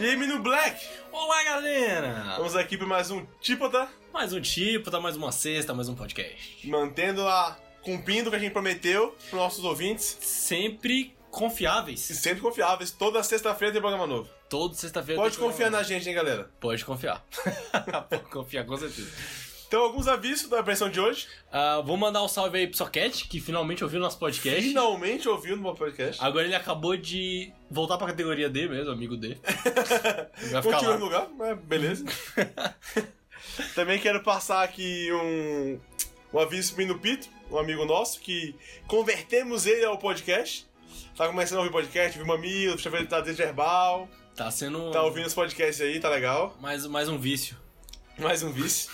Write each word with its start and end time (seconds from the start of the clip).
E 0.00 0.02
aí, 0.02 0.16
Menino 0.16 0.38
Black? 0.42 0.82
Olá, 1.12 1.44
galera! 1.44 2.34
Vamos 2.38 2.56
aqui 2.56 2.78
para 2.78 2.86
mais 2.86 3.10
um 3.10 3.22
Típota, 3.38 3.86
Mais 4.14 4.32
um 4.32 4.40
tipo, 4.40 4.90
tá 4.90 4.98
mais 4.98 5.14
uma 5.14 5.30
sexta, 5.30 5.74
mais 5.74 5.90
um 5.90 5.94
podcast. 5.94 6.66
mantendo 6.66 7.28
a. 7.28 7.54
cumprindo 7.82 8.28
o 8.28 8.30
que 8.30 8.36
a 8.36 8.38
gente 8.38 8.50
prometeu 8.50 9.14
para 9.28 9.38
nossos 9.38 9.62
ouvintes. 9.62 10.16
Sempre 10.22 11.14
confiáveis. 11.30 12.08
E 12.08 12.14
sempre 12.14 12.40
confiáveis. 12.40 12.90
Toda 12.90 13.22
sexta-feira 13.22 13.72
tem 13.72 13.80
programa 13.82 14.06
novo. 14.06 14.30
Toda 14.48 14.72
sexta-feira. 14.72 15.20
Pode 15.20 15.36
tem 15.36 15.46
confiar 15.46 15.70
na 15.70 15.82
gente, 15.82 16.08
hein, 16.08 16.14
galera? 16.14 16.50
Pode 16.58 16.82
confiar. 16.82 17.22
Pode 18.08 18.24
confiar, 18.30 18.64
com 18.64 18.78
certeza. 18.78 19.12
Então, 19.68 19.82
alguns 19.82 20.08
avisos 20.08 20.48
da 20.48 20.62
versão 20.62 20.88
de 20.88 20.98
hoje. 20.98 21.28
Ah, 21.52 21.82
vou 21.84 21.98
mandar 21.98 22.22
um 22.22 22.28
salve 22.28 22.56
aí 22.56 22.66
pro 22.66 22.78
Socket, 22.78 23.28
que 23.28 23.38
finalmente 23.38 23.84
ouviu 23.84 24.00
nosso 24.00 24.18
podcast. 24.18 24.62
Finalmente 24.62 25.28
ouviu 25.28 25.56
no 25.56 25.62
meu 25.62 25.74
podcast. 25.74 26.24
Agora 26.24 26.46
ele 26.46 26.54
acabou 26.56 26.96
de 26.96 27.52
voltar 27.70 27.96
pra 27.96 28.08
categoria 28.08 28.48
D 28.48 28.68
mesmo, 28.68 28.90
amigo 28.92 29.16
D. 29.16 29.36
Vai 30.50 30.62
ficar 30.62 30.80
lá. 30.80 30.98
no 30.98 31.04
lugar, 31.04 31.28
mas 31.36 31.58
beleza. 31.60 32.04
Também 33.74 33.98
quero 33.98 34.22
passar 34.22 34.62
aqui 34.62 35.08
um, 35.12 35.78
um 36.32 36.38
aviso 36.38 36.74
pro 36.74 36.78
Menino 36.82 36.98
Pito, 36.98 37.28
um 37.50 37.58
amigo 37.58 37.84
nosso, 37.84 38.20
que 38.20 38.54
convertemos 38.86 39.66
ele 39.66 39.84
ao 39.84 39.98
podcast. 39.98 40.68
Tá 41.16 41.26
começando 41.26 41.58
a 41.58 41.60
ouvir 41.60 41.72
podcast, 41.72 42.16
viu 42.18 42.26
Mamilo, 42.26 42.74
deixa 42.74 42.88
eu 42.88 42.92
ver 42.92 42.98
ele 42.98 43.06
tá 43.06 43.20
desde 43.20 43.42
verbal. 43.42 44.08
Tá 44.34 44.50
sendo 44.50 44.90
Tá 44.90 45.02
ouvindo 45.02 45.26
os 45.26 45.34
podcasts 45.34 45.80
aí, 45.80 46.00
tá 46.00 46.08
legal. 46.08 46.56
mais, 46.60 46.86
mais 46.86 47.08
um 47.08 47.18
vício. 47.18 47.56
Mais 48.18 48.42
um 48.42 48.50
vice. 48.52 48.88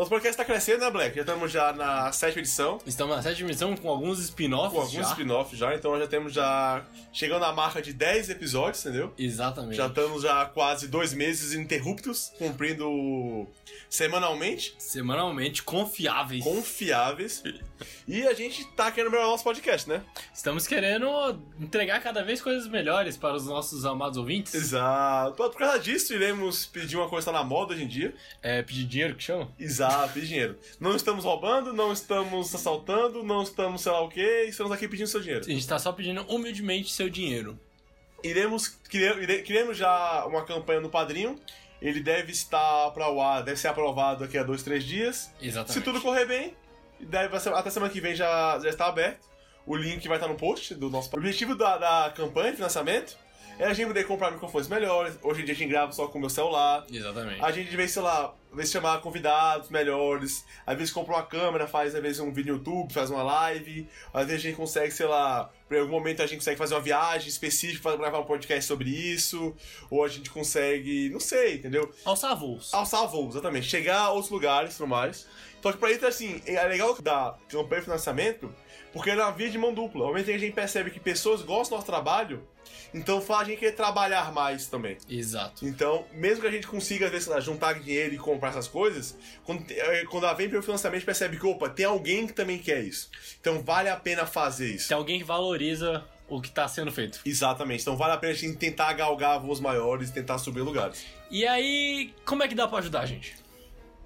Nosso 0.00 0.08
podcast 0.08 0.34
tá 0.34 0.46
crescendo, 0.46 0.80
né, 0.80 0.90
Black? 0.90 1.14
Já 1.14 1.20
estamos 1.20 1.52
já 1.52 1.74
na 1.74 2.10
sétima 2.10 2.40
edição, 2.40 2.78
Estamos 2.86 3.14
na 3.16 3.22
sétima 3.22 3.50
edição 3.50 3.76
com 3.76 3.90
alguns 3.90 4.18
spin-offs 4.18 4.72
com 4.72 4.80
alguns 4.80 5.10
spin-offs 5.10 5.58
já, 5.58 5.74
então 5.74 5.98
já 5.98 6.06
temos 6.06 6.32
já 6.32 6.82
chegando 7.12 7.44
à 7.44 7.52
marca 7.52 7.82
de 7.82 7.92
10 7.92 8.30
episódios, 8.30 8.82
entendeu? 8.86 9.12
Exatamente. 9.18 9.76
Já 9.76 9.88
estamos 9.88 10.22
já 10.22 10.46
quase 10.46 10.88
dois 10.88 11.12
meses 11.12 11.52
ininterruptos, 11.52 12.32
cumprindo 12.38 13.46
semanalmente, 13.90 14.74
Semanalmente 14.78 15.62
confiáveis. 15.62 16.44
confiáveis. 16.44 17.42
E 18.06 18.26
a 18.26 18.32
gente 18.34 18.64
tá 18.72 18.90
querendo 18.90 19.10
melhorar 19.10 19.28
o 19.28 19.32
nosso 19.32 19.44
podcast, 19.44 19.88
né? 19.88 20.02
Estamos 20.34 20.66
querendo 20.66 21.08
entregar 21.58 22.00
cada 22.02 22.22
vez 22.22 22.40
coisas 22.40 22.66
melhores 22.66 23.16
para 23.16 23.34
os 23.34 23.46
nossos 23.46 23.84
amados 23.84 24.16
ouvintes. 24.18 24.54
Exato. 24.54 25.34
Por 25.34 25.54
causa 25.56 25.78
disso, 25.78 26.14
iremos 26.14 26.66
pedir 26.66 26.96
uma 26.96 27.08
coisa 27.08 27.26
que 27.26 27.32
tá 27.32 27.38
na 27.38 27.44
moda 27.44 27.74
hoje 27.74 27.84
em 27.84 27.88
dia. 27.88 28.14
É 28.42 28.62
pedir 28.62 28.84
dinheiro 28.84 29.14
que 29.14 29.22
chama? 29.22 29.48
Exato, 29.58 29.89
pedir 30.08 30.26
dinheiro. 30.26 30.58
Não 30.78 30.94
estamos 30.94 31.24
roubando, 31.24 31.72
não 31.72 31.92
estamos 31.92 32.54
assaltando, 32.54 33.22
não 33.22 33.42
estamos 33.42 33.82
sei 33.82 33.92
lá 33.92 34.00
o 34.00 34.08
que, 34.08 34.44
estamos 34.48 34.72
aqui 34.72 34.88
pedindo 34.88 35.06
seu 35.06 35.20
dinheiro. 35.20 35.44
A 35.46 35.50
gente 35.50 35.66
tá 35.66 35.78
só 35.78 35.92
pedindo 35.92 36.22
humildemente 36.22 36.92
seu 36.92 37.08
dinheiro. 37.08 37.58
Iremos, 38.22 38.68
queremos 38.88 39.76
já 39.76 40.24
uma 40.26 40.44
campanha 40.44 40.80
no 40.80 40.90
Padrinho. 40.90 41.38
Ele 41.80 42.00
deve 42.00 42.32
estar 42.32 42.90
para 42.90 43.10
o 43.10 43.20
ar, 43.20 43.42
deve 43.42 43.58
ser 43.58 43.68
aprovado 43.68 44.20
daqui 44.20 44.36
a 44.36 44.42
dois, 44.42 44.62
três 44.62 44.84
dias. 44.84 45.30
Exatamente. 45.40 45.72
Se 45.72 45.80
tudo 45.80 46.00
correr 46.00 46.26
bem, 46.26 46.54
deve, 47.00 47.34
até 47.36 47.70
semana 47.70 47.90
que 47.90 48.00
vem 48.00 48.14
já, 48.14 48.58
já 48.58 48.68
está 48.68 48.86
aberto. 48.86 49.30
O 49.66 49.76
link 49.76 50.06
vai 50.06 50.18
estar 50.18 50.28
no 50.28 50.34
post 50.34 50.74
do 50.74 50.90
nosso. 50.90 51.08
O 51.14 51.18
objetivo 51.18 51.54
da, 51.54 51.78
da 51.78 52.12
campanha 52.14 52.50
de 52.50 52.56
financiamento 52.56 53.16
a 53.64 53.72
gente 53.72 53.86
poder 53.86 54.06
comprar 54.06 54.30
microfones 54.30 54.68
melhores. 54.68 55.18
Hoje 55.22 55.42
em 55.42 55.44
dia 55.44 55.54
a 55.54 55.56
gente 55.56 55.68
grava 55.68 55.92
só 55.92 56.06
com 56.06 56.18
o 56.18 56.20
meu 56.20 56.30
celular. 56.30 56.84
Exatamente. 56.90 57.42
A 57.42 57.50
gente, 57.50 57.76
vez, 57.76 57.90
sei 57.90 58.02
lá, 58.02 58.34
às 58.50 58.56
vezes 58.56 58.72
chamar 58.72 59.00
convidados 59.00 59.70
melhores, 59.70 60.44
às 60.66 60.76
vezes 60.76 60.92
compra 60.92 61.14
uma 61.14 61.22
câmera, 61.22 61.66
faz 61.66 61.94
às 61.94 62.02
vezes 62.02 62.20
um 62.20 62.32
vídeo 62.32 62.52
no 62.52 62.58
YouTube, 62.58 62.92
faz 62.92 63.10
uma 63.10 63.22
live, 63.22 63.88
às 64.12 64.26
vezes 64.26 64.40
a 64.40 64.48
gente 64.48 64.56
consegue, 64.56 64.90
sei 64.90 65.06
lá, 65.06 65.50
por 65.68 65.76
algum 65.76 65.92
momento 65.92 66.22
a 66.22 66.26
gente 66.26 66.38
consegue 66.38 66.58
fazer 66.58 66.74
uma 66.74 66.80
viagem 66.80 67.28
específica 67.28 67.82
para 67.82 67.96
gravar 67.96 68.20
um 68.20 68.24
podcast 68.24 68.64
sobre 68.64 68.88
isso, 68.90 69.54
ou 69.88 70.04
a 70.04 70.08
gente 70.08 70.30
consegue, 70.30 71.08
não 71.10 71.20
sei, 71.20 71.56
entendeu? 71.56 71.92
Alçar 72.04 72.36
voos. 72.36 72.74
Alçar 72.74 73.06
voo, 73.06 73.28
exatamente, 73.28 73.68
chegar 73.68 74.00
a 74.00 74.10
outros 74.10 74.30
lugares 74.30 74.74
e 74.74 74.76
tudo 74.78 74.88
mais. 74.88 75.26
Só 75.62 75.70
que 75.72 75.78
pra 75.78 75.90
isso, 75.90 76.06
assim, 76.06 76.40
é 76.46 76.62
legal 76.64 76.96
da 77.02 77.36
campanha 77.48 77.80
de 77.80 77.84
financiamento, 77.84 78.54
porque 78.92 79.10
é 79.10 79.14
uma 79.14 79.30
via 79.30 79.50
de 79.50 79.58
mão 79.58 79.72
dupla. 79.72 80.02
Ao 80.02 80.08
momento 80.08 80.26
que 80.26 80.32
a 80.32 80.38
gente 80.38 80.52
percebe 80.52 80.90
que 80.90 81.00
pessoas 81.00 81.42
gostam 81.42 81.76
do 81.76 81.80
nosso 81.80 81.86
trabalho, 81.86 82.46
então 82.92 83.20
faz 83.20 83.42
a 83.42 83.44
gente 83.44 83.58
querer 83.58 83.72
trabalhar 83.72 84.32
mais 84.32 84.66
também. 84.66 84.96
Exato. 85.08 85.66
Então, 85.66 86.04
mesmo 86.12 86.40
que 86.40 86.46
a 86.46 86.50
gente 86.50 86.66
consiga, 86.66 87.06
às 87.06 87.12
vezes, 87.12 87.28
lá, 87.28 87.40
juntar 87.40 87.74
dinheiro 87.74 88.14
e 88.14 88.18
comprar 88.18 88.50
essas 88.50 88.66
coisas, 88.66 89.16
quando, 89.44 89.64
eh, 89.70 90.04
quando 90.10 90.24
ela 90.24 90.34
vem 90.34 90.48
pelo 90.48 90.62
financiamento, 90.62 90.96
a 90.96 90.98
gente 90.98 91.06
percebe 91.06 91.38
que, 91.38 91.46
opa, 91.46 91.68
tem 91.68 91.86
alguém 91.86 92.26
que 92.26 92.32
também 92.32 92.58
quer 92.58 92.82
isso. 92.82 93.10
Então, 93.40 93.62
vale 93.62 93.88
a 93.88 93.96
pena 93.96 94.26
fazer 94.26 94.74
isso. 94.74 94.88
Tem 94.88 94.96
alguém 94.96 95.18
que 95.18 95.24
valoriza 95.24 96.04
o 96.28 96.40
que 96.40 96.50
tá 96.50 96.66
sendo 96.68 96.92
feito. 96.92 97.20
Exatamente. 97.24 97.82
Então, 97.82 97.96
vale 97.96 98.14
a 98.14 98.16
pena 98.16 98.32
a 98.32 98.36
gente 98.36 98.56
tentar 98.56 98.92
galgar 98.92 99.40
voos 99.40 99.60
maiores 99.60 100.10
e 100.10 100.12
tentar 100.12 100.38
subir 100.38 100.60
lugares. 100.60 101.04
E 101.30 101.46
aí, 101.46 102.12
como 102.24 102.42
é 102.42 102.48
que 102.48 102.54
dá 102.54 102.66
pra 102.66 102.78
ajudar 102.78 103.00
a 103.00 103.06
gente? 103.06 103.39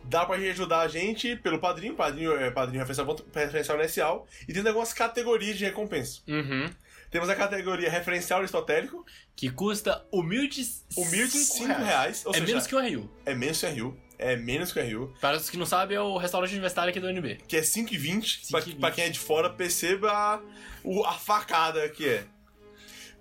Dá 0.07 0.25
pra 0.27 0.37
ajudar 0.37 0.81
a 0.81 0.89
gente 0.89 1.35
pelo 1.37 1.59
padrinho, 1.59 1.95
padrinho 1.95 2.37
é 2.39 2.51
padrinho 2.51 2.85
referencial, 2.85 3.17
referencial 3.35 3.79
inicial, 3.79 4.27
e 4.49 4.53
tem 4.53 4.67
algumas 4.67 4.93
categorias 4.93 5.57
de 5.59 5.65
recompensa. 5.65 6.21
Uhum. 6.29 6.69
Temos 7.11 7.29
a 7.29 7.35
categoria 7.37 7.91
referencial 7.91 8.41
aristotélico, 8.41 9.05
Que 9.37 9.51
custa 9.51 10.05
humildes 10.13 10.85
humilde 10.97 11.31
cinco 11.39 11.69
5 11.69 11.83
reais. 11.85 12.25
Ou 12.27 12.33
é 12.33 12.35
seja, 12.35 12.47
menos 12.47 12.67
que 12.67 12.75
um 12.77 12.81
RU. 12.81 13.11
é 13.25 13.35
menos 13.35 13.61
que 13.61 13.67
RU. 13.67 13.97
É 14.19 14.37
menos 14.37 14.73
que 14.73 14.81
RU. 14.81 15.13
Para 15.21 15.37
os 15.37 15.51
que 15.51 15.57
não 15.57 15.67
sabem, 15.67 15.97
é 15.97 16.01
o 16.01 16.17
restaurante 16.17 16.53
universitário 16.53 16.91
aqui 16.91 17.01
do 17.01 17.07
UNB. 17.09 17.39
que 17.49 17.57
é 17.57 17.63
5,20. 17.63 18.51
Pra, 18.51 18.61
5,20. 18.61 18.79
pra 18.81 18.91
quem 18.93 19.05
é 19.05 19.09
de 19.11 19.19
fora, 19.19 19.51
perceba 19.51 20.41
o- 20.85 21.05
a 21.05 21.13
facada 21.15 21.89
que 21.89 22.09
é. 22.09 22.25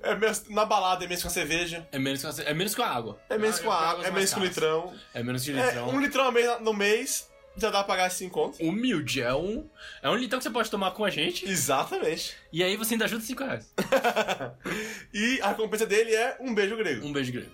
É 0.04 0.16
menos- 0.16 0.48
na 0.50 0.66
balada 0.66 1.06
é 1.06 1.08
menos 1.08 1.22
que 1.24 1.28
uma 1.28 1.34
cerveja. 1.34 1.88
É 1.92 1.98
menos 1.98 2.22
que, 2.22 2.28
uma- 2.28 2.44
é 2.50 2.54
menos 2.54 2.76
que 2.76 2.82
uma 2.82 2.90
água. 2.90 3.20
É 3.30 3.38
menos 3.38 3.56
Ah, 3.56 3.60
que 3.60 3.66
uma 3.68 3.76
água. 3.76 4.06
É 4.08 4.12
menos 4.12 4.34
que 4.34 4.40
um 4.40 4.44
litrão. 4.44 4.94
É 5.14 5.24
menos 5.24 5.44
que 5.46 5.52
um 5.54 5.58
É, 5.58 5.66
litrão. 5.66 5.90
um 5.90 6.00
litrão 6.02 6.26
no 6.26 6.32
mês, 6.32 6.62
no 6.62 6.74
mês 6.74 7.30
já 7.56 7.70
dá 7.70 7.80
pra 7.84 7.96
pagar 7.96 8.10
5 8.10 8.34
contos. 8.34 8.60
Humilde, 8.60 9.22
é 9.22 9.34
um, 9.34 9.70
é 10.02 10.10
um 10.10 10.16
litrão 10.16 10.40
que 10.40 10.44
você 10.44 10.50
pode 10.50 10.70
tomar 10.70 10.92
com 10.92 11.06
a 11.06 11.10
gente. 11.10 11.48
Exatamente. 11.50 12.36
E 12.52 12.64
aí 12.64 12.76
você 12.76 12.96
ainda 12.96 13.06
ajuda 13.06 13.24
5 13.24 13.44
reais. 13.44 13.72
e 15.14 15.40
a 15.42 15.50
recompensa 15.50 15.86
dele 15.86 16.14
é 16.16 16.38
um 16.40 16.54
beijo 16.54 16.76
grego. 16.76 17.06
Um 17.06 17.14
beijo 17.14 17.32
grego. 17.32 17.52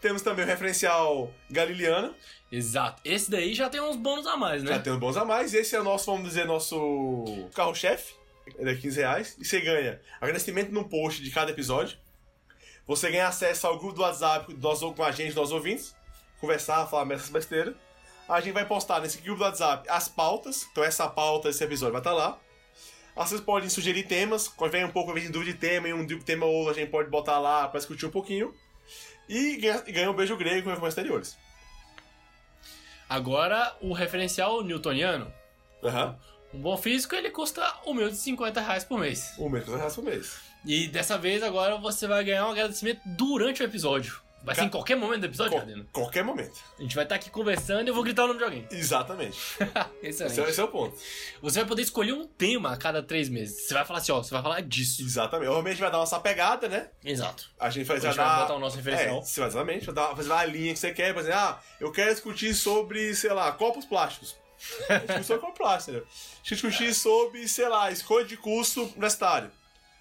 Temos 0.00 0.20
também 0.22 0.44
o 0.44 0.48
referencial 0.48 1.32
Galiliano. 1.48 2.14
Exato. 2.50 3.00
Esse 3.04 3.30
daí 3.30 3.54
já 3.54 3.70
tem 3.70 3.80
uns 3.80 3.94
bônus 3.96 4.26
a 4.26 4.36
mais, 4.36 4.62
né? 4.62 4.72
Já 4.72 4.78
tem 4.80 4.92
os 4.92 4.98
bons 4.98 5.16
a 5.16 5.24
mais. 5.24 5.54
Esse 5.54 5.76
é 5.76 5.80
o 5.80 5.84
nosso, 5.84 6.06
vamos 6.10 6.26
dizer, 6.28 6.44
nosso 6.44 7.48
carro-chefe. 7.54 8.14
É 8.58 8.74
15 8.74 9.00
reais. 9.00 9.36
E 9.38 9.44
você 9.44 9.60
ganha 9.60 10.00
agradecimento 10.20 10.72
no 10.72 10.88
post 10.88 11.22
de 11.22 11.30
cada 11.30 11.50
episódio. 11.50 11.98
Você 12.86 13.10
ganha 13.10 13.28
acesso 13.28 13.66
ao 13.66 13.78
grupo 13.78 13.94
do 13.94 14.02
WhatsApp 14.02 14.52
nós, 14.54 14.80
com 14.80 15.02
a 15.02 15.12
gente, 15.12 15.34
nós 15.34 15.52
ouvintes. 15.52 15.94
Conversar, 16.40 16.86
falar 16.86 17.14
essas 17.14 17.30
besteiras. 17.30 17.74
A 18.28 18.40
gente 18.40 18.54
vai 18.54 18.66
postar 18.66 19.00
nesse 19.00 19.18
grupo 19.18 19.38
do 19.38 19.44
WhatsApp 19.44 19.88
as 19.88 20.08
pautas. 20.08 20.66
Então 20.70 20.82
essa 20.82 21.08
pauta, 21.08 21.48
esse 21.48 21.62
episódio 21.62 21.92
vai 21.92 22.00
estar 22.00 22.12
lá. 22.12 22.38
Vocês 23.14 23.40
podem 23.40 23.68
sugerir 23.68 24.04
temas. 24.04 24.48
Quando 24.48 24.72
vem 24.72 24.84
um 24.84 24.90
pouco 24.90 25.12
de 25.18 25.28
dúvida 25.28 25.52
de 25.52 25.58
tema 25.58 25.88
e 25.88 25.92
um 25.92 26.06
tema 26.20 26.46
ou 26.46 26.52
outro, 26.54 26.72
a 26.72 26.74
gente 26.74 26.90
pode 26.90 27.10
botar 27.10 27.38
lá 27.38 27.68
pra 27.68 27.78
discutir 27.78 28.06
um 28.06 28.10
pouquinho. 28.10 28.54
E 29.28 29.56
ganha, 29.56 29.80
ganha 29.82 30.10
um 30.10 30.14
beijo 30.14 30.36
grego 30.36 30.74
com 30.76 30.88
exteriores. 30.88 31.36
Agora, 33.08 33.76
o 33.80 33.92
referencial 33.92 34.62
newtoniano. 34.64 35.32
Aham. 35.84 36.18
Um 36.54 36.58
bom 36.60 36.76
físico, 36.76 37.14
ele 37.14 37.30
custa 37.30 37.62
humilde 37.86 38.16
50 38.16 38.60
reais 38.60 38.84
por 38.84 38.98
mês. 38.98 39.32
Um 39.38 39.48
mês, 39.48 39.66
reais 39.66 39.94
por 39.94 40.04
mês. 40.04 40.36
E 40.64 40.86
dessa 40.88 41.16
vez, 41.18 41.42
agora, 41.42 41.76
você 41.78 42.06
vai 42.06 42.22
ganhar 42.24 42.46
um 42.46 42.50
agradecimento 42.50 43.00
durante 43.04 43.62
o 43.62 43.64
episódio. 43.64 44.20
Vai 44.44 44.56
ser 44.56 44.62
Ca- 44.62 44.66
em 44.66 44.70
qualquer 44.70 44.96
momento 44.96 45.20
do 45.20 45.26
episódio, 45.26 45.56
Jardino. 45.56 45.86
qualquer 45.92 46.24
momento. 46.24 46.58
A 46.76 46.82
gente 46.82 46.96
vai 46.96 47.04
estar 47.04 47.14
aqui 47.14 47.30
conversando 47.30 47.86
e 47.86 47.90
eu 47.90 47.94
vou 47.94 48.02
gritar 48.02 48.24
o 48.24 48.26
nome 48.26 48.38
de 48.38 48.44
alguém. 48.44 48.66
Exatamente. 48.72 49.38
Excelente. 50.02 50.32
Esse 50.32 50.40
é, 50.40 50.48
esse 50.50 50.60
é 50.60 50.64
o 50.64 50.68
ponto. 50.68 50.96
Você 51.40 51.60
vai 51.60 51.68
poder 51.68 51.82
escolher 51.82 52.12
um 52.12 52.26
tema 52.26 52.72
a 52.72 52.76
cada 52.76 53.00
três 53.04 53.28
meses. 53.28 53.68
Você 53.68 53.72
vai 53.74 53.84
falar 53.84 54.00
assim, 54.00 54.10
ó, 54.10 54.20
você 54.20 54.32
vai 54.34 54.42
falar 54.42 54.60
disso. 54.62 55.00
Exatamente. 55.00 55.46
Obviamente 55.48 55.68
a 55.68 55.74
gente 55.74 55.80
vai 55.82 55.90
dar 55.92 56.00
uma 56.00 56.20
pegada, 56.20 56.68
né? 56.68 56.90
Exato. 57.04 57.50
A 57.58 57.70
gente 57.70 57.86
vai, 57.86 57.98
A 57.98 58.00
gente 58.00 58.16
vai 58.16 58.26
vai 58.26 58.34
dar... 58.34 58.40
botar 58.42 58.54
o 58.54 58.58
nosso 58.58 58.76
referencial. 58.76 59.18
É, 59.18 59.20
exatamente. 59.20 59.86
Vai 59.86 59.94
dar, 59.94 60.16
fazer 60.16 60.28
uma 60.30 60.44
linha 60.44 60.72
que 60.72 60.78
você 60.80 60.92
quer. 60.92 61.14
Por 61.14 61.20
exemplo, 61.20 61.38
ah, 61.38 61.60
eu 61.80 61.92
quero 61.92 62.10
discutir 62.10 62.52
sobre, 62.52 63.14
sei 63.14 63.32
lá, 63.32 63.52
copos 63.52 63.84
plásticos. 63.84 64.34
A 64.88 65.22
sobre 65.22 65.40
copo 65.42 65.58
plástico, 65.58 65.96
entendeu? 65.98 66.08
A 66.08 66.48
discutir 66.48 66.94
sobre, 66.94 67.46
sei 67.48 67.68
lá, 67.68 67.90
escolha 67.90 68.24
de 68.24 68.36
curso 68.36 68.84
universitário. 68.84 69.50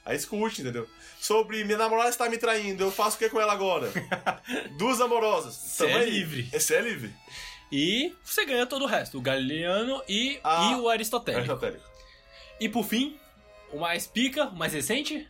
Aí 0.06 0.16
escute, 0.18 0.62
entendeu? 0.62 0.88
Sobre 1.20 1.64
minha 1.64 1.78
namorada 1.78 2.10
está 2.10 2.28
me 2.28 2.38
traindo, 2.38 2.84
eu 2.84 2.92
faço 2.92 3.16
o 3.16 3.20
que 3.20 3.30
com 3.30 3.40
ela 3.40 3.54
agora? 3.54 3.90
Duas 4.78 5.00
amorosas. 5.00 5.54
Cê 5.54 5.86
Tamo 5.86 5.98
é 6.00 6.06
livre. 6.06 6.50
Esse 6.52 6.76
é 6.76 6.82
livre. 6.82 7.14
E 7.72 8.14
você 8.24 8.44
ganha 8.46 8.66
todo 8.66 8.84
o 8.84 8.88
resto. 8.88 9.20
O 9.20 9.22
galileano 9.22 10.02
e, 10.10 10.40
Ah, 10.44 10.72
e 10.72 10.76
o 10.82 10.90
aristotélico. 10.90 11.52
Aristotélico. 11.52 11.86
E 12.60 12.68
por 12.68 12.84
fim, 12.84 13.18
o 13.72 13.80
mais 13.80 14.08
pica, 14.08 14.46
o 14.46 14.56
mais 14.56 14.74
recente, 14.74 15.28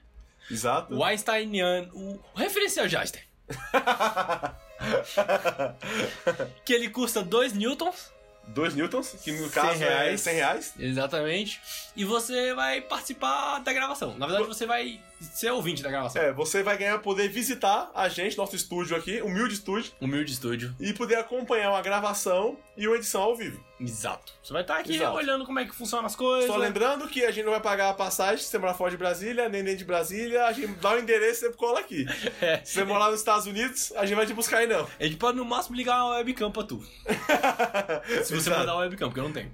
Exato. 0.49 0.95
o 0.95 1.03
Einsteiniano, 1.03 1.91
o 1.93 2.23
o 2.33 2.37
referencial 2.37 2.87
de 2.87 2.95
Einstein. 2.97 3.23
que 6.65 6.73
ele 6.73 6.89
custa 6.89 7.21
2 7.21 7.53
newtons. 7.53 8.11
2 8.47 8.75
newtons, 8.75 9.15
que 9.23 9.31
no 9.31 9.49
caso 9.49 9.79
reais. 9.79 10.13
é 10.13 10.17
100 10.17 10.33
reais. 10.35 10.73
Exatamente. 10.79 11.61
E 11.95 12.03
você 12.03 12.53
vai 12.53 12.81
participar 12.81 13.59
da 13.59 13.71
gravação. 13.73 14.17
Na 14.17 14.25
verdade, 14.27 14.47
você 14.47 14.65
vai 14.65 14.99
ser 15.21 15.51
ouvinte 15.51 15.81
da 15.83 15.89
gravação. 15.89 16.21
É, 16.21 16.33
você 16.33 16.63
vai 16.63 16.77
ganhar 16.77 16.97
poder 16.99 17.27
visitar 17.29 17.91
a 17.93 18.09
gente, 18.09 18.37
nosso 18.37 18.55
estúdio 18.55 18.95
aqui, 18.95 19.21
humilde 19.21 19.53
estúdio, 19.53 19.91
Humilde 20.01 20.31
estúdio. 20.33 20.75
e 20.79 20.93
poder 20.93 21.15
acompanhar 21.15 21.69
uma 21.71 21.81
gravação 21.81 22.57
e 22.75 22.87
uma 22.87 22.95
edição 22.95 23.21
ao 23.21 23.35
vivo. 23.35 23.63
Exato. 23.79 24.33
Você 24.43 24.53
vai 24.53 24.61
estar 24.61 24.77
aqui 24.77 24.95
Exato. 24.95 25.15
olhando 25.17 25.43
como 25.43 25.59
é 25.59 25.65
que 25.65 25.73
funcionam 25.75 26.05
as 26.05 26.15
coisas. 26.15 26.45
Só 26.49 26.55
lembrando 26.55 27.07
que 27.07 27.25
a 27.25 27.31
gente 27.31 27.45
não 27.45 27.51
vai 27.51 27.61
pagar 27.61 27.89
a 27.89 27.93
passagem 27.93 28.37
se 28.37 28.45
você 28.51 28.57
morar 28.59 28.75
fora 28.75 28.91
de 28.91 28.97
Brasília, 28.97 29.49
nem 29.49 29.63
dentro 29.63 29.79
de 29.79 29.85
Brasília, 29.85 30.45
a 30.45 30.53
gente 30.53 30.67
dá 30.79 30.91
o 30.93 30.99
endereço 30.99 31.45
e 31.45 31.49
você 31.49 31.53
cola 31.57 31.79
aqui. 31.79 32.05
É. 32.41 32.61
Se 32.65 32.73
você 32.75 32.83
morar 32.83 33.09
nos 33.09 33.19
Estados 33.19 33.47
Unidos, 33.47 33.91
a 33.95 34.05
gente 34.05 34.15
vai 34.15 34.25
te 34.27 34.33
buscar 34.33 34.57
aí 34.59 34.67
não. 34.67 34.87
A 34.99 35.03
gente 35.03 35.17
pode 35.17 35.37
no 35.37 35.43
máximo 35.45 35.75
ligar 35.75 36.03
uma 36.03 36.15
webcam 36.17 36.51
pra 36.51 36.63
tu. 36.63 36.79
Se 38.23 38.29
você 38.29 38.33
Exato. 38.35 38.59
mandar 38.59 38.73
uma 38.75 38.81
webcam, 38.81 39.07
porque 39.07 39.19
eu 39.19 39.23
não 39.25 39.31
tenho. 39.33 39.51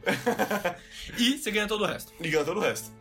e 1.18 1.38
você 1.38 1.50
ganha 1.52 1.68
todo 1.68 1.84
o 1.84 1.88
resto. 1.88 2.12
ligando 2.20 2.46
todo 2.46 2.58
o 2.58 2.62
resto. 2.62 2.92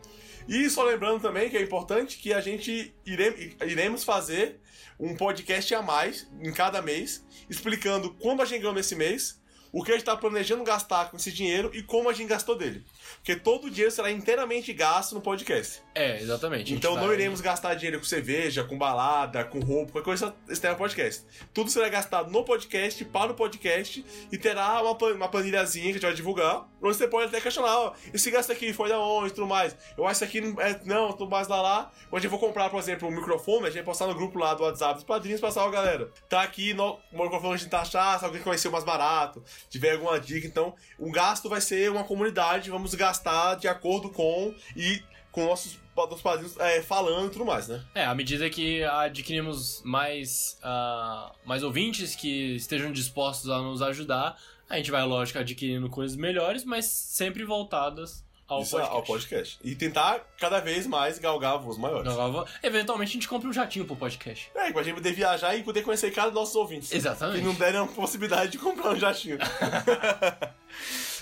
E 0.47 0.69
só 0.69 0.83
lembrando 0.83 1.21
também 1.21 1.49
que 1.49 1.57
é 1.57 1.61
importante 1.61 2.17
que 2.17 2.33
a 2.33 2.39
gente 2.41 2.93
ire- 3.05 3.55
iremos 3.65 4.03
fazer 4.03 4.59
um 4.99 5.15
podcast 5.15 5.73
a 5.75 5.81
mais 5.81 6.27
em 6.41 6.51
cada 6.51 6.81
mês, 6.81 7.23
explicando 7.49 8.13
como 8.15 8.41
a 8.41 8.45
gente 8.45 8.59
ganhou 8.61 8.73
nesse 8.73 8.95
mês, 8.95 9.39
o 9.71 9.83
que 9.83 9.91
a 9.91 9.93
gente 9.95 10.01
está 10.03 10.15
planejando 10.15 10.63
gastar 10.63 11.11
com 11.11 11.17
esse 11.17 11.31
dinheiro 11.31 11.69
e 11.73 11.83
como 11.83 12.09
a 12.09 12.13
gente 12.13 12.29
gastou 12.29 12.57
dele. 12.57 12.83
Porque 13.15 13.35
todo 13.35 13.65
o 13.65 13.69
dinheiro 13.69 13.91
será 13.91 14.11
inteiramente 14.11 14.71
gasto 14.73 15.13
no 15.13 15.21
podcast. 15.21 15.81
É, 15.95 16.21
exatamente. 16.21 16.73
Então 16.73 16.95
não 16.95 17.07
vai- 17.07 17.15
iremos 17.15 17.41
gastar 17.41 17.73
dinheiro 17.75 17.99
com 17.99 18.05
cerveja, 18.05 18.63
com 18.63 18.77
balada, 18.77 19.43
com 19.43 19.59
roupa, 19.59 19.93
qualquer 19.93 20.05
coisa 20.05 20.35
externa 20.49 20.75
ao 20.75 20.77
podcast. 20.77 21.23
Tudo 21.53 21.69
será 21.71 21.89
gastado 21.89 22.29
no 22.31 22.43
podcast, 22.43 23.03
para 23.05 23.31
o 23.31 23.35
podcast, 23.35 24.05
e 24.31 24.37
terá 24.37 24.81
uma, 24.81 24.91
uma 25.13 25.27
planilhazinha 25.27 25.85
que 25.85 25.89
a 25.91 25.93
gente 25.93 26.01
vai 26.05 26.13
divulgar, 26.13 26.67
onde 26.81 26.95
você 26.95 27.07
pode 27.07 27.27
até 27.27 27.41
questionar, 27.41 27.75
ó, 27.77 27.93
esse 28.13 28.29
gasto 28.29 28.51
aqui 28.51 28.71
foi 28.73 28.89
da 28.89 28.99
onde, 28.99 29.33
tudo 29.33 29.47
mais. 29.47 29.75
Eu 29.97 30.05
acho 30.07 30.19
que 30.19 30.25
aqui 30.25 30.41
não 30.41 30.61
é, 30.61 30.79
não, 30.85 31.11
tudo 31.13 31.29
mais 31.31 31.47
lá 31.47 31.61
lá. 31.61 31.91
Onde 32.11 32.27
eu 32.27 32.31
vou 32.31 32.39
comprar, 32.39 32.69
por 32.69 32.79
exemplo, 32.79 33.07
um 33.07 33.11
microfone, 33.11 33.63
a 33.63 33.65
gente 33.69 33.75
vai 33.75 33.83
postar 33.83 34.07
no 34.07 34.13
grupo 34.15 34.37
lá 34.37 34.53
do 34.53 34.63
WhatsApp 34.63 34.95
dos 34.95 35.03
padrinhos, 35.03 35.41
passar, 35.41 35.65
ó, 35.65 35.69
galera, 35.69 36.11
tá 36.29 36.41
aqui 36.41 36.73
no, 36.73 36.99
o 37.11 37.23
microfone 37.23 37.55
a 37.55 37.57
gente 37.57 37.69
tá 37.69 37.81
achar, 37.81 38.19
se 38.19 38.25
alguém 38.25 38.41
conhecer 38.41 38.67
o 38.67 38.71
mais 38.71 38.83
barato, 38.83 39.43
tiver 39.69 39.93
alguma 39.93 40.19
dica, 40.19 40.45
então, 40.45 40.75
o 40.99 41.11
gasto 41.11 41.49
vai 41.49 41.59
ser 41.61 41.89
uma 41.89 42.03
comunidade, 42.03 42.69
vamos 42.69 42.93
gastar 42.97 43.55
de 43.55 43.67
acordo 43.67 44.09
com 44.09 44.53
e 44.75 45.01
com 45.31 45.45
nossos, 45.45 45.77
nossos 45.95 46.21
padrinhos 46.21 46.57
é, 46.57 46.81
falando 46.81 47.27
e 47.27 47.31
tudo 47.31 47.45
mais, 47.45 47.67
né? 47.67 47.83
É, 47.93 48.03
à 48.05 48.15
medida 48.15 48.49
que 48.49 48.83
adquirimos 48.83 49.81
mais, 49.85 50.57
ah, 50.63 51.31
mais 51.45 51.61
ouvintes 51.63 52.15
que 52.15 52.55
estejam 52.55 52.91
dispostos 52.91 53.49
a 53.49 53.59
nos 53.61 53.81
ajudar, 53.81 54.35
a 54.69 54.77
gente 54.77 54.89
vai, 54.91 55.03
lógico, 55.03 55.37
adquirindo 55.39 55.89
coisas 55.89 56.17
melhores, 56.17 56.63
mas 56.65 56.85
sempre 56.85 57.43
voltadas 57.45 58.25
ao 58.47 58.61
Isso 58.61 58.71
podcast. 58.71 58.95
ao 58.95 59.03
podcast. 59.03 59.59
E 59.63 59.75
tentar 59.75 60.21
cada 60.39 60.59
vez 60.59 60.87
mais 60.87 61.19
galgar 61.19 61.57
voos 61.59 61.77
maiores. 61.77 62.11
Vou- 62.13 62.45
Eventualmente 62.63 63.09
a 63.09 63.13
gente 63.13 63.27
compra 63.27 63.49
um 63.49 63.53
jatinho 63.53 63.85
pro 63.85 63.95
podcast. 63.95 64.49
É, 64.55 64.71
pra 64.71 64.83
gente 64.83 64.95
poder 64.95 65.11
viajar 65.11 65.55
e 65.55 65.63
poder 65.63 65.83
conhecer 65.83 66.11
cada 66.11 66.29
um 66.29 66.31
dos 66.31 66.39
nossos 66.41 66.55
ouvintes. 66.55 66.91
Exatamente. 66.93 67.39
Que 67.39 67.45
não 67.45 67.53
deram 67.53 67.83
a 67.83 67.87
possibilidade 67.87 68.53
de 68.53 68.57
comprar 68.57 68.91
um 68.91 68.95
jatinho. 68.95 69.37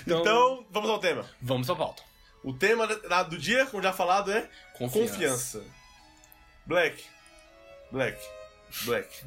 Então- 0.06 0.20
então, 0.20 0.66
vamos 0.70 0.88
ao 0.90 0.98
tema. 0.98 1.28
Vamos 1.40 1.66
pra 1.66 1.76
pauta. 1.76 2.02
O 2.44 2.52
tema 2.52 2.86
do 3.24 3.36
dia, 3.36 3.66
como 3.66 3.82
já 3.82 3.92
falado, 3.92 4.30
é 4.30 4.48
Confiança. 4.78 5.12
confiança. 5.12 5.64
Black. 6.64 7.04
Black. 7.90 8.18
Black. 8.84 9.08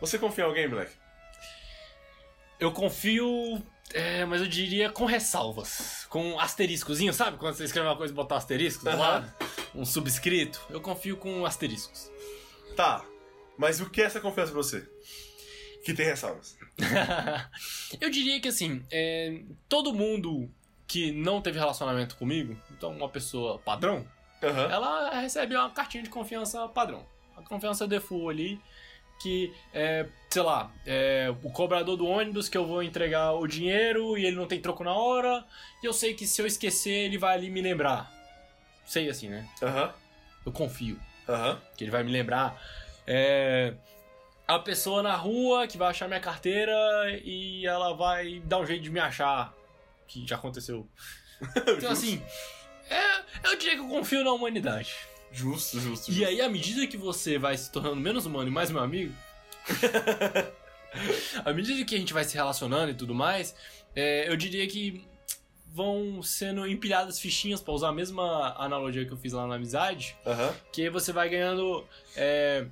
Você 0.00 0.18
confia 0.18 0.44
em 0.44 0.46
alguém, 0.46 0.68
Black? 0.68 0.90
Eu 2.58 2.72
confio, 2.72 3.62
é, 3.92 4.24
mas 4.24 4.40
eu 4.40 4.48
diria 4.48 4.90
com 4.90 5.04
ressalvas. 5.04 6.06
Com 6.08 6.38
asteriscozinho, 6.38 7.12
sabe? 7.12 7.36
Quando 7.38 7.54
você 7.54 7.64
escreve 7.64 7.86
uma 7.88 7.96
coisa 7.96 8.12
e 8.12 8.16
botar 8.16 8.36
asterisco 8.36 8.82
do 8.84 8.90
Aham. 8.90 8.98
lado? 8.98 9.34
Um 9.74 9.84
subscrito. 9.84 10.60
Eu 10.70 10.80
confio 10.80 11.16
com 11.16 11.44
asteriscos. 11.46 12.10
Tá. 12.76 13.04
Mas 13.56 13.80
o 13.80 13.88
que 13.90 14.00
é 14.02 14.06
essa 14.06 14.20
confiança 14.20 14.52
pra 14.52 14.62
você? 14.62 14.86
Que 15.84 15.92
tem 15.94 16.06
ressalvas. 16.06 16.56
eu 18.00 18.10
diria 18.10 18.40
que 18.40 18.48
assim, 18.48 18.84
é, 18.90 19.42
todo 19.68 19.92
mundo 19.92 20.50
que 20.86 21.12
não 21.12 21.40
teve 21.40 21.58
relacionamento 21.58 22.16
comigo, 22.16 22.56
então 22.70 22.90
uma 22.90 23.08
pessoa 23.08 23.58
padrão, 23.58 24.04
Aham. 24.42 24.70
ela 24.70 25.20
recebe 25.20 25.54
uma 25.54 25.70
cartinha 25.70 26.02
de 26.02 26.10
confiança 26.10 26.66
padrão. 26.68 27.06
A 27.36 27.42
confiança 27.42 27.86
default 27.86 28.28
ali, 28.28 28.60
que 29.20 29.54
é, 29.72 30.06
sei 30.30 30.42
lá, 30.42 30.72
é, 30.84 31.32
o 31.42 31.50
cobrador 31.50 31.96
do 31.96 32.06
ônibus 32.06 32.48
que 32.48 32.56
eu 32.56 32.66
vou 32.66 32.82
entregar 32.82 33.32
o 33.32 33.46
dinheiro 33.46 34.16
e 34.18 34.24
ele 34.24 34.36
não 34.36 34.46
tem 34.46 34.60
troco 34.60 34.82
na 34.82 34.94
hora, 34.94 35.44
e 35.82 35.86
eu 35.86 35.92
sei 35.92 36.14
que 36.14 36.26
se 36.26 36.40
eu 36.42 36.46
esquecer 36.46 36.90
ele 36.90 37.18
vai 37.18 37.36
ali 37.36 37.50
me 37.50 37.60
lembrar. 37.62 38.10
Sei 38.84 39.08
assim, 39.08 39.28
né? 39.28 39.48
Aham. 39.62 39.92
Eu 40.44 40.52
confio 40.52 40.98
Aham. 41.28 41.60
que 41.76 41.84
ele 41.84 41.90
vai 41.90 42.02
me 42.02 42.10
lembrar. 42.10 42.60
É, 43.06 43.74
a 44.54 44.58
pessoa 44.58 45.02
na 45.02 45.14
rua 45.14 45.66
que 45.66 45.78
vai 45.78 45.88
achar 45.90 46.08
minha 46.08 46.20
carteira 46.20 46.72
e 47.24 47.64
ela 47.66 47.92
vai 47.94 48.40
dar 48.40 48.58
um 48.58 48.66
jeito 48.66 48.82
de 48.82 48.90
me 48.90 48.98
achar. 49.00 49.54
Que 50.06 50.26
já 50.26 50.36
aconteceu. 50.36 50.88
Então, 51.76 51.90
assim, 51.90 52.22
é, 52.90 53.48
eu 53.48 53.56
diria 53.56 53.74
que 53.76 53.80
eu 53.80 53.88
confio 53.88 54.22
na 54.22 54.30
humanidade. 54.32 54.94
Justo, 55.32 55.80
justo. 55.80 56.12
E 56.12 56.22
aí, 56.24 56.40
à 56.42 56.48
medida 56.50 56.86
que 56.86 56.98
você 56.98 57.38
vai 57.38 57.56
se 57.56 57.70
tornando 57.72 57.96
menos 57.96 58.26
humano 58.26 58.48
e 58.48 58.52
mais 58.52 58.70
meu 58.70 58.82
amigo, 58.82 59.14
à 61.44 61.52
medida 61.52 61.82
que 61.84 61.94
a 61.94 61.98
gente 61.98 62.12
vai 62.12 62.24
se 62.24 62.34
relacionando 62.34 62.90
e 62.90 62.94
tudo 62.94 63.14
mais, 63.14 63.54
é, 63.94 64.28
eu 64.28 64.36
diria 64.36 64.66
que 64.66 65.02
vão 65.72 66.22
sendo 66.22 66.66
empilhadas 66.66 67.18
fichinhas, 67.20 67.60
pra 67.62 67.72
usar 67.72 67.88
a 67.88 67.92
mesma 67.92 68.54
analogia 68.58 69.06
que 69.06 69.12
eu 69.12 69.16
fiz 69.16 69.32
lá 69.32 69.46
na 69.46 69.54
amizade, 69.54 70.16
Aham. 70.26 70.52
que 70.72 70.90
você 70.90 71.12
vai 71.12 71.28
ganhando. 71.28 71.86
é, 72.16 72.66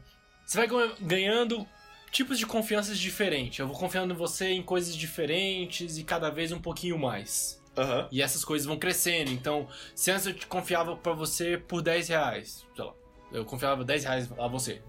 você 0.48 0.56
vai 0.56 0.66
gan- 0.66 0.94
ganhando 0.98 1.68
tipos 2.10 2.38
de 2.38 2.46
confianças 2.46 2.98
diferentes. 2.98 3.58
Eu 3.58 3.68
vou 3.68 3.76
confiando 3.76 4.14
em 4.14 4.16
você 4.16 4.46
em 4.48 4.62
coisas 4.62 4.96
diferentes 4.96 5.98
e 5.98 6.04
cada 6.04 6.30
vez 6.30 6.52
um 6.52 6.58
pouquinho 6.58 6.98
mais. 6.98 7.62
Aham. 7.76 8.08
E 8.10 8.22
essas 8.22 8.42
coisas 8.46 8.66
vão 8.66 8.78
crescendo. 8.78 9.30
Então, 9.30 9.68
se 9.94 10.10
antes 10.10 10.24
eu 10.24 10.32
te 10.32 10.46
confiava 10.46 10.96
pra 10.96 11.12
você 11.12 11.58
por 11.58 11.82
10 11.82 12.08
reais, 12.08 12.66
sei 12.74 12.82
lá, 12.84 12.94
eu 13.30 13.44
confiava 13.44 13.84
10 13.84 14.04
reais 14.04 14.32
a 14.38 14.48
você. 14.48 14.80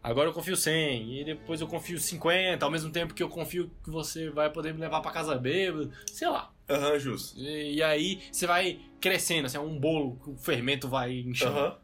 Agora 0.00 0.28
eu 0.28 0.32
confio 0.32 0.56
100, 0.56 1.20
e 1.20 1.24
depois 1.24 1.60
eu 1.60 1.66
confio 1.66 1.98
50, 1.98 2.64
ao 2.64 2.70
mesmo 2.70 2.92
tempo 2.92 3.14
que 3.14 3.22
eu 3.22 3.28
confio 3.28 3.70
que 3.82 3.90
você 3.90 4.30
vai 4.30 4.48
poder 4.48 4.72
me 4.74 4.80
levar 4.80 5.00
pra 5.00 5.10
casa 5.10 5.34
bêbado, 5.34 5.90
sei 6.06 6.28
lá. 6.28 6.52
Aham, 6.70 6.98
justo. 7.00 7.36
E, 7.40 7.76
e 7.76 7.82
aí 7.82 8.22
você 8.30 8.46
vai 8.46 8.80
crescendo, 9.00 9.46
assim, 9.46 9.56
é 9.56 9.60
um 9.60 9.76
bolo 9.76 10.20
que 10.22 10.30
o 10.30 10.36
fermento 10.36 10.88
vai 10.88 11.14
enchendo. 11.18 11.58
Aham. 11.58 11.78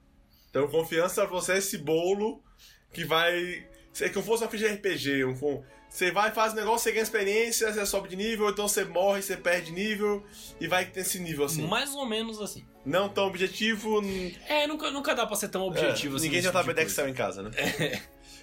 Então, 0.49 0.69
confiança 0.69 1.23
pra 1.27 1.31
você 1.31 1.55
é 1.55 1.59
esse 1.59 1.77
bolo 1.79 2.41
que 2.93 3.05
vai. 3.05 3.67
É 4.01 4.09
como 4.09 4.23
se 4.23 4.29
fosse 4.29 4.45
uma 4.45 4.51
ficha 4.51 4.69
de 4.69 4.75
RPG. 4.75 5.25
Um, 5.25 5.31
um- 5.33 5.63
você 5.89 6.13
vai, 6.13 6.31
faz 6.31 6.53
o 6.53 6.57
negócio, 6.57 6.85
você 6.85 6.93
ganha 6.93 7.03
experiência, 7.03 7.73
você 7.73 7.85
sobe 7.85 8.09
de 8.09 8.15
nível, 8.15 8.49
então 8.49 8.69
você 8.69 8.85
morre, 8.85 9.23
você 9.23 9.37
perde 9.37 9.73
nível 9.73 10.25
e 10.61 10.69
vai 10.69 10.89
nesse 10.95 11.19
nível 11.19 11.45
assim. 11.47 11.67
Mais 11.67 11.93
ou 11.97 12.07
menos 12.07 12.41
assim. 12.41 12.65
Não 12.87 13.09
tão 13.09 13.27
objetivo. 13.27 14.01
É, 14.47 14.69
nunca, 14.69 14.91
nunca 14.93 15.15
dá 15.17 15.27
pra 15.27 15.35
ser 15.35 15.49
tão 15.49 15.63
objetivo 15.67 16.15
é, 16.15 16.17
assim. 16.17 16.27
Ninguém 16.27 16.43
já 16.43 16.53
tá 16.53 16.61
tipo 16.63 16.73
de 16.73 16.81
Excel 16.83 17.09
em 17.09 17.13
casa, 17.13 17.43
né? 17.43 17.51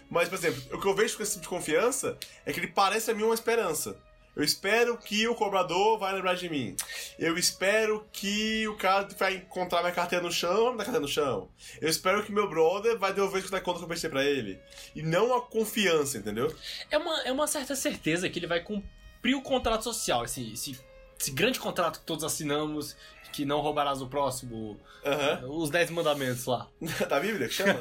Mas, 0.09 0.27
por 0.29 0.35
exemplo, 0.35 0.61
o 0.73 0.79
que 0.79 0.87
eu 0.87 0.93
vejo 0.93 1.15
com 1.17 1.23
esse 1.23 1.33
tipo 1.33 1.43
de 1.43 1.49
confiança 1.49 2.17
é 2.45 2.51
que 2.51 2.59
ele 2.59 2.67
parece 2.67 3.09
a 3.11 3.13
mim 3.13 3.23
uma 3.23 3.33
esperança. 3.33 3.97
Eu 4.37 4.43
espero 4.43 4.95
que 4.99 5.27
o 5.27 5.33
cobrador 5.33 5.97
vai 5.97 6.13
lembrar 6.13 6.35
de 6.35 6.47
mim. 6.47 6.75
Eu 7.17 7.39
espero 7.39 8.07
que 8.13 8.67
o 8.67 8.75
cara 8.75 9.07
vai 9.17 9.37
encontrar 9.37 9.81
minha 9.81 9.91
carteira 9.91 10.23
no 10.23 10.31
chão, 10.31 10.73
minha 10.73 10.85
carteira 10.85 10.99
no 10.99 11.07
chão. 11.07 11.49
Eu 11.81 11.89
espero 11.89 12.23
que 12.23 12.31
meu 12.31 12.47
brother 12.47 12.99
vai 12.99 13.11
devolver 13.11 13.43
a 13.43 13.59
conta 13.59 13.79
que 13.79 13.85
eu 13.85 13.87
prestei 13.87 14.11
pra 14.11 14.23
ele. 14.23 14.59
E 14.95 15.01
não 15.01 15.35
a 15.35 15.41
confiança, 15.41 16.19
entendeu? 16.19 16.55
É 16.91 16.99
uma, 16.99 17.21
é 17.23 17.31
uma 17.31 17.47
certa 17.47 17.75
certeza 17.75 18.29
que 18.29 18.37
ele 18.37 18.45
vai 18.45 18.59
cumprir 18.59 19.33
o 19.33 19.41
contrato 19.41 19.83
social, 19.83 20.23
esse, 20.23 20.53
esse, 20.53 20.79
esse 21.19 21.31
grande 21.31 21.59
contrato 21.59 21.99
que 21.99 22.05
todos 22.05 22.23
assinamos, 22.23 22.95
que 23.31 23.43
não 23.43 23.59
roubarás 23.59 24.03
o 24.03 24.07
próximo, 24.07 24.79
Aham. 25.03 25.47
os 25.49 25.71
10 25.71 25.89
mandamentos 25.89 26.45
lá. 26.45 26.67
da 27.09 27.19
Bíblia 27.19 27.47
que 27.47 27.55
chama? 27.55 27.79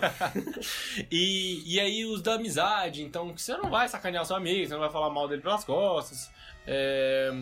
E, 1.11 1.63
e 1.67 1.79
aí 1.79 2.07
os 2.07 2.23
da 2.23 2.35
amizade, 2.35 3.03
então 3.03 3.35
que 3.35 3.43
você 3.43 3.57
não 3.59 3.69
vai 3.69 3.89
sacanear 3.89 4.23
o 4.23 4.27
seu 4.27 4.37
amigo, 4.37 4.67
você 4.67 4.73
não 4.73 4.81
vai 4.81 4.91
falar 4.91 5.11
mal 5.11 5.29
dele 5.29 5.43
pelas 5.43 5.65
costas. 5.65 6.31
É, 6.67 7.33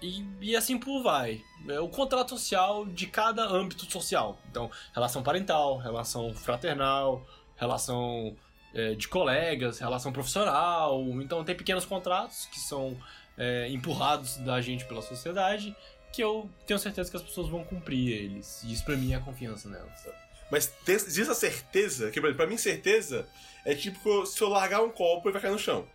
e, 0.00 0.24
e 0.40 0.56
assim 0.56 0.78
por 0.78 1.02
vai. 1.02 1.42
É 1.68 1.80
o 1.80 1.88
contrato 1.88 2.30
social 2.30 2.86
de 2.86 3.06
cada 3.06 3.44
âmbito 3.44 3.90
social. 3.90 4.38
Então, 4.50 4.70
relação 4.94 5.22
parental, 5.22 5.78
relação 5.78 6.32
fraternal, 6.34 7.26
relação 7.56 8.36
é, 8.74 8.94
de 8.94 9.08
colegas, 9.08 9.78
relação 9.78 10.12
profissional. 10.12 11.02
Então 11.20 11.42
tem 11.44 11.54
pequenos 11.56 11.84
contratos 11.84 12.46
que 12.46 12.60
são 12.60 12.96
é, 13.36 13.68
empurrados 13.70 14.36
da 14.38 14.60
gente 14.60 14.84
pela 14.84 15.02
sociedade 15.02 15.74
que 16.12 16.22
eu 16.22 16.48
tenho 16.66 16.78
certeza 16.78 17.10
que 17.10 17.16
as 17.16 17.22
pessoas 17.22 17.48
vão 17.48 17.64
cumprir 17.64 18.10
eles. 18.10 18.62
E 18.64 18.72
isso 18.72 18.84
pra 18.84 18.96
mim 18.96 19.12
é 19.12 19.18
confiança 19.18 19.68
nelas. 19.68 20.06
Mas 20.50 20.72
existe 20.86 21.30
a 21.30 21.34
certeza, 21.34 22.10
que 22.10 22.20
pra 22.20 22.46
mim 22.46 22.56
certeza 22.56 23.26
é 23.64 23.74
tipo 23.74 24.24
se 24.24 24.40
eu 24.40 24.48
largar 24.48 24.82
um 24.82 24.90
copo 24.90 25.26
ele 25.26 25.32
vai 25.32 25.42
cair 25.42 25.50
no 25.50 25.58
chão. 25.58 25.86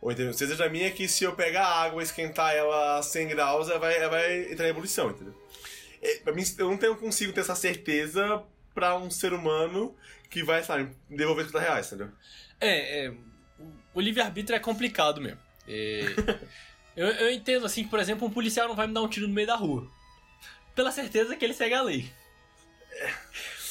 Ou 0.00 0.10
entendeu? 0.10 0.32
Certeza 0.32 0.62
pra 0.62 0.72
mim 0.72 0.82
é 0.82 0.90
que 0.90 1.06
se 1.06 1.24
eu 1.24 1.34
pegar 1.34 1.66
água 1.66 2.02
e 2.02 2.04
esquentar 2.04 2.54
ela 2.54 2.98
a 2.98 3.02
100 3.02 3.28
graus, 3.28 3.68
ela 3.68 3.78
vai, 3.78 3.96
ela 3.96 4.08
vai 4.08 4.52
entrar 4.52 4.66
em 4.66 4.70
ebulição, 4.70 5.10
entendeu? 5.10 5.34
é, 6.02 6.16
pra 6.16 6.32
mim, 6.32 6.42
eu 6.58 6.70
não 6.70 6.76
tenho, 6.76 6.96
consigo 6.96 7.32
ter 7.32 7.40
essa 7.40 7.54
certeza 7.54 8.42
pra 8.74 8.96
um 8.96 9.10
ser 9.10 9.32
humano 9.32 9.94
que 10.30 10.42
vai, 10.42 10.62
sabe, 10.62 10.90
devolver 11.08 11.44
50 11.46 11.60
reais, 11.60 11.86
entendeu? 11.86 12.10
É, 12.60 13.06
é 13.06 13.12
o 13.92 14.00
livre-arbítrio 14.00 14.56
é 14.56 14.60
complicado 14.60 15.20
mesmo. 15.20 15.38
É, 15.68 16.02
eu, 16.96 17.06
eu 17.08 17.30
entendo, 17.30 17.66
assim, 17.66 17.84
que, 17.84 17.90
por 17.90 17.98
exemplo, 17.98 18.26
um 18.26 18.30
policial 18.30 18.68
não 18.68 18.76
vai 18.76 18.86
me 18.86 18.94
dar 18.94 19.02
um 19.02 19.08
tiro 19.08 19.28
no 19.28 19.34
meio 19.34 19.46
da 19.46 19.56
rua. 19.56 19.90
Pela 20.74 20.92
certeza 20.92 21.36
que 21.36 21.44
ele 21.44 21.52
segue 21.52 21.74
a 21.74 21.82
lei. 21.82 22.10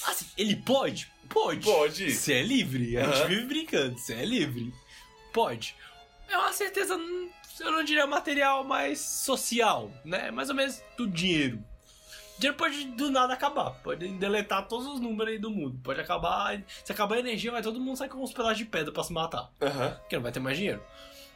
Assim, 0.05 0.25
ele 0.37 0.55
pode? 0.55 1.09
Pode. 1.29 1.65
Pode. 1.65 2.11
Você 2.11 2.33
é 2.33 2.41
livre. 2.41 2.97
A 2.97 3.03
gente 3.03 3.27
vive 3.27 3.45
brincando. 3.45 3.97
Você 3.97 4.13
é 4.13 4.25
livre. 4.25 4.73
Pode. 5.31 5.75
É 6.29 6.37
uma 6.37 6.53
certeza, 6.53 6.95
hum, 6.95 7.29
eu 7.59 7.71
não 7.71 7.83
diria 7.83 8.05
material, 8.05 8.63
mas 8.63 8.99
social, 8.99 9.91
né? 10.05 10.31
Mais 10.31 10.49
ou 10.49 10.55
menos 10.55 10.81
do 10.95 11.07
dinheiro. 11.07 11.57
O 12.37 12.39
dinheiro 12.39 12.57
pode 12.57 12.85
do 12.85 13.09
nada 13.09 13.33
acabar. 13.33 13.71
Pode 13.83 14.07
deletar 14.07 14.67
todos 14.67 14.87
os 14.87 14.99
números 14.99 15.33
aí 15.33 15.39
do 15.39 15.49
mundo. 15.49 15.77
Pode 15.83 15.99
acabar. 15.99 16.61
Se 16.85 16.91
acabar 16.91 17.15
a 17.15 17.19
energia, 17.19 17.51
vai 17.51 17.61
todo 17.61 17.79
mundo 17.81 17.97
sair 17.97 18.07
com 18.09 18.23
uns 18.23 18.31
pedaços 18.31 18.57
de 18.57 18.65
pedra 18.65 18.93
pra 18.93 19.03
se 19.03 19.11
matar. 19.11 19.51
Aham. 19.61 19.97
Porque 19.99 20.15
não 20.15 20.23
vai 20.23 20.31
ter 20.31 20.39
mais 20.39 20.57
dinheiro. 20.57 20.81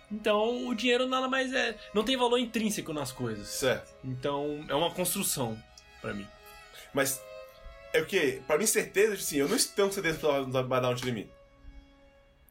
Então, 0.10 0.68
o 0.68 0.76
dinheiro 0.76 1.08
nada 1.08 1.28
mais 1.28 1.52
é. 1.54 1.76
Não 1.94 2.04
tem 2.04 2.16
valor 2.16 2.38
intrínseco 2.38 2.94
nas 2.94 3.12
coisas. 3.12 3.48
Certo. 3.48 3.94
Então, 4.04 4.64
é 4.70 4.76
uma 4.76 4.92
construção 4.92 5.62
pra 6.00 6.14
mim. 6.14 6.28
Mas 6.94 7.22
é 7.92 8.00
o 8.00 8.06
quê? 8.06 8.42
Pra 8.48 8.58
mim, 8.58 8.66
certeza, 8.66 9.16
assim, 9.16 9.38
eu 9.38 9.50
não 9.50 9.58
tenho 9.58 9.92
certeza 9.92 10.20
que 10.20 10.52
vai 10.52 10.82
dar 10.82 10.90
um 10.90 10.96
tiro 10.96 11.28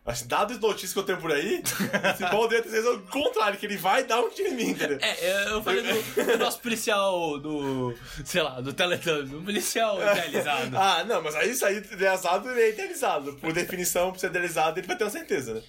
as 0.05 0.27
notícias 0.59 0.93
que 0.93 0.99
eu 0.99 1.05
tenho 1.05 1.19
por 1.19 1.31
aí, 1.31 1.63
se 2.17 2.29
pode 2.29 2.57
ter 2.57 2.63
certeza 2.65 2.91
ao 2.91 2.99
contrário, 3.03 3.57
que 3.57 3.67
ele 3.67 3.77
vai 3.77 4.03
dar 4.03 4.21
um 4.21 4.29
tiro 4.31 4.49
em 4.49 4.55
mim, 4.55 4.71
entendeu? 4.71 4.99
É, 5.01 5.53
eu 5.53 5.63
falei 5.63 5.83
do, 5.83 6.25
do 6.25 6.39
nosso 6.39 6.61
policial 6.61 7.39
do. 7.39 7.95
sei 8.25 8.43
lá, 8.43 8.61
do 8.61 8.73
Teletubbies, 8.73 9.33
um 9.33 9.45
policial 9.45 9.99
idealizado. 10.03 10.77
Ah, 10.77 11.05
não, 11.05 11.23
mas 11.23 11.37
aí 11.37 11.51
isso 11.51 11.65
aí, 11.65 11.77
idealizado, 11.77 12.51
ele 12.51 12.61
é 12.61 12.71
idealizado. 12.71 13.35
Por 13.35 13.53
definição, 13.55 14.11
por 14.11 14.19
ser 14.19 14.27
idealizado, 14.27 14.81
ele 14.81 14.87
vai 14.89 14.97
ter 14.97 15.05
uma 15.05 15.11
certeza, 15.11 15.55
né? 15.55 15.63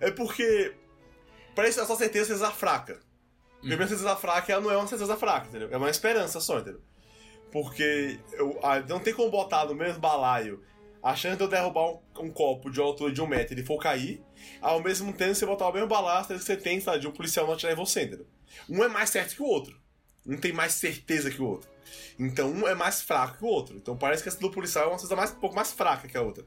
É 0.00 0.10
porque, 0.10 0.74
pra 1.54 1.68
isso, 1.68 1.78
essa 1.78 1.96
certeza 1.96 2.32
é 2.32 2.36
certeza 2.36 2.50
fraca. 2.50 2.98
Porque 3.60 3.74
a 3.82 3.88
certeza 3.88 4.16
fraca, 4.16 4.52
ela 4.52 4.62
não 4.62 4.70
é 4.70 4.76
uma 4.76 4.86
certeza 4.86 5.16
fraca, 5.16 5.48
entendeu? 5.48 5.68
É 5.70 5.76
uma 5.76 5.90
esperança 5.90 6.40
só, 6.40 6.60
entendeu? 6.60 6.80
Porque 7.50 8.18
eu, 8.32 8.58
ah, 8.62 8.80
não 8.80 9.00
tem 9.00 9.12
como 9.12 9.30
botar 9.30 9.66
no 9.66 9.74
mesmo 9.74 9.98
balaio 9.98 10.62
a 11.06 11.14
chance 11.14 11.36
de 11.36 11.44
eu 11.44 11.48
derrubar 11.48 11.88
um, 11.88 12.00
um 12.18 12.30
copo 12.32 12.68
de 12.68 12.80
altura 12.80 13.12
de 13.12 13.22
um 13.22 13.28
metro 13.28 13.54
e 13.54 13.58
ele 13.58 13.64
for 13.64 13.78
cair, 13.78 14.20
ao 14.60 14.82
mesmo 14.82 15.12
tempo 15.12 15.36
você 15.36 15.46
botar 15.46 15.68
o 15.68 15.72
mesmo 15.72 15.86
balaço 15.86 16.34
que 16.34 16.38
você 16.38 16.56
tem, 16.56 16.80
sabe, 16.80 16.98
de 16.98 17.06
um 17.06 17.12
policial 17.12 17.46
não 17.46 17.54
atirar 17.54 17.72
em 17.72 17.76
você, 17.76 18.02
entendeu? 18.02 18.26
Um 18.68 18.82
é 18.82 18.88
mais 18.88 19.10
certo 19.10 19.36
que 19.36 19.42
o 19.42 19.46
outro. 19.46 19.80
Um 20.26 20.36
tem 20.36 20.52
mais 20.52 20.72
certeza 20.72 21.30
que 21.30 21.40
o 21.40 21.46
outro. 21.46 21.70
Então 22.18 22.50
um 22.50 22.66
é 22.66 22.74
mais 22.74 23.02
fraco 23.02 23.38
que 23.38 23.44
o 23.44 23.46
outro. 23.46 23.76
Então 23.76 23.96
parece 23.96 24.20
que 24.20 24.28
essa 24.28 24.40
do 24.40 24.50
policial 24.50 24.86
é 24.86 24.88
uma 24.88 24.98
coisa 24.98 25.14
mais, 25.14 25.30
um 25.30 25.36
pouco 25.36 25.54
mais 25.54 25.72
fraca 25.72 26.08
que 26.08 26.16
a 26.16 26.22
outra. 26.22 26.44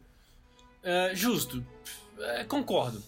É, 0.83 1.11
justo. 1.15 1.65
É, 2.19 2.43
concordo. 2.43 3.01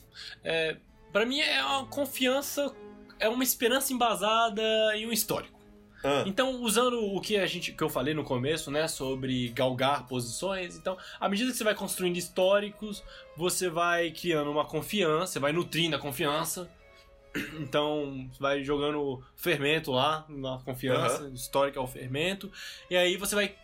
É, 0.46 0.77
para 1.12 1.25
mim 1.25 1.41
é 1.41 1.62
uma 1.65 1.86
confiança, 1.86 2.74
é 3.20 3.27
uma 3.27 3.43
esperança 3.43 3.91
embasada 3.91 4.63
em 4.96 5.05
um 5.05 5.12
histórico. 5.12 5.60
Ah, 6.03 6.24
Então, 6.25 6.62
usando 6.62 7.00
o 7.00 7.22
que 7.22 7.38
a 7.38 7.46
gente 7.46 7.72
que 7.72 7.84
eu 7.84 7.89
falei 7.89 8.13
no 8.13 8.24
começo, 8.24 8.72
né, 8.72 8.88
sobre 8.88 9.50
galgar 9.50 10.08
posições, 10.08 10.75
então, 10.75 10.98
à 11.20 11.29
medida 11.29 11.51
que 11.51 11.58
você 11.58 11.63
vai 11.63 11.75
construindo 11.75 12.17
históricos, 12.17 13.03
você 13.38 13.70
vai 13.70 14.12
criando 14.12 14.51
uma 14.51 14.65
confiança, 14.65 15.34
você 15.34 15.39
vai 15.39 15.51
nutrindo 15.51 15.96
a 15.96 16.00
confiança. 16.00 16.70
Então, 17.62 18.29
vai 18.38 18.62
jogando 18.62 19.24
fermento 19.38 19.91
lá 19.93 20.25
na 20.27 20.60
confiança, 20.65 21.29
histórica 21.34 21.79
é 21.79 21.81
o 21.81 21.88
fermento, 21.88 22.51
e 22.89 22.98
aí 22.98 23.15
você 23.15 23.34
vai 23.36 23.55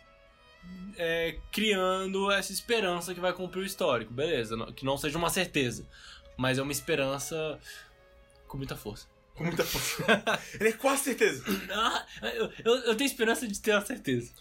é, 0.96 1.36
criando 1.52 2.30
essa 2.30 2.50
esperança 2.50 3.14
que 3.14 3.20
vai 3.20 3.32
cumprir 3.34 3.60
o 3.60 3.66
histórico, 3.66 4.10
beleza? 4.12 4.56
Que 4.72 4.86
não 4.86 4.96
seja 4.96 5.18
uma 5.18 5.28
certeza, 5.28 5.86
mas 6.34 6.56
é 6.56 6.62
uma 6.62 6.72
esperança 6.72 7.58
com 8.46 8.56
muita 8.56 8.74
força. 8.74 9.06
Com 9.38 9.44
muita 9.44 9.64
força. 9.64 10.04
ele 10.58 10.70
é 10.70 10.72
quase 10.72 11.04
certeza. 11.04 11.44
Ah, 11.70 12.04
eu, 12.34 12.50
eu, 12.64 12.74
eu 12.86 12.96
tenho 12.96 13.06
esperança 13.06 13.46
de 13.46 13.60
ter 13.60 13.72
a 13.72 13.80
certeza. 13.80 14.32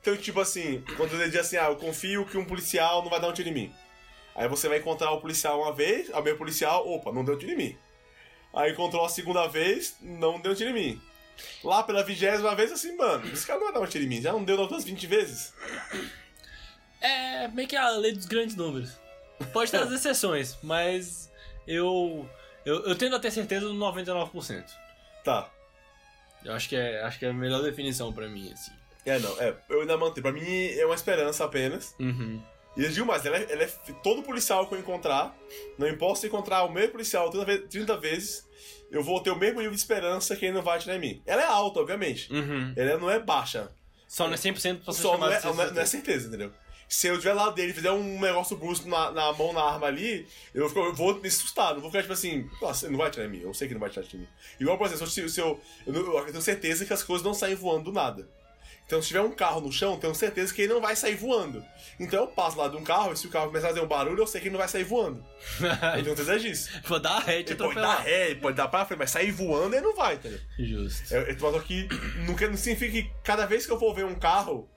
Então, 0.00 0.16
tipo 0.16 0.40
assim, 0.40 0.84
quando 0.96 1.14
ele 1.14 1.30
diz 1.30 1.40
assim, 1.40 1.56
ah, 1.56 1.66
eu 1.66 1.76
confio 1.76 2.26
que 2.26 2.36
um 2.36 2.44
policial 2.44 3.02
não 3.02 3.10
vai 3.10 3.20
dar 3.20 3.28
um 3.28 3.32
tiro 3.32 3.48
em 3.48 3.54
mim. 3.54 3.74
Aí 4.34 4.48
você 4.48 4.68
vai 4.68 4.78
encontrar 4.78 5.10
o 5.12 5.20
policial 5.20 5.62
uma 5.62 5.72
vez, 5.72 6.12
a 6.12 6.20
minha 6.20 6.36
policial, 6.36 6.86
opa, 6.88 7.12
não 7.12 7.24
deu 7.24 7.38
tiro 7.38 7.52
em 7.52 7.56
mim. 7.56 7.78
Aí 8.54 8.72
encontrou 8.72 9.04
a 9.04 9.08
segunda 9.08 9.46
vez, 9.46 9.96
não 10.00 10.40
deu 10.40 10.54
tiro 10.54 10.70
em 10.70 10.74
mim. 10.74 11.02
Lá 11.64 11.82
pela 11.82 12.04
vigésima 12.04 12.54
vez, 12.54 12.70
assim, 12.70 12.96
mano, 12.96 13.26
esse 13.32 13.46
cara 13.46 13.58
não 13.58 13.66
vai 13.66 13.74
dar 13.74 13.80
um 13.80 13.86
tiro 13.86 14.04
em 14.04 14.08
mim, 14.08 14.20
já 14.20 14.32
não 14.32 14.44
deu 14.44 14.56
das 14.56 14.64
outras 14.64 14.84
20 14.84 15.06
vezes. 15.06 15.54
É 17.00 17.48
meio 17.48 17.68
que 17.68 17.76
a 17.76 17.90
lei 17.90 18.12
dos 18.12 18.26
grandes 18.26 18.54
números. 18.54 18.92
Pode 19.52 19.70
ter 19.70 19.78
as 19.78 19.90
exceções, 19.92 20.58
mas 20.62 21.30
eu, 21.66 22.28
eu, 22.64 22.84
eu 22.86 22.94
tendo 22.96 23.16
a 23.16 23.20
ter 23.20 23.30
certeza 23.30 23.66
no 23.68 23.74
99%. 23.92 24.64
Tá. 25.24 25.48
Eu 26.44 26.52
acho 26.54 26.68
que 26.68 26.76
é, 26.76 27.02
acho 27.02 27.18
que 27.18 27.24
é 27.26 27.28
a 27.30 27.32
melhor 27.32 27.62
definição 27.62 28.12
pra 28.12 28.28
mim, 28.28 28.50
assim. 28.52 28.72
É, 29.06 29.18
não, 29.18 29.40
é, 29.40 29.54
eu 29.68 29.80
ainda 29.80 29.96
mantenho. 29.96 30.22
Pra 30.22 30.32
mim 30.32 30.66
é 30.66 30.84
uma 30.84 30.94
esperança 30.94 31.44
apenas. 31.44 31.94
Uhum. 31.98 32.40
E 32.76 32.84
eu 32.84 32.90
digo 32.90 33.06
mais, 33.06 33.24
ela 33.26 33.36
é, 33.36 33.46
ela 33.52 33.62
é 33.64 33.66
todo 34.02 34.22
policial 34.22 34.66
que 34.66 34.74
eu 34.74 34.78
encontrar, 34.78 35.36
não 35.78 35.86
importa 35.86 36.20
se 36.20 36.26
encontrar 36.26 36.62
o 36.62 36.72
mesmo 36.72 36.92
policial 36.92 37.30
30, 37.30 37.44
ve- 37.44 37.58
30 37.68 37.96
vezes, 37.98 38.48
eu 38.90 39.02
vou 39.04 39.20
ter 39.20 39.30
o 39.30 39.36
mesmo 39.36 39.58
nível 39.58 39.72
de 39.72 39.76
esperança 39.76 40.34
que 40.34 40.46
ele 40.46 40.54
não 40.54 40.62
vai 40.62 40.78
atirar 40.78 40.96
em 40.96 41.00
mim. 41.00 41.22
Ela 41.26 41.42
é 41.42 41.46
alta, 41.46 41.80
obviamente. 41.80 42.32
Uhum. 42.32 42.72
Ela 42.74 42.98
não 42.98 43.10
é 43.10 43.18
baixa. 43.18 43.70
Só 44.08 44.26
não 44.26 44.34
é 44.34 44.36
100% 44.36 44.82
pra 44.84 44.92
ser 44.94 45.02
Só 45.02 45.18
não 45.18 45.30
é, 45.30 45.40
não, 45.42 45.62
é, 45.62 45.70
não 45.70 45.82
é 45.82 45.86
certeza, 45.86 46.28
entendeu? 46.28 46.52
Se 46.94 47.06
eu 47.06 47.16
tiver 47.18 47.32
lá 47.32 47.48
dele 47.48 47.70
e 47.70 47.74
fizer 47.74 47.90
um 47.90 48.20
negócio 48.20 48.54
brusco 48.56 48.86
na, 48.86 49.10
na 49.12 49.32
mão, 49.32 49.52
na 49.54 49.62
arma 49.62 49.86
ali, 49.86 50.26
eu, 50.54 50.68
fico- 50.68 50.80
eu 50.80 50.94
vou 50.94 51.14
me 51.20 51.26
assustar. 51.26 51.72
Não 51.72 51.80
vou 51.80 51.90
ficar 51.90 52.02
tipo 52.02 52.12
assim, 52.12 52.50
nossa, 52.60 52.84
ele 52.84 52.92
não 52.92 52.98
vai 52.98 53.08
atirar 53.08 53.26
em 53.26 53.30
mim. 53.30 53.40
Eu 53.40 53.54
sei 53.54 53.66
que 53.66 53.72
não 53.72 53.80
vai 53.80 53.88
atirar 53.88 54.06
em 54.14 54.18
mim. 54.18 54.28
Igual, 54.60 54.76
por 54.76 54.86
exemplo, 54.86 55.06
se 55.06 55.20
eu, 55.22 55.28
se 55.30 55.40
eu, 55.40 55.58
eu, 55.86 55.94
eu 56.18 56.24
tenho 56.26 56.42
certeza 56.42 56.84
que 56.84 56.92
as 56.92 57.02
coisas 57.02 57.24
não 57.24 57.32
saem 57.32 57.54
voando 57.54 57.84
do 57.84 57.92
nada. 57.92 58.28
Então, 58.84 59.00
se 59.00 59.08
tiver 59.08 59.22
um 59.22 59.30
carro 59.32 59.60
no 59.62 59.72
chão, 59.72 59.92
eu 59.94 59.98
tenho 59.98 60.14
certeza 60.14 60.52
que 60.52 60.60
ele 60.62 60.74
não 60.74 60.80
vai 60.82 60.94
sair 60.94 61.14
voando. 61.14 61.64
Então, 61.98 62.20
eu 62.20 62.26
passo 62.26 62.58
lá 62.58 62.68
de 62.68 62.76
um 62.76 62.84
carro 62.84 63.12
e 63.12 63.16
se 63.16 63.26
o 63.26 63.30
carro 63.30 63.46
começar 63.46 63.68
a 63.68 63.70
fazer 63.70 63.80
um 63.80 63.86
barulho, 63.88 64.20
eu 64.22 64.26
sei 64.26 64.38
que 64.40 64.48
ele 64.48 64.52
não 64.52 64.58
vai 64.58 64.68
sair 64.68 64.84
voando. 64.84 65.24
Eu 65.96 66.02
tenho 66.04 66.16
certeza 66.16 66.38
disso. 66.40 66.68
Vou 66.86 67.00
dar 67.00 67.20
ré 67.20 67.36
Ele 67.36 67.54
pode 67.54 67.74
dar 67.76 67.96
ré, 68.00 68.34
pode 68.34 68.56
dar 68.56 68.68
pra 68.68 68.84
frente, 68.84 68.98
mas 68.98 69.10
sair 69.10 69.30
voando 69.30 69.74
ele 69.74 69.86
não 69.86 69.94
vai, 69.96 70.16
entendeu? 70.16 70.38
Justo. 70.58 71.14
Eu, 71.14 71.22
eu 71.22 71.36
tô 71.38 71.60
que 71.60 71.88
não, 72.26 72.34
quer- 72.34 72.50
não 72.50 72.56
significa 72.56 72.92
que 72.92 73.10
cada 73.24 73.46
vez 73.46 73.64
que 73.64 73.72
eu 73.72 73.78
for 73.78 73.94
ver 73.94 74.04
um 74.04 74.14
carro, 74.14 74.68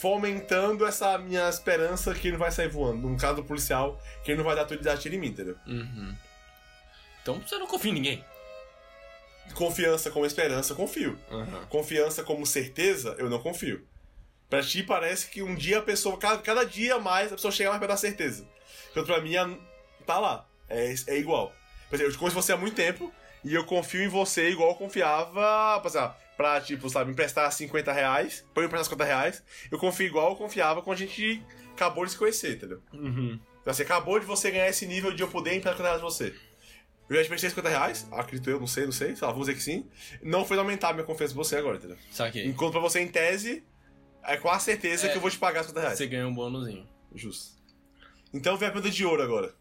for 0.00 0.14
aumentando 0.14 0.86
essa 0.86 1.18
minha 1.18 1.46
esperança 1.48 2.14
que 2.14 2.28
ele 2.28 2.32
não 2.32 2.38
vai 2.38 2.50
sair 2.50 2.68
voando. 2.68 3.06
No 3.06 3.18
caso 3.18 3.36
do 3.36 3.44
policial, 3.44 4.00
que 4.24 4.30
ele 4.30 4.38
não 4.38 4.44
vai 4.44 4.56
dar 4.56 4.64
tudo 4.64 4.78
de 4.78 4.84
dar 4.84 4.96
tiro 4.96 5.14
em 5.14 5.18
mim, 5.18 5.28
entendeu? 5.28 5.56
Uhum. 5.66 6.16
Então 7.22 7.38
você 7.40 7.58
não 7.58 7.66
confia 7.66 7.90
em 7.90 7.94
ninguém. 7.94 8.24
Confiança 9.54 10.10
como 10.10 10.24
esperança, 10.24 10.74
confio. 10.74 11.18
Uhum. 11.30 11.66
Confiança 11.68 12.24
como 12.24 12.46
certeza, 12.46 13.14
eu 13.18 13.28
não 13.28 13.40
confio. 13.40 13.86
Pra 14.48 14.62
ti 14.62 14.82
parece 14.82 15.28
que 15.28 15.42
um 15.42 15.54
dia 15.54 15.78
a 15.78 15.82
pessoa, 15.82 16.16
cada, 16.16 16.38
cada 16.38 16.64
dia 16.64 16.98
mais, 16.98 17.30
a 17.30 17.36
pessoa 17.36 17.52
chega 17.52 17.68
mais 17.68 17.78
perto 17.78 17.90
da 17.90 17.96
certeza. 17.98 18.48
Então 18.90 19.04
pra 19.04 19.20
mim, 19.20 19.34
tá 20.06 20.18
lá. 20.18 20.46
É, 20.68 20.94
é 21.08 21.18
igual. 21.18 21.52
Por 21.90 21.96
exemplo, 21.96 22.10
eu 22.10 22.12
te 22.12 22.18
conheço 22.18 22.40
você 22.40 22.52
há 22.52 22.56
muito 22.56 22.74
tempo 22.74 23.12
e 23.44 23.54
eu 23.54 23.66
confio 23.66 24.02
em 24.02 24.08
você 24.08 24.48
igual 24.48 24.70
eu 24.70 24.76
confiava, 24.76 25.78
por 25.80 25.88
exemplo, 25.88 26.14
pra, 26.40 26.58
tipo, 26.58 26.88
sabe, 26.88 27.10
emprestar 27.10 27.52
50 27.52 27.92
reais, 27.92 28.46
pra 28.54 28.62
eu 28.62 28.66
emprestar 28.66 28.84
50 28.84 29.04
reais, 29.04 29.44
eu 29.70 29.78
confio 29.78 30.06
igual 30.06 30.30
eu 30.30 30.36
confiava 30.36 30.80
quando 30.80 30.96
a 30.96 31.00
gente 31.00 31.42
acabou 31.74 32.02
de 32.06 32.12
se 32.12 32.16
conhecer, 32.16 32.56
entendeu? 32.56 32.80
Uhum. 32.94 33.38
Então, 33.60 33.70
assim, 33.70 33.82
acabou 33.82 34.18
de 34.18 34.24
você 34.24 34.50
ganhar 34.50 34.66
esse 34.66 34.86
nível 34.86 35.12
de 35.12 35.22
eu 35.22 35.28
poder 35.28 35.50
emprestar 35.50 35.74
50 35.76 35.88
reais 35.88 36.00
pra 36.00 36.08
você. 36.10 36.34
Eu 37.10 37.16
já 37.16 37.22
te 37.22 37.26
emprestei 37.26 37.50
50 37.50 37.68
reais, 37.68 38.08
acredito 38.10 38.48
eu, 38.48 38.58
não 38.58 38.66
sei, 38.66 38.86
não 38.86 38.92
sei, 38.92 39.14
sei 39.14 39.26
lá, 39.26 39.32
vamos 39.34 39.48
dizer 39.48 39.58
que 39.58 39.62
sim. 39.62 39.86
Não 40.22 40.46
foi 40.46 40.56
aumentar 40.58 40.88
a 40.88 40.92
minha 40.94 41.04
confiança 41.04 41.34
em 41.34 41.36
você 41.36 41.56
agora, 41.56 41.76
entendeu? 41.76 41.98
Saquei. 42.10 42.46
Enquanto 42.46 42.72
pra 42.72 42.80
você, 42.80 43.00
em 43.00 43.08
tese, 43.08 43.62
é 44.24 44.38
quase 44.38 44.64
certeza 44.64 45.08
É. 45.08 45.10
que 45.10 45.18
eu 45.18 45.20
vou 45.20 45.30
te 45.30 45.36
pagar 45.36 45.60
50 45.64 45.78
reais. 45.78 45.98
Você 45.98 46.06
ganha 46.06 46.26
um 46.26 46.32
bônusinho. 46.32 46.88
Justo. 47.14 47.60
Então 48.32 48.56
vem 48.56 48.66
a 48.66 48.72
pergunta 48.72 48.90
de 48.90 49.04
ouro 49.04 49.22
agora. 49.22 49.54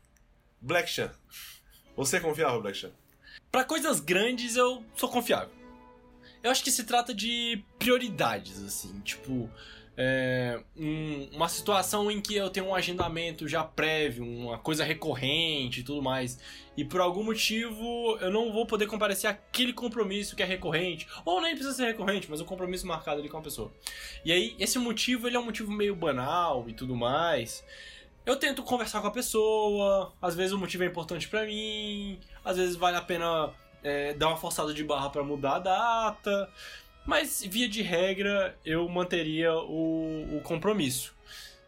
Black 0.61 0.89
Chan. 0.89 1.11
Você 1.97 2.21
confiava, 2.21 2.57
Black 2.61 2.77
Chan? 2.77 2.91
Pra 3.51 3.65
coisas 3.65 3.99
grandes 3.99 4.55
eu 4.55 4.81
sou 4.95 5.09
confiável. 5.09 5.58
Eu 6.43 6.51
acho 6.51 6.63
que 6.63 6.71
se 6.71 6.83
trata 6.85 7.13
de 7.13 7.63
prioridades, 7.77 8.63
assim, 8.63 8.99
tipo. 9.01 9.49
é, 10.01 10.57
um- 10.77 11.27
uma 11.33 11.49
situação 11.49 12.09
em 12.09 12.21
que 12.21 12.33
eu 12.33 12.49
tenho 12.49 12.67
um 12.67 12.73
agendamento 12.73 13.49
já 13.49 13.65
prévio, 13.65 14.23
uma 14.23 14.57
coisa 14.57 14.81
recorrente 14.85 15.81
e 15.81 15.83
tudo 15.83 16.01
mais, 16.01 16.39
e 16.77 16.85
por 16.85 17.01
algum 17.01 17.21
motivo 17.21 18.17
eu 18.21 18.31
não 18.31 18.49
vou 18.53 18.65
poder 18.65 18.87
comparecer 18.87 19.29
àquele 19.29 19.73
compromisso 19.73 20.37
que 20.37 20.41
é 20.41 20.45
recorrente, 20.45 21.05
ou 21.25 21.41
nem 21.41 21.51
precisa 21.53 21.75
ser 21.75 21.83
recorrente, 21.87 22.27
mas 22.29 22.39
um 22.39 22.45
compromisso 22.45 22.87
marcado 22.87 23.19
ali 23.19 23.27
com 23.27 23.39
a 23.39 23.41
pessoa. 23.41 23.73
E 24.23 24.31
aí, 24.31 24.55
esse 24.57 24.79
motivo, 24.79 25.27
ele 25.27 25.35
é 25.35 25.39
um 25.39 25.43
motivo 25.43 25.69
meio 25.69 25.93
banal 25.97 26.63
e 26.69 26.73
tudo 26.73 26.95
mais. 26.95 27.61
Eu 28.25 28.37
tento 28.37 28.63
conversar 28.63 29.01
com 29.01 29.07
a 29.07 29.11
pessoa, 29.11 30.13
às 30.21 30.33
vezes 30.33 30.53
o 30.53 30.57
motivo 30.57 30.83
é 30.83 30.87
importante 30.87 31.27
pra 31.27 31.43
mim, 31.45 32.17
às 32.45 32.55
vezes 32.55 32.77
vale 32.77 32.95
a 32.95 33.01
pena 33.01 33.51
é, 33.83 34.13
dar 34.13 34.27
uma 34.29 34.37
forçada 34.37 34.73
de 34.73 34.83
barra 34.83 35.09
pra 35.09 35.23
mudar 35.23 35.55
a 35.55 35.59
data. 35.59 36.49
Mas, 37.05 37.43
via 37.47 37.67
de 37.67 37.81
regra, 37.81 38.57
eu 38.63 38.87
manteria 38.87 39.53
o, 39.53 40.37
o 40.37 40.41
compromisso. 40.41 41.13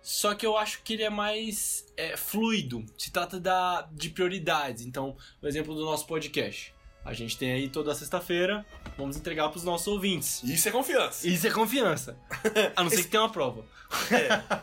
Só 0.01 0.34
que 0.34 0.46
eu 0.46 0.58
acho 0.58 0.82
que 0.84 0.94
ele 0.94 1.03
é 1.03 1.10
mais 1.10 1.86
é, 1.96 2.18
fluido. 2.18 2.86
Se 2.98 3.12
trata 3.12 3.39
da, 3.39 3.88
de 3.91 4.10
prioridades. 4.10 4.86
Então, 4.86 5.15
o 5.41 5.48
exemplo 5.48 5.75
do 5.75 5.86
nosso 5.86 6.06
podcast. 6.08 6.74
A 7.03 7.13
gente 7.13 7.38
tem 7.38 7.51
aí 7.51 7.68
toda 7.68 7.96
sexta-feira, 7.96 8.63
vamos 8.96 9.18
entregar 9.18 9.50
para 9.50 9.58
os 9.58 9.63
nossos 9.63 9.88
ouvintes. 9.88 10.44
Isso 10.44 10.70
é 10.70 10.72
confiança. 10.72 11.27
Isso 11.27 11.48
é 11.48 11.50
confiança. 11.51 12.15
A 12.75 12.84
não 12.84 12.91
ser 12.91 13.03
que 13.03 13.10
tenha 13.10 13.24
uma 13.24 13.32
prova. 13.32 13.65
É. 14.12 14.60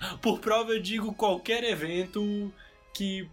Ah, 0.00 0.18
Por 0.20 0.40
prova 0.40 0.72
eu 0.72 0.80
digo 0.80 1.14
qualquer 1.14 1.62
evento 1.62 2.52
que 2.92 3.28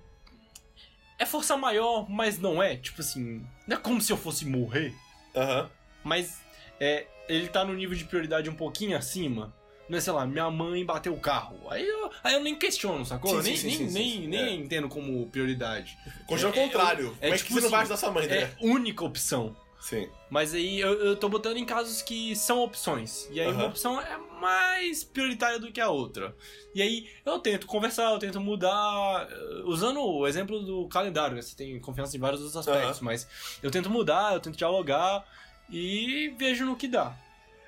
é 1.18 1.26
força 1.26 1.56
maior, 1.58 2.10
mas 2.10 2.40
não 2.40 2.62
é. 2.62 2.76
Tipo 2.76 3.02
assim, 3.02 3.46
não 3.68 3.78
é 3.78 3.80
como 3.80 4.02
se 4.02 4.12
eu 4.12 4.18
fosse 4.18 4.46
morrer, 4.46 4.94
Aham. 5.36 5.70
mas 6.04 6.40
é, 6.80 7.08
ele 7.28 7.48
tá 7.48 7.64
no 7.66 7.74
nível 7.74 7.96
de 7.98 8.06
prioridade 8.06 8.50
um 8.50 8.56
pouquinho 8.56 8.98
acima. 8.98 9.54
Não 9.88 10.00
é, 10.00 10.02
sei 10.02 10.14
lá, 10.14 10.26
minha 10.26 10.50
mãe 10.50 10.84
bateu 10.84 11.14
o 11.14 11.20
carro. 11.20 11.60
Aí 11.70 11.88
eu, 11.88 12.10
aí 12.24 12.34
eu 12.34 12.42
nem 12.42 12.56
questiono, 12.56 13.06
sacou? 13.06 13.30
Sim, 13.32 13.38
Eu 13.38 13.44
nem, 13.44 13.56
sim, 13.56 13.68
nem, 13.68 13.78
sim, 13.78 13.92
nem, 13.92 14.28
nem 14.28 14.40
É. 14.48 14.54
entendo 14.56 14.90
como 14.90 15.28
prioridade. 15.28 15.96
Continua 16.26 16.52
ao 16.52 16.58
É, 16.58 16.64
contrário. 16.64 17.16
é 17.22 17.28
Como 17.30 17.34
é 17.34 17.38
que 17.38 17.44
tipo 17.44 17.54
você 17.54 17.60
não 17.62 17.68
assim, 17.68 17.76
bate 17.78 17.90
da 17.90 17.98
sua 17.98 18.12
mãe, 18.12 18.28
né? 18.28 18.36
É 18.42 18.56
única 18.62 19.06
opção. 19.06 19.56
Sim. 19.80 20.10
Mas 20.32 20.56
aí 20.56 20.80
eu, 20.80 20.94
eu 20.94 21.16
tô 21.16 21.30
botando 21.30 21.58
em 21.58 21.66
casos 21.66 22.02
que 22.02 22.36
são 22.36 22.60
opções. 22.64 23.28
E 23.30 23.40
aí 23.40 23.46
uma 23.46 23.62
Aham. 23.62 23.70
opção 23.70 24.02
é 24.02 24.18
mais 24.46 25.04
prioritária 25.04 25.60
do 25.60 25.72
que 25.72 25.82
a 25.82 25.90
outra. 25.90 26.36
E 26.74 26.82
aí 26.82 27.10
eu 27.26 27.40
tento 27.40 27.66
conversar, 27.68 28.12
eu 28.12 28.20
tento 28.20 28.40
mudar. 28.40 29.28
eh, 29.30 29.62
Usando 29.66 30.00
o 30.02 30.28
exemplo 30.28 30.60
do 30.64 30.88
calendário, 30.88 31.36
né? 31.36 31.42
Você 31.42 31.56
tem 31.56 31.80
confiança 31.80 32.16
em 32.16 32.20
vários 32.20 32.42
outros 32.42 32.56
aspectos, 32.58 33.02
mas 33.02 33.28
eu 33.64 33.72
tento 33.72 33.90
mudar, 33.90 34.34
eu 34.34 34.40
tento 34.40 34.56
dialogar 34.58 35.26
e 35.70 36.34
vejo 36.38 36.66
no 36.66 36.76
que 36.76 36.88
dá. 36.88 37.16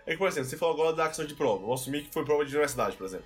É 0.05 0.12
que, 0.12 0.17
por 0.17 0.27
exemplo, 0.27 0.50
você 0.50 0.55
falou 0.57 0.75
agora 0.75 0.96
da 0.96 1.07
questão 1.07 1.25
de 1.25 1.36
prova. 1.36 1.62
Vamos 1.62 1.81
assumir 1.81 2.03
que 2.03 2.13
foi 2.13 2.24
prova 2.24 2.46
de 2.46 2.51
universidade, 2.51 2.96
por 2.96 3.05
exemplo. 3.05 3.25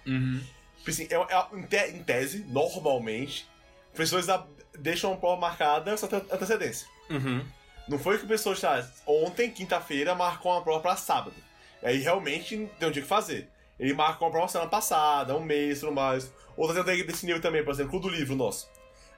Tipo 0.78 0.90
assim, 0.90 1.08
é, 1.12 1.16
é- 1.16 1.48
em, 1.60 1.64
te- 1.64 1.92
em 1.98 2.04
tese, 2.04 2.44
normalmente, 2.48 3.48
professores 3.94 4.30
a- 4.30 4.48
deixam 4.80 5.14
a 5.14 5.18
prova 5.18 5.40
marcada 5.40 5.92
essa 5.92 6.06
ante- 6.08 6.34
antecedência. 6.34 6.88
Uhum. 7.10 7.46
Não 7.88 8.00
foi 8.00 8.18
que 8.18 8.24
o 8.24 8.28
tá, 8.28 8.92
ontem, 9.06 9.52
quinta-feira, 9.52 10.16
marcou 10.16 10.52
uma 10.54 10.62
prova 10.64 10.80
pra 10.80 10.96
sábado. 10.96 11.36
Aí 11.84 11.98
realmente 11.98 12.70
tem 12.80 12.88
um 12.88 12.92
dia 12.92 13.02
que 13.02 13.08
fazer. 13.08 13.50
Ele 13.80 13.94
marcou 13.94 14.28
uma 14.28 14.32
prova 14.32 14.48
semana 14.48 14.70
passada, 14.70 15.36
um 15.36 15.44
mês 15.44 15.80
tudo 15.80 15.92
mais. 15.92 16.32
Outra 16.56 16.84
tem 16.84 17.04
desse 17.06 17.26
nível 17.26 17.42
também, 17.42 17.64
por 17.64 17.74
exemplo, 17.74 17.92
clube 17.92 18.08
do 18.08 18.14
livro 18.14 18.36
nosso. 18.36 18.70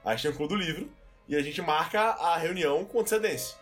Aí 0.04 0.16
tem 0.16 0.30
o 0.30 0.34
clube 0.34 0.54
do 0.54 0.60
livro 0.60 0.90
e 1.28 1.36
a 1.36 1.42
gente 1.42 1.60
marca 1.60 2.00
a 2.00 2.36
reunião 2.36 2.84
com 2.84 3.00
antecedência. 3.00 3.56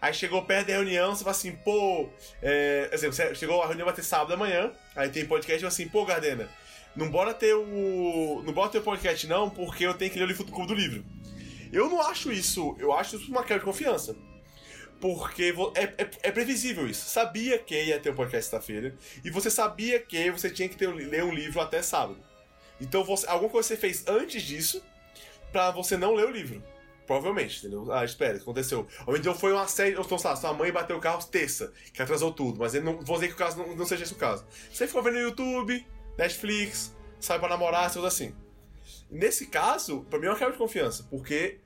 Aí 0.00 0.12
chegou 0.12 0.42
perto 0.42 0.66
da 0.66 0.74
reunião, 0.74 1.14
você 1.14 1.24
fala 1.24 1.34
assim, 1.34 1.52
pô. 1.52 2.08
É, 2.42 2.90
exemplo, 2.92 3.16
chegou 3.34 3.62
a 3.62 3.66
reunião 3.66 3.86
vai 3.86 3.94
ter 3.94 4.02
sábado 4.02 4.34
amanhã, 4.34 4.70
aí 4.94 5.08
tem 5.08 5.24
podcast 5.24 5.56
e 5.56 5.60
fala 5.60 5.68
assim, 5.68 5.88
pô, 5.88 6.04
Gardena, 6.04 6.48
não 6.94 7.10
bora 7.10 7.32
ter 7.32 7.54
o. 7.54 8.42
Não 8.44 8.52
bora 8.52 8.70
ter 8.70 8.78
o 8.78 8.82
podcast, 8.82 9.26
não, 9.26 9.48
porque 9.48 9.86
eu 9.86 9.94
tenho 9.94 10.10
que 10.10 10.18
ler 10.18 10.26
o 10.26 10.28
livro 10.28 10.44
do 10.44 10.52
clube 10.52 10.68
do 10.68 10.74
livro. 10.74 11.04
Eu 11.72 11.88
não 11.88 12.00
acho 12.02 12.30
isso, 12.30 12.76
eu 12.78 12.92
acho 12.92 13.16
isso 13.16 13.30
uma 13.30 13.42
quebra 13.42 13.60
de 13.60 13.64
confiança. 13.64 14.14
Porque 15.00 15.54
é, 15.74 15.82
é, 15.82 16.10
é 16.22 16.30
previsível 16.30 16.88
isso. 16.88 17.08
Sabia 17.08 17.58
que 17.58 17.74
ia 17.74 18.00
ter 18.00 18.10
um 18.10 18.14
podcast 18.14 18.50
sexta-feira. 18.50 18.94
E 19.24 19.30
você 19.30 19.50
sabia 19.50 20.00
que 20.00 20.30
você 20.30 20.48
tinha 20.50 20.68
que 20.68 20.76
ter, 20.76 20.88
ler 20.88 21.24
um 21.24 21.32
livro 21.32 21.60
até 21.60 21.82
sábado. 21.82 22.18
Então 22.80 23.04
você, 23.04 23.26
alguma 23.28 23.50
coisa 23.50 23.68
você 23.68 23.76
fez 23.76 24.06
antes 24.06 24.42
disso 24.42 24.82
pra 25.52 25.70
você 25.70 25.96
não 25.96 26.14
ler 26.14 26.26
o 26.26 26.30
livro. 26.30 26.62
Provavelmente, 27.06 27.58
entendeu? 27.58 27.92
Ah, 27.92 28.04
espera, 28.04 28.38
aconteceu. 28.38 28.86
Ou 29.06 29.16
então 29.16 29.34
foi 29.34 29.52
uma 29.52 29.68
série. 29.68 29.94
Ou 29.94 30.02
então, 30.02 30.16
sei 30.16 30.30
lá, 30.30 30.36
sua 30.36 30.54
mãe 30.54 30.72
bateu 30.72 30.96
o 30.96 31.00
carro 31.00 31.22
terça, 31.24 31.72
que 31.92 32.00
atrasou 32.00 32.32
tudo. 32.32 32.58
Mas 32.58 32.72
não, 32.74 33.00
vou 33.00 33.16
dizer 33.16 33.28
que 33.28 33.34
o 33.34 33.36
caso 33.36 33.58
não, 33.58 33.76
não 33.76 33.84
seja 33.84 34.04
esse 34.04 34.14
o 34.14 34.16
caso. 34.16 34.46
Você 34.72 34.86
ficou 34.86 35.02
vendo 35.02 35.14
no 35.14 35.20
YouTube, 35.20 35.86
Netflix, 36.16 36.96
sai 37.20 37.38
pra 37.38 37.48
namorar, 37.48 37.92
coisas 37.92 38.04
assim. 38.04 38.34
Nesse 39.10 39.46
caso, 39.46 40.06
pra 40.08 40.18
mim 40.18 40.26
é 40.26 40.30
uma 40.30 40.36
quebra 40.36 40.52
de 40.52 40.58
confiança, 40.58 41.06
porque 41.10 41.60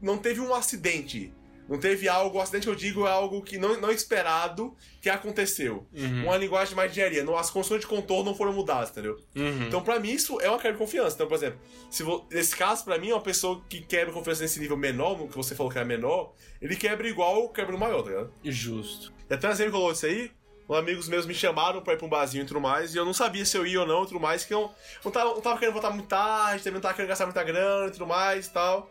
não 0.00 0.16
teve 0.16 0.40
um 0.40 0.54
acidente. 0.54 1.32
Não 1.70 1.78
teve 1.78 2.08
algo, 2.08 2.36
o 2.36 2.40
acidente 2.40 2.66
eu 2.66 2.74
digo 2.74 3.06
é 3.06 3.10
algo 3.12 3.40
que 3.42 3.56
não, 3.56 3.80
não 3.80 3.92
esperado 3.92 4.76
que 5.00 5.08
aconteceu. 5.08 5.86
Uhum. 5.94 6.24
Uma 6.24 6.36
linguagem 6.36 6.74
mais 6.74 6.90
de 6.90 6.98
engenharia. 6.98 7.22
Não, 7.22 7.38
as 7.38 7.48
condições 7.48 7.80
de 7.80 7.86
contorno 7.86 8.24
não 8.24 8.34
foram 8.36 8.52
mudadas, 8.52 8.90
entendeu? 8.90 9.16
Uhum. 9.36 9.68
Então, 9.68 9.80
pra 9.80 10.00
mim, 10.00 10.10
isso 10.10 10.40
é 10.40 10.48
uma 10.48 10.58
quebra 10.58 10.72
de 10.72 10.78
confiança. 10.78 11.14
Então, 11.14 11.28
por 11.28 11.36
exemplo, 11.36 11.60
se 11.88 12.02
vo... 12.02 12.26
nesse 12.28 12.56
caso, 12.56 12.84
pra 12.84 12.98
mim, 12.98 13.12
uma 13.12 13.20
pessoa 13.20 13.62
que 13.68 13.80
quebra 13.82 14.12
confiança 14.12 14.42
nesse 14.42 14.58
nível 14.58 14.76
menor, 14.76 15.16
no 15.16 15.28
que 15.28 15.36
você 15.36 15.54
falou 15.54 15.70
que 15.70 15.78
era 15.78 15.86
menor, 15.86 16.34
ele 16.60 16.74
quebra 16.74 17.08
igual 17.08 17.48
quebra 17.50 17.70
no 17.70 17.78
maior, 17.78 18.02
tá 18.02 18.10
ligado? 18.10 18.32
Justo. 18.42 19.12
E 19.30 19.34
até 19.34 19.48
exemplo 19.48 19.70
que 19.70 19.78
rolou 19.78 19.92
disso 19.92 20.06
aí, 20.06 20.32
amigos 20.76 21.08
meus 21.08 21.26
me 21.26 21.34
chamaram 21.34 21.82
pra 21.82 21.94
ir 21.94 21.96
pra 21.96 22.06
um 22.06 22.08
barzinho 22.08 22.44
e 22.44 22.46
tudo 22.46 22.60
mais, 22.60 22.94
e 22.94 22.98
eu 22.98 23.04
não 23.04 23.12
sabia 23.12 23.44
se 23.44 23.56
eu 23.56 23.66
ia 23.66 23.80
ou 23.80 23.86
não 23.86 24.04
e 24.04 24.06
tudo 24.06 24.20
mais, 24.20 24.44
que 24.44 24.54
eu 24.54 24.70
não 25.04 25.10
tava, 25.10 25.30
não 25.30 25.40
tava 25.40 25.58
querendo 25.58 25.74
voltar 25.74 25.90
muito 25.90 26.08
tarde, 26.08 26.62
também 26.62 26.74
não 26.74 26.80
tava 26.80 26.94
querendo 26.94 27.08
gastar 27.08 27.26
muita 27.26 27.42
grana 27.42 27.88
e 27.88 27.90
tudo 27.90 28.06
mais 28.06 28.46
e 28.46 28.52
tal. 28.52 28.90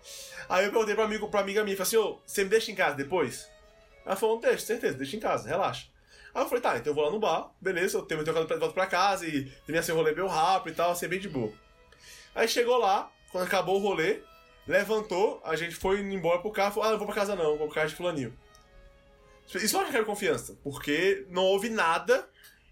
Aí 0.50 0.66
eu 0.66 0.72
perguntei 0.72 0.96
pra, 0.96 1.06
amigo, 1.06 1.30
pra 1.30 1.40
amiga 1.40 1.64
minha, 1.64 1.78
falei 1.78 1.88
assim, 1.88 1.98
ô, 1.98 2.20
você 2.26 2.44
me 2.44 2.50
deixa 2.50 2.72
em 2.72 2.76
casa 2.76 2.96
depois? 2.96 3.50
Ela 4.06 4.16
falou, 4.16 4.36
não 4.36 4.42
deixa, 4.42 4.66
certeza, 4.66 4.98
deixa 4.98 5.16
em 5.16 5.20
casa, 5.20 5.48
relaxa. 5.48 5.88
Aí 6.34 6.44
eu 6.44 6.48
falei, 6.48 6.62
tá, 6.62 6.78
então 6.78 6.92
eu 6.92 6.96
vou 6.96 7.04
lá 7.04 7.12
no 7.12 7.20
bar, 7.20 7.50
beleza, 7.62 7.98
eu 7.98 8.02
tenho 8.02 8.24
meu 8.24 8.34
carro 8.34 8.46
de 8.46 8.56
volta 8.56 8.74
pra 8.74 8.86
casa 8.86 9.26
e 9.26 9.46
terminei 9.46 9.80
assim 9.80 9.92
o 9.92 9.96
rolê 9.96 10.12
meio 10.12 10.28
rápido 10.28 10.74
e 10.74 10.76
tal, 10.76 10.92
assim, 10.92 11.08
bem 11.08 11.20
de 11.20 11.30
boa. 11.30 11.52
Aí 12.36 12.48
chegou 12.48 12.78
lá, 12.78 13.10
quando 13.32 13.46
acabou 13.46 13.78
o 13.78 13.80
rolê, 13.80 14.20
levantou, 14.68 15.42
a 15.46 15.56
gente 15.56 15.76
foi 15.76 16.00
embora 16.02 16.40
pro 16.40 16.52
carro, 16.52 16.74
falou, 16.74 16.90
ah, 16.90 16.92
não 16.92 16.98
vou 16.98 17.08
pra 17.08 17.16
casa 17.16 17.36
não, 17.36 17.58
vou 17.58 17.68
pra 17.68 17.76
casa 17.76 17.90
de 17.90 17.96
fulaninho. 17.96 18.38
Isso 19.56 19.78
acho 19.78 19.90
que 19.90 19.96
era 19.96 20.06
confiança, 20.06 20.58
porque 20.64 21.26
não 21.30 21.44
houve 21.44 21.70
nada 21.70 22.28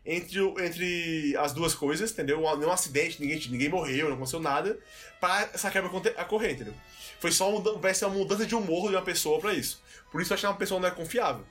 entre, 0.05 0.39
entre 0.63 1.35
as 1.37 1.53
duas 1.53 1.73
coisas, 1.73 2.11
entendeu? 2.11 2.39
Nenhum 2.57 2.71
acidente, 2.71 3.19
ninguém, 3.19 3.39
ninguém 3.49 3.69
morreu, 3.69 4.07
não 4.07 4.15
aconteceu 4.15 4.39
nada, 4.39 4.79
pra 5.19 5.49
essa 5.53 5.69
quebra 5.69 5.89
ocorrer, 5.89 6.53
entendeu? 6.53 6.73
Foi 7.19 7.31
só 7.31 7.51
vai 7.79 7.93
ser 7.93 8.05
uma 8.05 8.15
mudança 8.15 8.45
de 8.45 8.55
humor 8.55 8.89
de 8.89 8.95
uma 8.95 9.01
pessoa 9.01 9.39
pra 9.39 9.53
isso. 9.53 9.81
Por 10.11 10.21
isso 10.21 10.31
eu 10.31 10.35
acho 10.35 10.41
que 10.41 10.47
uma 10.47 10.55
pessoa 10.55 10.79
não 10.79 10.87
é 10.87 10.91
confiável. 10.91 11.45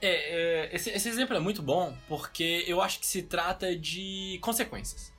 É, 0.00 0.68
é, 0.68 0.76
esse, 0.76 0.90
esse 0.90 1.08
exemplo 1.08 1.36
é 1.36 1.40
muito 1.40 1.60
bom 1.62 1.96
porque 2.08 2.64
eu 2.68 2.80
acho 2.80 3.00
que 3.00 3.06
se 3.06 3.22
trata 3.22 3.74
de 3.74 4.38
consequências. 4.40 5.12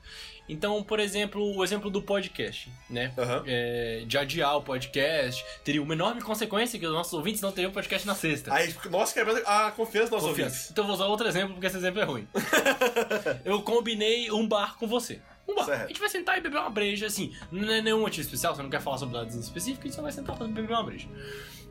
Então, 0.50 0.82
por 0.84 1.00
exemplo, 1.00 1.56
o 1.56 1.64
exemplo 1.64 1.90
do 1.90 2.02
podcast, 2.02 2.72
né? 2.90 3.14
Aham. 3.18 3.44
É, 3.46 4.04
de 4.08 4.18
adiar 4.18 4.58
o 4.58 4.62
podcast 4.62 5.44
teria 5.64 5.82
uma 5.82 5.94
enorme 5.94 6.22
consequência 6.22 6.80
que 6.80 6.86
os 6.86 6.94
nossos 6.94 7.14
ouvintes 7.14 7.42
não 7.42 7.52
teriam 7.52 7.72
podcast 7.72 8.08
na 8.08 8.16
sexta. 8.16 8.54
Aí, 8.54 8.74
nós 8.90 9.12
quebramos 9.12 9.42
a 9.46 9.72
confiança 9.72 10.10
dos 10.10 10.12
nossos 10.12 10.30
Confiança. 10.30 10.56
ouvintes. 10.56 10.72
Então 10.72 10.84
eu 10.84 10.88
vou 10.88 10.96
usar 10.96 11.06
outro 11.06 11.28
exemplo 11.28 11.54
porque 11.54 11.68
esse 11.68 11.78
exemplo 11.78 12.02
é 12.02 12.06
ruim. 12.06 12.28
eu 13.44 13.62
combinei 13.62 14.32
um 14.32 14.48
bar 14.48 14.78
com 14.78 14.88
você. 14.88 15.22
Um 15.48 15.56
bar. 15.56 15.66
Certo. 15.66 15.84
A 15.84 15.88
gente 15.88 16.00
vai 16.00 16.10
sentar 16.10 16.38
e 16.38 16.42
beber 16.42 16.60
uma 16.60 16.70
breja, 16.70 17.08
assim. 17.08 17.36
Não 17.52 17.72
é 17.72 17.82
nenhum 17.82 18.02
motivo 18.02 18.22
especial, 18.22 18.56
você 18.56 18.62
não 18.64 18.70
quer 18.70 18.82
falar 18.82 18.98
sobre 18.98 19.18
nada 19.18 19.30
específico, 19.30 19.82
a 19.82 19.88
gente 19.88 19.96
só 19.96 20.02
vai 20.02 20.12
sentar 20.12 20.36
e 20.42 20.48
beber 20.48 20.72
uma 20.72 20.84
breja. 20.84 21.08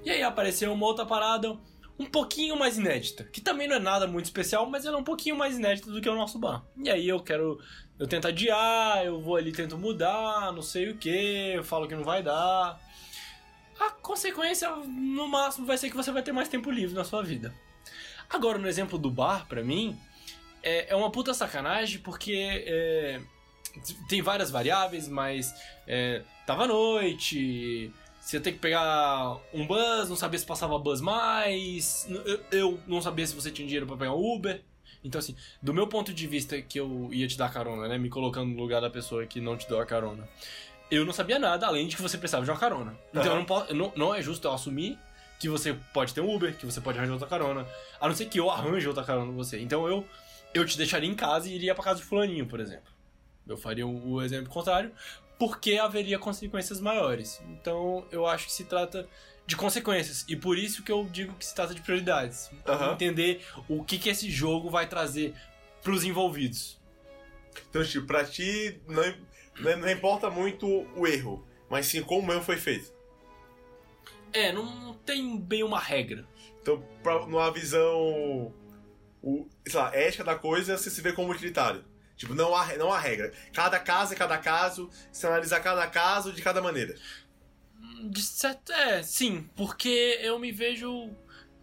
E 0.05 0.11
aí 0.11 0.23
apareceu 0.23 0.73
uma 0.73 0.87
outra 0.87 1.05
parada 1.05 1.57
um 1.99 2.05
pouquinho 2.05 2.59
mais 2.59 2.77
inédita, 2.77 3.25
que 3.25 3.41
também 3.41 3.67
não 3.67 3.77
é 3.77 3.79
nada 3.79 4.07
muito 4.07 4.27
especial, 4.27 4.69
mas 4.69 4.85
ela 4.85 4.97
é 4.97 5.01
um 5.01 5.05
pouquinho 5.05 5.35
mais 5.37 5.57
inédita 5.57 5.91
do 5.91 6.01
que 6.01 6.09
o 6.09 6.15
nosso 6.15 6.39
bar. 6.39 6.62
E 6.83 6.91
aí 6.91 7.09
eu 7.09 7.21
quero, 7.21 7.59
eu 7.99 8.07
tento 8.07 8.29
adiar, 8.29 9.05
eu 9.05 9.21
vou 9.21 9.37
ali 9.37 9.53
tento 9.53 9.79
mudar, 9.79 10.53
não 10.53 10.63
sei 10.63 10.91
o 10.91 10.97
que, 10.97 11.53
eu 11.55 11.65
falo 11.65 11.89
que 11.89 11.95
não 11.95 12.05
vai 12.05 12.23
dar. 12.23 12.81
A 13.79 13.91
consequência, 13.91 14.71
no 14.71 15.29
máximo, 15.29 15.67
vai 15.67 15.79
ser 15.79 15.91
que 15.91 15.97
você 15.97 16.11
vai 16.11 16.23
ter 16.23 16.33
mais 16.33 16.49
tempo 16.49 16.71
livre 16.71 16.95
na 16.95 17.05
sua 17.05 17.23
vida. 17.23 17.55
Agora, 18.29 18.59
no 18.59 18.69
exemplo 18.69 18.99
do 18.99 19.11
bar, 19.11 19.47
pra 19.47 19.63
mim, 19.63 19.99
é, 20.63 20.93
é 20.93 20.97
uma 20.97 21.11
puta 21.11 21.33
sacanagem 21.33 22.01
porque 22.01 22.65
é, 22.67 23.21
tem 24.09 24.21
várias 24.21 24.51
variáveis, 24.51 25.09
mas 25.09 25.55
é, 25.87 26.23
tava 26.47 26.67
noite, 26.67 27.93
você 28.21 28.41
tem 28.41 28.53
que 28.53 28.59
pegar 28.59 29.39
um 29.55 29.67
bus, 29.67 30.09
não 30.09 30.17
sabia 30.17 30.39
se 30.39 30.47
passava 30.47 30.79
bus 30.79 31.01
mais, 31.01 32.07
eu, 32.11 32.41
eu 32.51 32.81
não 32.87 33.01
sabia 33.01 33.27
se 33.27 33.35
você 33.35 33.51
tinha 33.51 33.67
dinheiro 33.67 33.87
pra 33.87 33.97
pegar 33.97 34.13
um 34.13 34.35
Uber. 34.35 34.63
Então, 35.07 35.19
assim, 35.19 35.37
do 35.62 35.73
meu 35.73 35.87
ponto 35.87 36.12
de 36.12 36.27
vista 36.27 36.61
que 36.61 36.79
eu 36.79 37.09
ia 37.12 37.27
te 37.29 37.38
dar 37.38 37.53
carona, 37.53 37.87
né? 37.88 37.97
Me 37.97 38.09
colocando 38.09 38.51
no 38.51 38.61
lugar 38.61 38.81
da 38.81 38.90
pessoa 38.90 39.25
que 39.27 39.40
não 39.40 39.57
te 39.57 39.69
deu 39.69 39.81
a 39.81 39.87
carona. 39.87 40.29
Eu 40.90 41.05
não 41.05 41.12
sabia 41.12 41.38
nada, 41.38 41.66
além 41.66 41.87
de 41.87 41.97
que 41.97 42.03
você 42.03 42.19
precisava 42.19 42.45
de 42.45 42.51
uma 42.51 42.59
carona. 42.59 42.99
Então, 43.11 43.23
Aham. 43.23 43.31
eu 43.31 43.37
não, 43.37 43.45
posso, 43.45 43.75
não, 43.75 43.92
não 43.97 44.14
é 44.14 44.23
justo 44.23 44.47
eu 44.47 44.53
assumir 44.53 44.99
que 45.38 45.49
você 45.49 45.75
pode 45.92 46.14
ter 46.14 46.21
um 46.21 46.35
Uber, 46.35 46.57
que 46.57 46.66
você 46.66 46.81
pode 46.81 46.99
arranjar 46.99 47.14
outra 47.14 47.29
carona. 47.29 47.66
A 48.01 48.09
não 48.09 48.14
ser 48.14 48.27
que 48.27 48.38
eu 48.38 48.51
arranje 48.51 48.87
outra 48.88 49.05
carona 49.05 49.27
com 49.31 49.37
você. 49.37 49.61
Então, 49.61 49.87
eu, 49.87 50.05
eu 50.53 50.64
te 50.64 50.77
deixaria 50.77 51.09
em 51.09 51.14
casa 51.14 51.49
e 51.49 51.55
iria 51.55 51.75
pra 51.75 51.85
casa 51.85 52.01
de 52.01 52.07
fulaninho, 52.07 52.47
por 52.47 52.61
exemplo. 52.61 52.92
Eu 53.47 53.57
faria 53.57 53.87
o, 53.87 54.12
o 54.14 54.23
exemplo 54.23 54.51
contrário, 54.51 54.90
porque 55.38 55.79
haveria 55.79 56.18
consequências 56.18 56.81
maiores. 56.81 57.40
Então, 57.51 58.07
eu 58.11 58.27
acho 58.27 58.46
que 58.46 58.53
se 58.53 58.64
trata 58.64 59.09
de 59.46 59.57
consequências. 59.57 60.25
E 60.29 60.37
por 60.37 60.59
isso 60.59 60.83
que 60.83 60.90
eu 60.90 61.05
digo 61.05 61.35
que 61.35 61.46
se 61.46 61.55
trata 61.55 61.75
de 61.75 61.81
prioridades. 61.81 62.51
Aham. 62.66 62.92
entender 62.92 63.44
o 63.68 63.85
que, 63.85 63.99
que 63.99 64.09
esse 64.09 64.31
jogo 64.31 64.70
vai 64.70 64.88
trazer 64.88 65.35
pros 65.83 66.05
envolvidos. 66.05 66.81
Então, 67.70 67.85
tipo, 67.85 68.07
pra 68.07 68.25
ti, 68.25 68.81
não, 68.87 69.77
não, 69.77 69.90
importa 69.90 70.29
muito 70.29 70.66
o 70.96 71.07
erro, 71.07 71.46
mas 71.70 71.87
sim 71.87 72.03
como 72.03 72.29
o 72.29 72.35
erro 72.35 72.42
foi 72.42 72.57
feito. 72.57 72.92
É, 74.33 74.53
não 74.53 74.94
tem 74.94 75.38
bem 75.38 75.62
uma 75.62 75.79
regra. 75.79 76.27
Então, 76.61 76.83
pra, 77.03 77.27
numa 77.27 77.51
visão 77.51 78.53
o, 79.22 79.49
sei 79.66 79.81
lá, 79.81 79.94
ética 79.94 80.25
da 80.25 80.35
coisa 80.35 80.77
você 80.77 80.90
se 80.90 81.01
vê 81.01 81.12
como 81.12 81.33
utilitário. 81.33 81.85
Tipo, 82.16 82.35
não 82.35 82.55
há, 82.55 82.76
não 82.76 82.92
há 82.92 82.98
regra. 82.98 83.33
Cada 83.52 83.79
caso 83.79 84.14
é 84.14 84.16
cada 84.16 84.38
caso, 84.38 84.90
você 85.12 85.26
analisa 85.26 85.61
cada 85.61 85.87
caso 85.87 86.33
de 86.33 86.40
cada 86.40 86.62
maneira. 86.62 86.94
De 88.05 88.22
certo, 88.22 88.72
é, 88.72 89.02
sim, 89.02 89.48
porque 89.55 90.18
eu 90.22 90.38
me 90.38 90.50
vejo 90.50 91.11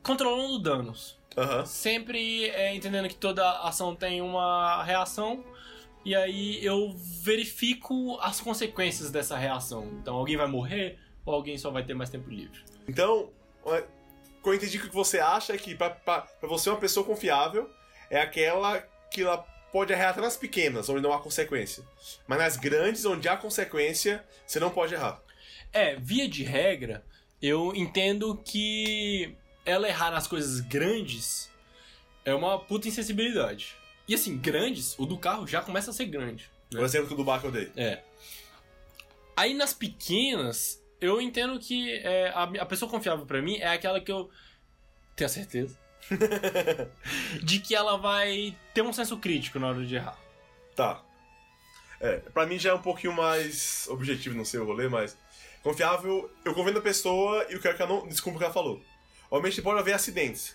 controlando 0.02 0.60
danos. 0.60 1.20
Aham. 1.36 1.66
Sempre 1.66 2.50
é, 2.50 2.76
entendendo 2.76 3.08
que 3.08 3.16
toda 3.16 3.62
ação 3.62 3.96
tem 3.96 4.22
uma 4.22 4.84
reação. 4.84 5.44
E 6.06 6.14
aí 6.14 6.64
eu 6.64 6.96
verifico 6.98 8.20
as 8.20 8.40
consequências 8.40 9.10
dessa 9.10 9.38
reação. 9.38 9.88
Então 10.02 10.16
alguém 10.16 10.38
vai 10.38 10.48
morrer 10.48 11.00
ou 11.26 11.34
alguém 11.34 11.58
só 11.58 11.72
vai 11.72 11.84
ter 11.84 11.94
mais 11.94 12.10
tempo 12.10 12.30
livre. 12.30 12.60
Então, 12.88 13.32
é, 13.66 13.86
eu 14.46 14.54
entendi 14.54 14.78
que 14.78 14.86
o 14.86 14.90
que 14.90 14.96
você 14.96 15.20
acha 15.20 15.54
é 15.54 15.58
que 15.58 15.74
pra, 15.74 15.90
pra, 15.90 16.22
pra 16.22 16.50
você 16.50 16.70
uma 16.70 16.80
pessoa 16.80 17.06
confiável 17.06 17.70
é 18.10 18.20
aquela 18.20 18.82
que 19.10 19.22
ela 19.22 19.38
pode 19.74 19.92
errar 19.92 20.12
até 20.12 20.22
nas 20.22 20.38
pequenas, 20.38 20.88
onde 20.88 21.02
não 21.02 21.12
há 21.12 21.20
consequência. 21.20 21.84
Mas 22.28 22.38
nas 22.38 22.58
grandes, 22.58 23.04
onde 23.06 23.28
há 23.28 23.36
consequência, 23.36 24.24
você 24.46 24.60
não 24.60 24.70
pode 24.70 24.94
errar. 24.94 25.20
É, 25.74 25.96
via 25.96 26.30
de 26.30 26.44
regra, 26.44 27.04
eu 27.42 27.76
entendo 27.76 28.38
que 28.46 29.36
ela 29.66 29.90
errar 29.90 30.12
nas 30.12 30.28
coisas 30.28 30.60
grandes 30.60 31.50
é 32.24 32.36
uma 32.36 32.60
puta 32.60 32.88
insensibilidade. 32.88 33.76
E 34.08 34.14
assim, 34.14 34.38
grandes, 34.38 34.98
o 35.00 35.08
do 35.08 35.18
carro 35.18 35.48
já 35.48 35.60
começa 35.60 35.90
a 35.90 35.94
ser 35.94 36.06
grande. 36.06 36.52
né? 36.72 36.80
O 36.80 36.86
exemplo 36.86 37.08
que 37.08 37.16
o 37.16 37.18
do 37.18 37.24
bar 37.24 37.42
que 37.42 37.48
eu 37.48 37.52
dei. 37.52 37.72
É. 37.76 38.04
Aí 39.36 39.56
nas 39.56 39.74
pequenas, 39.74 40.80
eu 41.02 41.20
entendo 41.20 41.60
que 41.60 41.98
é, 41.98 42.30
a, 42.30 42.44
a 42.44 42.66
pessoa 42.68 42.92
confiável 42.92 43.26
pra 43.26 43.42
mim 43.42 43.58
é 43.58 43.70
aquela 43.70 44.00
que 44.00 44.12
eu 44.12 44.30
tenho 45.16 45.26
a 45.26 45.34
certeza 45.34 45.83
de 47.42 47.60
que 47.60 47.76
ela 47.76 47.98
vai 47.98 48.56
ter 48.74 48.82
um 48.82 48.94
senso 48.94 49.18
crítico 49.18 49.60
na 49.60 49.70
hora 49.70 49.86
de 49.86 49.96
errar. 49.96 50.18
Tá. 50.76 51.02
É, 52.00 52.18
pra 52.18 52.46
mim 52.46 52.60
já 52.60 52.72
é 52.72 52.74
um 52.74 52.82
pouquinho 52.82 53.14
mais 53.14 53.88
objetivo, 53.90 54.36
não 54.36 54.46
sei 54.46 54.60
o 54.60 54.66
rolê, 54.66 54.88
mas. 54.88 55.18
Confiável, 55.62 56.30
eu 56.44 56.54
confio 56.54 56.74
na 56.74 56.82
pessoa 56.82 57.46
e 57.50 57.54
eu 57.54 57.62
quero 57.62 57.78
que 57.78 57.82
ela 57.82 57.94
não 57.94 58.08
desculpe 58.08 58.36
o 58.36 58.40
que 58.40 58.44
ela 58.44 58.54
falou. 58.54 58.82
Obviamente 59.32 59.62
pode 59.62 59.80
haver 59.80 59.94
acidentes. 59.94 60.54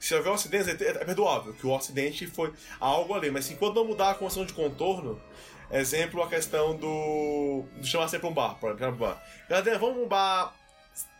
Se 0.00 0.14
houver 0.14 0.30
um 0.30 0.34
acidente, 0.34 0.70
é 0.70 0.88
é 0.88 1.04
perdoável, 1.04 1.52
que 1.52 1.66
o 1.66 1.76
acidente 1.76 2.26
foi 2.26 2.52
algo 2.80 3.14
ali, 3.14 3.30
mas 3.30 3.50
enquanto 3.50 3.74
não 3.74 3.84
mudar 3.84 4.10
a 4.10 4.14
condição 4.14 4.46
de 4.46 4.52
contorno, 4.52 5.20
exemplo 5.70 6.22
a 6.22 6.28
questão 6.28 6.76
do. 6.76 7.64
do 7.76 7.86
chamar 7.86 8.08
sempre 8.08 8.26
um 8.26 8.32
bar, 8.32 8.56
exemplo, 8.62 8.88
um 8.88 8.96
bar. 8.96 9.22
Galera, 9.48 9.78
vamos 9.78 10.02
um 10.02 10.08
bar 10.08 10.54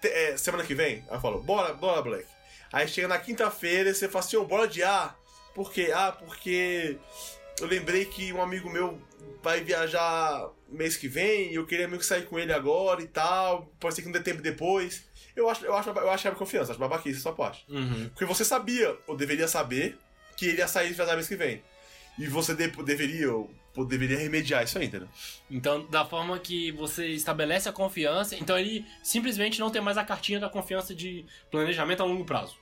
é, 0.02 0.36
semana 0.36 0.64
que 0.64 0.74
vem? 0.74 1.04
Aí 1.08 1.16
eu 1.16 1.20
falo, 1.20 1.40
bora, 1.40 1.74
bora, 1.74 2.02
Black. 2.02 2.26
Aí 2.72 2.86
chega 2.88 3.08
na 3.08 3.18
quinta-feira 3.18 3.90
e 3.90 3.94
você 3.94 4.08
fala 4.08 4.24
assim, 4.24 4.36
ô, 4.36 4.44
bora 4.44 4.64
adiar. 4.64 5.16
Por 5.54 5.72
quê? 5.72 5.90
Ah, 5.94 6.12
porque 6.12 6.98
eu 7.60 7.66
lembrei 7.66 8.04
que 8.04 8.32
um 8.32 8.40
amigo 8.42 8.70
meu 8.70 9.00
vai 9.42 9.60
viajar 9.62 10.50
mês 10.68 10.96
que 10.96 11.08
vem 11.08 11.50
e 11.50 11.54
eu 11.54 11.66
queria 11.66 11.88
meio 11.88 11.98
que 11.98 12.06
sair 12.06 12.26
com 12.26 12.38
ele 12.38 12.52
agora 12.52 13.02
e 13.02 13.06
tal. 13.08 13.72
Pode 13.80 13.94
ser 13.94 14.02
que 14.02 14.08
não 14.08 14.12
dê 14.12 14.20
tempo 14.20 14.42
depois. 14.42 15.04
Eu 15.34 15.48
acho, 15.48 15.64
eu 15.64 15.74
acho, 15.74 15.88
eu 15.90 16.10
acho 16.10 16.22
que 16.22 16.28
é 16.28 16.30
confiança, 16.32 16.72
acho 16.72 16.80
babaquice 16.80 17.18
essa 17.18 17.32
parte. 17.32 17.64
Uhum. 17.68 18.08
Porque 18.10 18.24
você 18.24 18.44
sabia, 18.44 18.96
ou 19.06 19.16
deveria 19.16 19.48
saber, 19.48 19.96
que 20.36 20.46
ele 20.46 20.58
ia 20.58 20.68
sair 20.68 20.90
e 20.90 20.92
viajar 20.94 21.14
mês 21.14 21.28
que 21.28 21.36
vem. 21.36 21.62
E 22.18 22.26
você 22.26 22.54
de- 22.54 22.68
deveria, 22.82 23.32
ou 23.32 23.50
deveria 23.84 24.18
remediar 24.18 24.64
isso 24.64 24.78
aí, 24.78 24.86
entendeu? 24.86 25.08
Então, 25.50 25.84
da 25.86 26.04
forma 26.04 26.38
que 26.38 26.70
você 26.72 27.06
estabelece 27.08 27.68
a 27.68 27.72
confiança, 27.72 28.36
então 28.36 28.58
ele 28.58 28.84
simplesmente 29.02 29.60
não 29.60 29.70
tem 29.70 29.80
mais 29.82 29.96
a 29.98 30.04
cartinha 30.04 30.40
da 30.40 30.48
confiança 30.48 30.94
de 30.94 31.24
planejamento 31.50 32.02
a 32.02 32.06
longo 32.06 32.24
prazo. 32.24 32.56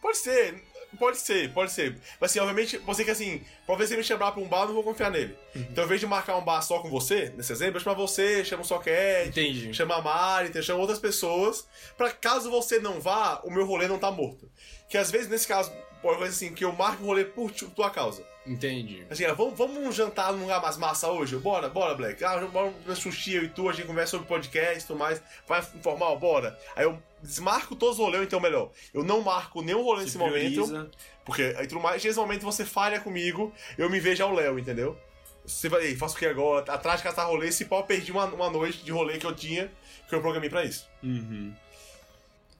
Pode 0.00 0.16
ser, 0.18 0.62
pode 0.98 1.18
ser, 1.18 1.52
pode 1.52 1.72
ser. 1.72 1.98
Mas 2.20 2.30
assim, 2.30 2.38
obviamente, 2.38 2.78
você 2.78 3.04
que 3.04 3.10
assim, 3.10 3.42
se 3.66 3.82
ele 3.92 3.96
me 3.96 4.04
chamar 4.04 4.30
pra 4.32 4.40
um 4.40 4.46
bar, 4.48 4.60
eu 4.62 4.66
não 4.68 4.74
vou 4.74 4.84
confiar 4.84 5.10
nele. 5.10 5.36
Então, 5.54 5.82
ao 5.82 5.86
invés 5.86 6.00
de 6.00 6.06
marcar 6.06 6.36
um 6.36 6.44
bar 6.44 6.62
só 6.62 6.78
com 6.80 6.88
você, 6.88 7.32
nesse 7.36 7.52
exemplo, 7.52 7.76
eu 7.78 7.80
chamo 7.80 7.96
você, 7.96 8.44
chamo 8.44 8.62
o 8.62 8.66
Socket, 8.66 9.26
Entendi. 9.28 9.74
chama 9.74 9.96
a 9.96 10.02
Mari, 10.02 10.62
chama 10.62 10.80
outras 10.80 10.98
pessoas, 11.00 11.66
pra 11.96 12.10
caso 12.12 12.50
você 12.50 12.78
não 12.78 13.00
vá, 13.00 13.40
o 13.44 13.50
meu 13.50 13.66
rolê 13.66 13.88
não 13.88 13.98
tá 13.98 14.10
morto. 14.10 14.48
Que 14.88 14.96
às 14.96 15.10
vezes, 15.10 15.28
nesse 15.28 15.48
caso, 15.48 15.72
pode 16.00 16.14
acontecer 16.16 16.46
assim, 16.46 16.54
que 16.54 16.64
eu 16.64 16.72
marco 16.72 17.02
um 17.02 17.06
rolê 17.06 17.24
por 17.24 17.50
tu- 17.50 17.68
tua 17.70 17.90
causa. 17.90 18.24
Entendi. 18.48 19.04
Assim, 19.10 19.24
ah, 19.26 19.34
vamos, 19.34 19.56
vamos 19.58 19.94
jantar 19.94 20.32
num 20.32 20.42
lugar 20.42 20.60
mais 20.62 20.76
massa 20.78 21.10
hoje? 21.10 21.36
Bora, 21.36 21.68
bora, 21.68 21.94
Black. 21.94 22.24
Ah, 22.24 22.38
bora 22.46 22.70
comer 22.70 22.96
sushi, 22.96 23.34
eu 23.34 23.44
e 23.44 23.48
tu, 23.48 23.68
a 23.68 23.72
gente 23.72 23.86
conversa 23.86 24.12
sobre 24.12 24.26
podcast 24.26 24.82
e 24.82 24.86
tudo 24.86 24.98
mais. 24.98 25.22
Vai 25.46 25.60
informal, 25.60 26.18
bora. 26.18 26.58
Aí 26.74 26.84
eu 26.84 27.00
desmarco 27.22 27.76
todos 27.76 27.98
os 27.98 28.04
rolês, 28.04 28.24
então 28.24 28.40
melhor. 28.40 28.70
Eu 28.94 29.04
não 29.04 29.20
marco 29.20 29.60
nenhum 29.60 29.82
rolê 29.82 30.00
nesse 30.00 30.12
Se 30.12 30.18
momento, 30.18 30.62
prioriza. 30.64 30.90
porque 31.24 31.54
aí 31.58 31.66
tudo 31.66 31.80
mais, 31.80 32.02
nesse 32.02 32.18
momento 32.18 32.42
você 32.42 32.64
falha 32.64 33.00
comigo, 33.00 33.52
eu 33.76 33.90
me 33.90 34.00
vejo 34.00 34.22
ao 34.24 34.32
Léo, 34.32 34.58
entendeu? 34.58 34.98
Você 35.44 35.68
vai, 35.68 35.94
faço 35.94 36.16
o 36.16 36.18
que 36.18 36.26
agora? 36.26 36.72
Atrás 36.72 36.98
de 37.00 37.04
caçar 37.04 37.26
rolê, 37.26 37.50
se 37.52 37.64
pau, 37.66 37.84
perdi 37.84 38.12
uma, 38.12 38.24
uma 38.26 38.50
noite 38.50 38.84
de 38.84 38.92
rolê 38.92 39.18
que 39.18 39.26
eu 39.26 39.34
tinha, 39.34 39.70
que 40.08 40.14
eu 40.14 40.20
programei 40.20 40.48
pra 40.48 40.64
isso. 40.64 40.88
Uhum. 41.02 41.54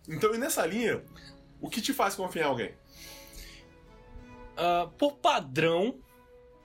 Então, 0.09 0.35
e 0.35 0.39
nessa 0.39 0.65
linha, 0.65 1.03
o 1.61 1.69
que 1.69 1.81
te 1.81 1.93
faz 1.93 2.15
confiar 2.15 2.45
em 2.45 2.49
alguém? 2.49 2.75
Ah, 4.59 4.89
por 4.99 5.17
padrão, 5.19 6.01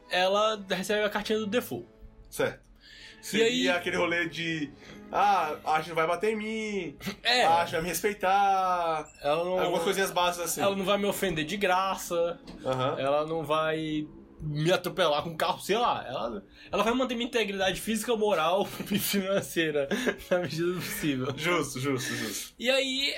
ela 0.09 0.59
recebe 0.69 1.03
a 1.03 1.09
cartinha 1.09 1.37
do 1.39 1.47
default. 1.47 1.87
Certo. 2.29 2.61
Seria 3.21 3.45
aí- 3.45 3.69
aquele 3.69 3.95
rolê 3.97 4.27
de. 4.27 4.73
Ah, 5.11 5.55
a 5.63 5.77
gente 5.77 5.89
não 5.89 5.95
vai 5.95 6.07
bater 6.07 6.31
em 6.33 6.35
mim. 6.35 6.97
É, 7.23 7.43
Ah, 7.45 7.57
a 7.61 7.65
gente 7.65 7.73
vai 7.73 7.81
me 7.83 7.87
respeitar. 7.89 9.07
ela 9.21 9.43
não, 9.45 9.59
Algumas 9.59 9.83
coisinhas 9.83 10.11
básicas 10.11 10.49
assim. 10.51 10.61
ela 10.61 10.75
não 10.75 10.83
vai 10.83 10.97
me 10.97 11.05
ofender 11.05 11.45
de 11.45 11.55
graça, 11.55 12.39
Aham. 12.65 12.95
ela 12.99 13.25
não 13.25 13.43
vai 13.45 14.07
me 14.41 14.71
atropelar 14.73 15.23
com 15.23 15.29
um 15.29 15.37
carro, 15.37 15.61
sei 15.61 15.77
lá. 15.77 16.03
Ela, 16.05 16.43
ela 16.69 16.83
vai 16.83 16.93
manter 16.93 17.15
minha 17.15 17.27
integridade 17.27 17.79
física, 17.79 18.13
moral 18.17 18.67
e 18.91 18.99
financeira 18.99 19.87
na 20.29 20.39
medida 20.39 20.67
do 20.67 20.75
possível. 20.81 21.27
Justo, 21.37 21.79
justo, 21.79 22.13
justo. 22.13 22.53
E 22.59 22.69
aí, 22.69 23.13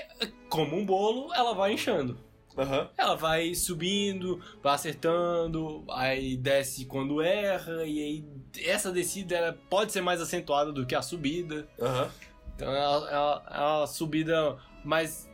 como 0.49 0.75
um 0.77 0.85
bolo, 0.85 1.33
ela 1.33 1.55
vai 1.55 1.71
inchando. 1.73 2.19
Aham. 2.57 2.89
Ela 2.97 3.15
vai 3.15 3.53
subindo, 3.53 4.41
vai 4.63 4.75
acertando, 4.75 5.83
aí 5.91 6.37
desce 6.37 6.85
quando 6.85 7.21
erra, 7.21 7.83
e 7.85 7.99
aí 8.01 8.25
essa 8.63 8.91
descida 8.91 9.35
ela 9.35 9.59
pode 9.69 9.91
ser 9.91 10.01
mais 10.01 10.21
acentuada 10.21 10.71
do 10.71 10.85
que 10.85 10.95
a 10.95 11.01
subida. 11.01 11.67
Aham. 11.79 12.09
Então 12.55 12.73
é 12.73 13.19
uma- 13.19 13.87
subida 13.87 14.57
mais, 14.83 15.29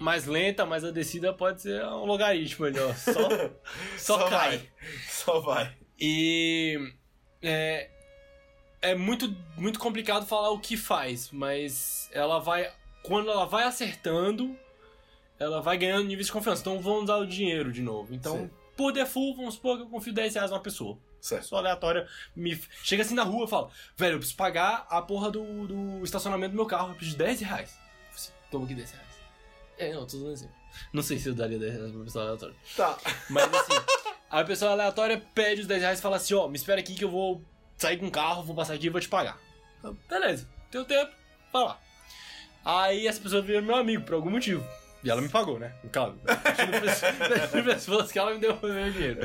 mais 0.00 0.26
lenta, 0.26 0.66
mas 0.66 0.82
a 0.82 0.90
descida 0.90 1.32
pode 1.32 1.62
ser 1.62 1.84
um 1.84 2.04
logaritmo 2.04 2.66
ali, 2.66 2.78
ó. 2.80 2.92
Só, 2.94 3.28
só, 4.18 4.28
cai. 4.28 4.58
vai. 4.58 4.70
Só 5.08 5.40
vai. 5.40 5.72
E 5.98 6.92
é, 7.40 7.88
é 8.82 8.94
muito, 8.96 9.32
muito 9.56 9.78
complicado 9.78 10.26
falar 10.26 10.50
o 10.50 10.58
que 10.58 10.76
faz, 10.76 11.30
mas 11.30 12.10
ela 12.12 12.40
vai. 12.40 12.72
Quando 13.04 13.30
ela 13.30 13.46
vai 13.46 13.62
acertando, 13.62 14.56
ela 15.38 15.60
vai 15.60 15.76
ganhando 15.76 16.06
níveis 16.06 16.26
de 16.26 16.32
confiança. 16.32 16.60
Então 16.62 16.80
vamos 16.80 17.06
dar 17.06 17.18
o 17.18 17.26
dinheiro 17.26 17.72
de 17.72 17.82
novo. 17.82 18.14
Então, 18.14 18.36
Sim. 18.36 18.50
por 18.76 18.92
default, 18.92 19.36
vamos 19.36 19.54
supor 19.54 19.76
que 19.76 19.82
eu 19.84 19.88
confio 19.88 20.12
10 20.12 20.34
reais 20.34 20.50
numa 20.50 20.60
pessoa. 20.60 20.98
Certo. 21.20 21.42
Pessoa 21.42 21.60
aleatória 21.60 22.06
me 22.34 22.60
chega 22.82 23.02
assim 23.02 23.14
na 23.14 23.24
rua 23.24 23.46
e 23.46 23.48
fala: 23.48 23.68
Velho, 23.96 24.14
eu 24.14 24.18
preciso 24.18 24.36
pagar 24.36 24.86
a 24.88 25.02
porra 25.02 25.30
do, 25.30 25.66
do 25.66 26.04
estacionamento 26.04 26.52
do 26.52 26.56
meu 26.56 26.66
carro, 26.66 26.90
eu 26.90 26.94
preciso 26.94 27.16
de 27.18 27.24
10 27.24 27.40
reais. 27.40 27.78
Assim, 28.14 28.32
Toma 28.50 28.64
aqui 28.64 28.74
10 28.74 28.90
reais. 28.92 29.06
É, 29.78 29.92
não, 29.92 30.06
tô 30.06 30.18
dando 30.18 30.32
exemplo. 30.32 30.54
Não 30.92 31.02
sei 31.02 31.18
se 31.18 31.28
eu 31.28 31.34
daria 31.34 31.58
10 31.58 31.72
reais 31.72 31.90
pra 31.90 31.98
uma 31.98 32.04
pessoa 32.04 32.24
aleatória. 32.24 32.54
Tá. 32.76 32.98
Mas 33.28 33.52
assim, 33.52 33.72
a 34.30 34.44
pessoa 34.44 34.72
aleatória 34.72 35.22
pede 35.34 35.62
os 35.62 35.66
10 35.66 35.80
reais 35.80 35.98
e 35.98 36.02
fala 36.02 36.16
assim, 36.16 36.34
ó, 36.34 36.46
me 36.48 36.56
espera 36.56 36.80
aqui 36.80 36.94
que 36.94 37.04
eu 37.04 37.10
vou 37.10 37.42
sair 37.76 37.98
com 37.98 38.06
o 38.06 38.10
carro, 38.10 38.42
vou 38.42 38.54
passar 38.54 38.74
aqui 38.74 38.86
e 38.86 38.90
vou 38.90 39.00
te 39.00 39.08
pagar. 39.08 39.38
Eu, 39.82 39.96
Beleza, 40.08 40.48
teu 40.70 40.84
tempo, 40.84 41.12
vai 41.52 41.64
lá. 41.64 41.80
Aí 42.64 43.06
essa 43.06 43.20
pessoa 43.20 43.42
vira 43.42 43.60
meu 43.60 43.76
amigo 43.76 44.04
por 44.04 44.14
algum 44.14 44.30
motivo. 44.30 44.66
E 45.06 45.10
ela 45.10 45.20
me 45.22 45.28
pagou, 45.28 45.56
né? 45.56 45.72
Claro. 45.92 46.18
Deixando 46.24 47.64
pessoas 47.64 48.10
que 48.10 48.18
ela 48.18 48.34
me 48.34 48.40
deu 48.40 48.58
o 48.60 48.66
meu 48.66 48.90
dinheiro. 48.90 49.24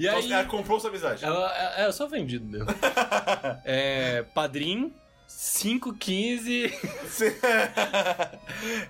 E 0.00 0.04
Então, 0.08 0.18
aí. 0.18 0.32
ela 0.32 0.44
comprou 0.46 0.80
sua 0.80 0.90
amizade. 0.90 1.24
Ela, 1.24 1.76
é, 1.76 1.84
é 1.84 1.92
só 1.92 2.08
vendido 2.08 2.44
mesmo. 2.44 2.66
é. 3.64 4.24
Padrim 4.34 4.92
515. 5.28 6.70
Sim. 7.08 7.26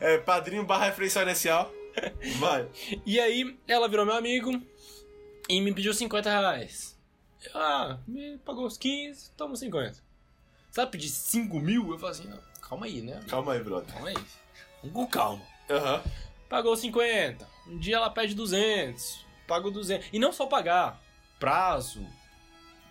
é, 0.00 0.16
padrinho 0.16 0.64
barra 0.64 0.86
referência 0.86 1.20
inicial. 1.20 1.70
Vai. 2.38 2.66
E 3.04 3.20
aí, 3.20 3.54
ela 3.68 3.86
virou 3.86 4.06
meu 4.06 4.14
amigo 4.16 4.58
e 5.50 5.60
me 5.60 5.74
pediu 5.74 5.92
50 5.92 6.30
reais. 6.30 6.98
Eu, 7.44 7.60
ah, 7.60 7.98
me 8.08 8.38
pagou 8.38 8.64
os 8.64 8.78
15, 8.78 9.32
toma 9.36 9.54
50. 9.54 9.98
Sabe 10.70 10.92
pedir 10.92 11.10
5 11.10 11.60
mil? 11.60 11.90
Eu 11.90 11.98
falei 11.98 12.16
assim, 12.18 12.28
não, 12.28 12.38
calma 12.62 12.86
aí, 12.86 13.02
né? 13.02 13.20
Calma 13.28 13.52
aí, 13.52 13.62
brother. 13.62 13.92
Calma 13.92 14.08
aí. 14.08 14.16
Com 14.90 15.06
calma. 15.06 15.51
Aham. 15.76 16.02
Pagou 16.48 16.76
50. 16.76 17.48
Um 17.68 17.78
dia 17.78 17.96
ela 17.96 18.10
pede 18.10 18.34
200. 18.34 19.24
Pago 19.46 19.70
200. 19.70 20.08
E 20.12 20.18
não 20.18 20.32
só 20.32 20.46
pagar. 20.46 21.00
Prazo. 21.40 22.06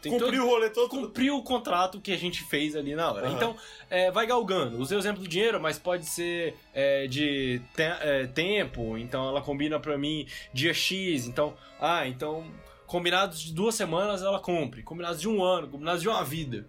tem 0.02 0.12
Cumprir 0.12 0.40
todo- 0.40 0.44
o 0.44 0.50
rolê 0.50 0.70
todo. 0.72 0.90
cumprir 0.90 1.32
o 1.32 1.44
contrato 1.44 2.02
que 2.02 2.12
a 2.12 2.18
gente 2.18 2.44
fez 2.44 2.76
ali 2.76 2.96
na 2.96 3.12
hora. 3.12 3.28
Aham. 3.28 3.36
Então, 3.36 3.56
é, 3.90 4.10
vai 4.10 4.26
galgando. 4.26 4.80
Usei 4.80 4.98
o 4.98 5.00
exemplo 5.00 5.22
do 5.22 5.28
dinheiro, 5.30 5.62
mas 5.62 5.78
pode 5.78 6.06
ser 6.08 6.56
é, 6.74 7.06
de 7.08 7.62
te- 7.76 7.84
é, 7.84 8.26
tempo. 8.28 8.98
Então, 8.98 9.28
ela 9.30 9.42
combina 9.42 9.80
pra 9.80 9.98
mim 10.00 10.26
dia 10.52 10.74
X. 10.74 11.28
Então, 11.28 11.56
ah, 11.80 12.08
então, 12.08 12.46
combinados 12.88 13.42
de 13.42 13.54
duas 13.54 13.76
semanas 13.76 14.24
ela 14.24 14.40
cumpre. 14.40 14.82
Combinados 14.82 15.22
de 15.22 15.30
um 15.30 15.44
ano, 15.44 15.68
combinados 15.68 16.02
de 16.02 16.10
uma 16.10 16.24
vida. 16.24 16.66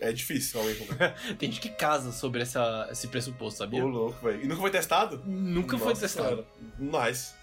É 0.00 0.12
difícil 0.12 0.60
alguém 0.60 0.76
comprar. 0.76 1.14
Tem 1.38 1.50
gente 1.50 1.60
que 1.60 1.70
casa 1.70 2.12
sobre 2.12 2.42
essa, 2.42 2.88
esse 2.90 3.08
pressuposto, 3.08 3.58
sabia? 3.58 3.84
Ô, 3.84 3.88
louco, 3.88 4.26
velho. 4.26 4.42
E 4.42 4.46
nunca 4.46 4.60
foi 4.60 4.70
testado? 4.70 5.22
Nunca 5.26 5.76
foi 5.76 5.88
Nossa 5.88 6.00
testado. 6.02 6.46
senhora. 6.78 7.08
Nice. 7.08 7.38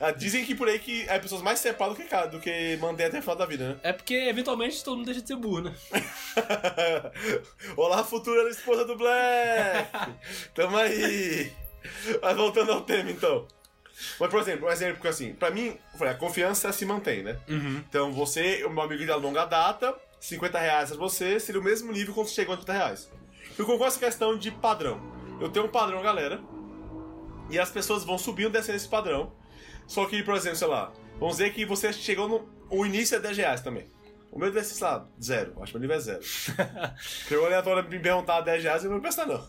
Ah, 0.00 0.10
dizem 0.12 0.46
que 0.46 0.54
por 0.54 0.66
aí 0.66 0.78
que 0.78 1.06
as 1.10 1.20
pessoas 1.20 1.42
mais 1.42 1.58
se 1.58 1.68
separam 1.68 1.92
do 1.92 2.02
que, 2.02 2.26
do 2.28 2.40
que 2.40 2.78
mantém 2.80 3.04
até 3.04 3.18
o 3.18 3.22
final 3.22 3.36
da 3.36 3.44
vida, 3.44 3.68
né? 3.68 3.76
É 3.82 3.92
porque, 3.92 4.14
eventualmente, 4.14 4.82
todo 4.82 4.96
mundo 4.96 5.04
deixa 5.04 5.20
de 5.20 5.28
ser 5.28 5.36
burro, 5.36 5.60
né? 5.60 5.74
Olá, 7.76 8.02
futura 8.02 8.48
esposa 8.48 8.86
do 8.86 8.96
Black! 8.96 9.90
Tamo 10.54 10.78
aí! 10.78 11.52
Mas 12.22 12.36
voltando 12.36 12.72
ao 12.72 12.80
tema, 12.80 13.10
então. 13.10 13.46
Mas, 14.18 14.30
por 14.30 14.40
exemplo, 14.40 14.68
um 14.68 14.70
exemplo 14.70 15.06
assim, 15.06 15.34
pra 15.34 15.50
mim, 15.50 15.76
a 16.00 16.14
confiança 16.14 16.72
se 16.72 16.86
mantém, 16.86 17.22
né? 17.22 17.38
Uhum. 17.46 17.84
Então, 17.86 18.10
você, 18.10 18.64
o 18.64 18.70
meu 18.70 18.82
amigo 18.84 19.04
de 19.04 19.12
longa 19.12 19.44
data, 19.44 19.94
50 20.20 20.58
reais 20.58 20.90
pra 20.90 20.98
você, 20.98 21.40
seria 21.40 21.60
o 21.60 21.64
mesmo 21.64 21.90
nível 21.90 22.14
quando 22.14 22.28
você 22.28 22.34
chegou 22.34 22.54
a 22.54 22.58
50 22.58 22.72
reais. 22.72 23.10
Eu 23.58 23.64
concordo 23.64 23.78
com 23.78 23.84
essa 23.86 23.98
questão 23.98 24.38
de 24.38 24.50
padrão. 24.50 25.00
Eu 25.40 25.50
tenho 25.50 25.66
um 25.66 25.70
padrão, 25.70 26.02
galera, 26.02 26.40
e 27.48 27.58
as 27.58 27.70
pessoas 27.70 28.04
vão 28.04 28.18
subindo 28.18 28.50
e 28.50 28.52
descendo 28.52 28.76
esse 28.76 28.88
padrão. 28.88 29.32
Só 29.86 30.06
que, 30.06 30.22
por 30.22 30.36
exemplo, 30.36 30.56
sei 30.56 30.68
lá, 30.68 30.92
vamos 31.18 31.38
dizer 31.38 31.52
que 31.52 31.64
você 31.64 31.92
chegou 31.92 32.28
no. 32.28 32.48
O 32.68 32.86
início 32.86 33.16
é 33.16 33.18
10 33.18 33.36
reais 33.38 33.60
também. 33.60 33.90
O 34.30 34.38
meu 34.38 34.52
deve 34.52 34.64
ser, 34.64 34.74
sei 34.74 34.86
lá, 34.86 35.08
zero. 35.20 35.60
Acho 35.60 35.72
que 35.72 35.78
o 35.78 35.80
meu 35.80 35.88
nível 35.88 35.96
é 35.96 36.00
zero. 36.00 36.22
Chegou 37.26 37.46
aleatório 37.46 37.88
me 37.88 37.98
perguntar 37.98 38.42
10 38.42 38.62
reais, 38.62 38.84
eu 38.84 38.90
não 38.90 38.98
vou 38.98 39.04
pensar, 39.04 39.26
não. 39.26 39.44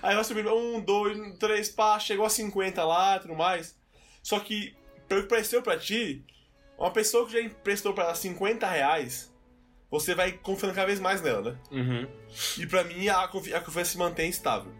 Aí 0.00 0.14
vai 0.14 0.22
subindo 0.22 0.54
um, 0.54 0.80
dois, 0.80 1.36
três, 1.38 1.68
pá, 1.68 1.98
chegou 1.98 2.24
a 2.24 2.30
50 2.30 2.84
lá 2.84 3.16
e 3.16 3.20
tudo 3.20 3.34
mais. 3.34 3.76
Só 4.22 4.38
que, 4.38 4.76
pelo 5.08 5.22
que 5.22 5.28
pareceu 5.28 5.62
pra 5.62 5.76
ti, 5.76 6.24
uma 6.78 6.92
pessoa 6.92 7.26
que 7.26 7.32
já 7.32 7.40
emprestou 7.40 7.92
pra 7.92 8.04
ela 8.04 8.14
50 8.14 8.66
reais, 8.68 9.32
você 9.90 10.14
vai 10.14 10.32
confiando 10.32 10.74
cada 10.74 10.86
vez 10.86 11.00
mais 11.00 11.20
nela, 11.22 11.52
né? 11.52 11.58
Uhum. 11.70 12.08
E 12.58 12.66
pra 12.66 12.84
mim, 12.84 13.08
a, 13.08 13.26
confi- 13.28 13.52
a 13.54 13.60
confiança 13.60 13.92
se 13.92 13.98
mantém 13.98 14.30
estável. 14.30 14.72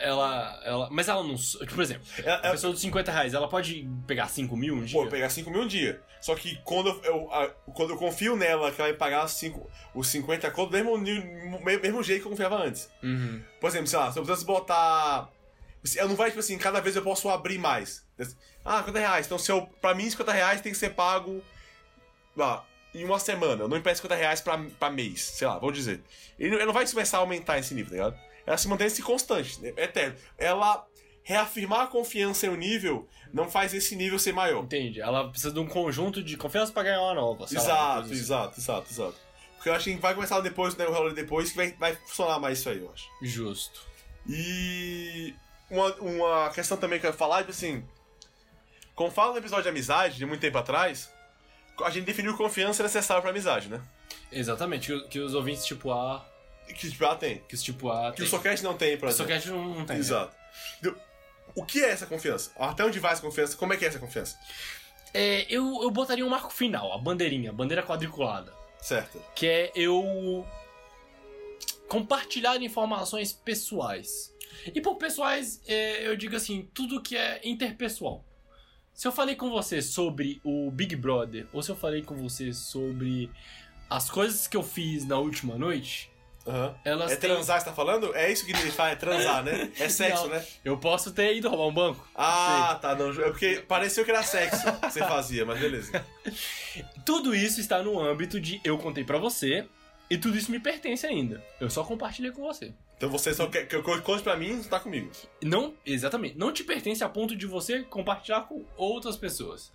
Ela, 0.00 0.60
ela. 0.64 0.88
Mas 0.90 1.08
ela 1.08 1.22
não. 1.22 1.36
Por 1.72 1.80
exemplo, 1.82 2.02
É, 2.24 2.30
a 2.30 2.40
é, 2.48 2.50
pessoa 2.50 2.72
dos 2.72 2.82
50 2.82 3.12
reais, 3.12 3.34
ela 3.34 3.48
pode 3.48 3.88
pegar 4.06 4.26
5 4.28 4.56
mil 4.56 4.74
um 4.74 4.82
dia? 4.84 5.00
Pô, 5.00 5.06
pegar 5.08 5.30
5 5.30 5.48
mil 5.50 5.62
um 5.62 5.66
dia. 5.66 6.02
Só 6.20 6.34
que 6.34 6.56
quando 6.64 6.88
eu, 6.88 7.02
eu- 7.04 7.32
a- 7.32 7.48
quando 7.72 7.90
eu 7.90 7.96
confio 7.96 8.34
nela 8.34 8.72
que 8.72 8.80
ela 8.80 8.90
vai 8.90 8.98
pagar 8.98 9.28
cinco, 9.28 9.70
os 9.94 10.08
50 10.08 10.50
conto, 10.50 10.72
mesmo, 10.72 10.98
mesmo 10.98 12.02
jeito 12.02 12.22
que 12.22 12.26
eu 12.26 12.30
confiava 12.30 12.56
antes. 12.56 12.90
Uhum. 13.00 13.40
Por 13.60 13.68
exemplo, 13.68 13.86
sei 13.86 13.98
lá, 13.98 14.10
se 14.10 14.18
eu 14.18 14.24
precisasse 14.24 14.44
botar. 14.44 15.28
Ela 15.96 16.08
não 16.08 16.16
vai, 16.16 16.30
tipo 16.30 16.40
assim, 16.40 16.58
cada 16.58 16.80
vez 16.80 16.96
eu 16.96 17.02
posso 17.02 17.28
abrir 17.28 17.58
mais. 17.58 18.04
Ah, 18.64 18.78
50 18.80 18.98
reais. 18.98 19.26
Então, 19.26 19.38
se 19.38 19.52
eu, 19.52 19.68
pra 19.80 19.94
mim, 19.94 20.10
50 20.10 20.32
reais 20.32 20.60
tem 20.60 20.72
que 20.72 20.78
ser 20.78 20.90
pago 20.94 21.40
lá, 22.36 22.64
em 23.00 23.04
uma 23.04 23.18
semana. 23.18 23.62
Eu 23.64 23.68
não 23.68 23.76
empresto 23.76 24.02
50 24.02 24.14
reais 24.14 24.40
pra, 24.40 24.58
pra 24.78 24.90
mês, 24.90 25.22
sei 25.22 25.46
lá, 25.46 25.58
vou 25.58 25.70
dizer. 25.72 26.02
Ele, 26.38 26.64
não- 26.64 26.72
vai 26.72 26.86
começar 26.88 27.18
a 27.18 27.20
aumentar 27.20 27.58
esse 27.58 27.74
nível, 27.74 27.90
tá 27.90 27.96
ligado? 27.96 28.20
Ela 28.46 28.56
se 28.58 28.68
mantém 28.68 28.86
esse 28.86 29.02
constante, 29.02 29.60
né? 29.60 29.72
eterno. 29.76 30.16
Ela 30.38 30.86
reafirmar 31.22 31.80
a 31.80 31.86
confiança 31.88 32.46
em 32.46 32.50
um 32.50 32.54
nível 32.56 33.08
não 33.32 33.50
faz 33.50 33.74
esse 33.74 33.96
nível 33.96 34.18
ser 34.18 34.32
maior. 34.32 34.62
Entende? 34.62 35.00
Ela 35.00 35.28
precisa 35.28 35.52
de 35.52 35.58
um 35.58 35.66
conjunto 35.66 36.22
de 36.22 36.36
confiança 36.36 36.72
pra 36.72 36.84
ganhar 36.84 37.02
uma 37.02 37.14
nova. 37.14 37.44
lá, 37.44 37.50
uma 37.50 37.60
Exato, 37.60 37.94
coisa 37.94 38.12
assim. 38.14 38.22
exato, 38.22 38.60
exato, 38.60 38.90
exato. 38.92 39.16
Porque 39.56 39.68
eu 39.68 39.74
acho 39.74 39.84
que 39.84 39.96
vai 39.96 40.14
começar 40.14 40.40
depois, 40.40 40.76
né, 40.76 40.86
o 40.86 40.92
rolê 40.92 41.12
depois, 41.14 41.50
que 41.50 41.56
vai, 41.56 41.72
vai 41.72 41.96
funcionar 41.96 42.38
mais 42.38 42.60
isso 42.60 42.68
aí, 42.68 42.78
eu 42.78 42.90
acho. 42.92 43.08
Justo. 43.22 43.80
E 44.28 45.34
uma, 45.70 45.92
uma 45.96 46.50
questão 46.50 46.76
também 46.76 47.00
que 47.00 47.06
eu 47.06 47.10
ia 47.10 47.16
falar, 47.16 47.38
tipo 47.38 47.50
assim, 47.50 47.84
como 48.94 49.10
fala 49.10 49.32
no 49.32 49.38
episódio 49.38 49.64
de 49.64 49.68
amizade, 49.70 50.16
de 50.16 50.26
muito 50.26 50.40
tempo 50.40 50.58
atrás, 50.58 51.10
a 51.84 51.90
gente 51.90 52.04
definiu 52.04 52.36
confiança 52.36 52.82
é 52.82 52.84
necessária 52.84 53.20
pra 53.20 53.30
amizade, 53.30 53.68
né? 53.68 53.80
Exatamente, 54.32 54.92
que, 54.92 55.08
que 55.08 55.18
os 55.20 55.34
ouvintes 55.34 55.64
tipo 55.64 55.92
A. 55.92 56.26
Que 56.66 56.90
tipo, 56.90 57.04
ela 57.04 57.16
tem. 57.16 57.38
Que 57.48 57.54
os 57.54 57.62
tipo 57.62 57.90
A. 57.90 58.10
Que 58.10 58.18
tem. 58.18 58.26
o 58.26 58.28
Socrates 58.28 58.62
não 58.62 58.76
tem, 58.76 58.96
por 58.96 59.06
O 59.06 59.08
exemplo. 59.08 59.32
Socrates 59.32 59.50
não, 59.50 59.78
não 59.78 59.86
tem. 59.86 59.96
Exato. 59.98 60.34
Então, 60.80 60.94
O 61.54 61.64
que 61.64 61.82
é 61.82 61.90
essa 61.90 62.06
confiança? 62.06 62.50
Até 62.58 62.84
onde 62.84 62.98
vai 62.98 63.12
essa 63.12 63.22
confiança? 63.22 63.56
Como 63.56 63.72
é 63.72 63.76
que 63.76 63.84
é 63.84 63.88
essa 63.88 63.98
confiança? 63.98 64.36
É, 65.14 65.46
eu, 65.48 65.82
eu 65.82 65.90
botaria 65.90 66.26
um 66.26 66.28
marco 66.28 66.52
final, 66.52 66.92
a 66.92 66.98
bandeirinha, 66.98 67.50
a 67.50 67.52
bandeira 67.52 67.82
quadriculada. 67.82 68.52
Certo. 68.80 69.22
Que 69.34 69.46
é 69.46 69.72
eu 69.74 70.46
compartilhar 71.88 72.60
informações 72.62 73.32
pessoais. 73.32 74.34
E 74.74 74.80
por 74.80 74.96
pessoais, 74.96 75.60
é, 75.66 76.06
eu 76.06 76.16
digo 76.16 76.34
assim, 76.36 76.68
tudo 76.74 77.00
que 77.02 77.16
é 77.16 77.40
interpessoal. 77.44 78.24
Se 78.96 79.06
eu 79.06 79.12
falei 79.12 79.36
com 79.36 79.50
você 79.50 79.82
sobre 79.82 80.40
o 80.42 80.70
Big 80.70 80.96
Brother, 80.96 81.46
ou 81.52 81.62
se 81.62 81.70
eu 81.70 81.76
falei 81.76 82.00
com 82.02 82.16
você 82.16 82.52
sobre 82.54 83.30
as 83.90 84.08
coisas 84.10 84.48
que 84.48 84.56
eu 84.56 84.62
fiz 84.62 85.04
na 85.06 85.18
última 85.18 85.56
noite, 85.58 86.10
Aham. 86.46 86.74
elas 86.82 87.12
É 87.12 87.16
têm- 87.16 87.28
transar, 87.28 87.58
você 87.60 87.66
tá 87.66 87.74
falando? 87.74 88.14
É 88.16 88.32
isso 88.32 88.46
que 88.46 88.54
gente 88.56 88.70
fala, 88.70 88.92
é 88.92 88.96
transar, 88.96 89.44
né? 89.44 89.70
É 89.78 89.90
sexo, 89.90 90.22
Não. 90.24 90.30
né? 90.30 90.46
Eu 90.64 90.78
posso 90.78 91.12
ter 91.12 91.36
ido 91.36 91.46
roubar 91.50 91.66
um 91.66 91.74
banco. 91.74 92.08
Ah, 92.14 92.78
tá, 92.80 92.94
não. 92.94 93.10
É 93.10 93.28
porque 93.30 93.62
pareceu 93.68 94.02
que 94.02 94.10
era 94.10 94.22
sexo 94.22 94.64
que 94.80 94.90
você 94.90 95.00
fazia, 95.00 95.44
mas 95.44 95.60
beleza. 95.60 96.02
Tudo 97.04 97.34
isso 97.34 97.60
está 97.60 97.82
no 97.82 98.00
âmbito 98.00 98.40
de 98.40 98.62
eu 98.64 98.78
contei 98.78 99.04
pra 99.04 99.18
você 99.18 99.66
e 100.08 100.16
tudo 100.16 100.36
isso 100.36 100.50
me 100.50 100.60
pertence 100.60 101.06
ainda. 101.06 101.42
Eu 101.60 101.68
só 101.68 101.82
compartilhei 101.84 102.30
com 102.30 102.42
você. 102.42 102.72
Então 102.96 103.10
você 103.10 103.34
só 103.34 103.46
quer 103.46 103.66
que 103.66 103.74
eu 103.76 103.82
conte 103.82 104.22
pra 104.22 104.36
mim, 104.36 104.62
você 104.62 104.68
tá 104.68 104.80
comigo. 104.80 105.10
Não, 105.42 105.74
exatamente, 105.84 106.38
não 106.38 106.52
te 106.52 106.64
pertence 106.64 107.04
a 107.04 107.08
ponto 107.08 107.36
de 107.36 107.46
você 107.46 107.82
compartilhar 107.82 108.42
com 108.42 108.64
outras 108.76 109.16
pessoas. 109.16 109.72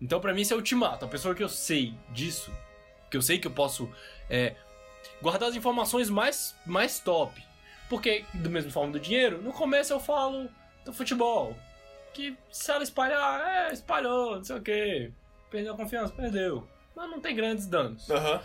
Então 0.00 0.20
pra 0.20 0.32
mim 0.32 0.40
isso 0.42 0.54
é 0.54 0.56
ultimato. 0.56 1.04
A 1.04 1.08
pessoa 1.08 1.34
que 1.34 1.42
eu 1.42 1.48
sei 1.48 1.94
disso, 2.10 2.50
que 3.10 3.16
eu 3.16 3.22
sei 3.22 3.38
que 3.38 3.46
eu 3.46 3.52
posso 3.52 3.88
é, 4.28 4.56
guardar 5.20 5.48
as 5.48 5.56
informações 5.56 6.08
mais, 6.08 6.56
mais 6.66 6.98
top. 6.98 7.42
Porque, 7.88 8.24
do 8.34 8.48
mesmo 8.48 8.70
forma 8.70 8.92
do 8.92 9.00
dinheiro, 9.00 9.42
no 9.42 9.52
começo 9.52 9.92
eu 9.92 9.98
falo 9.98 10.48
do 10.84 10.92
futebol. 10.92 11.56
Que 12.14 12.36
se 12.50 12.70
ela 12.70 12.84
espalhar, 12.84 13.68
é, 13.68 13.72
espalhou, 13.72 14.36
não 14.36 14.44
sei 14.44 14.56
o 14.56 14.62
quê. 14.62 15.12
Perdeu 15.50 15.74
a 15.74 15.76
confiança, 15.76 16.12
perdeu. 16.14 16.66
Mas 16.94 17.10
não 17.10 17.20
tem 17.20 17.34
grandes 17.34 17.66
danos. 17.66 18.08
Aham. 18.08 18.40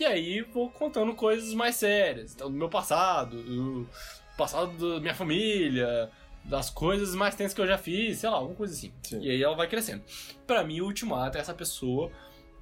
E 0.00 0.04
aí 0.06 0.40
vou 0.40 0.70
contando 0.70 1.14
coisas 1.14 1.52
mais 1.52 1.76
sérias. 1.76 2.32
Então, 2.34 2.50
do 2.50 2.56
meu 2.56 2.70
passado, 2.70 3.36
do 3.42 3.86
passado 4.34 4.94
da 4.94 4.98
minha 4.98 5.14
família, 5.14 6.10
das 6.42 6.70
coisas 6.70 7.14
mais 7.14 7.34
tensas 7.34 7.52
que 7.52 7.60
eu 7.60 7.66
já 7.66 7.76
fiz, 7.76 8.16
sei 8.16 8.30
lá, 8.30 8.36
alguma 8.36 8.56
coisa 8.56 8.72
assim. 8.72 8.90
Sim. 9.02 9.20
E 9.20 9.30
aí 9.30 9.42
ela 9.42 9.54
vai 9.54 9.68
crescendo. 9.68 10.02
Pra 10.46 10.64
mim, 10.64 10.80
o 10.80 10.86
ultimato 10.86 11.36
é 11.36 11.40
essa 11.42 11.52
pessoa. 11.52 12.10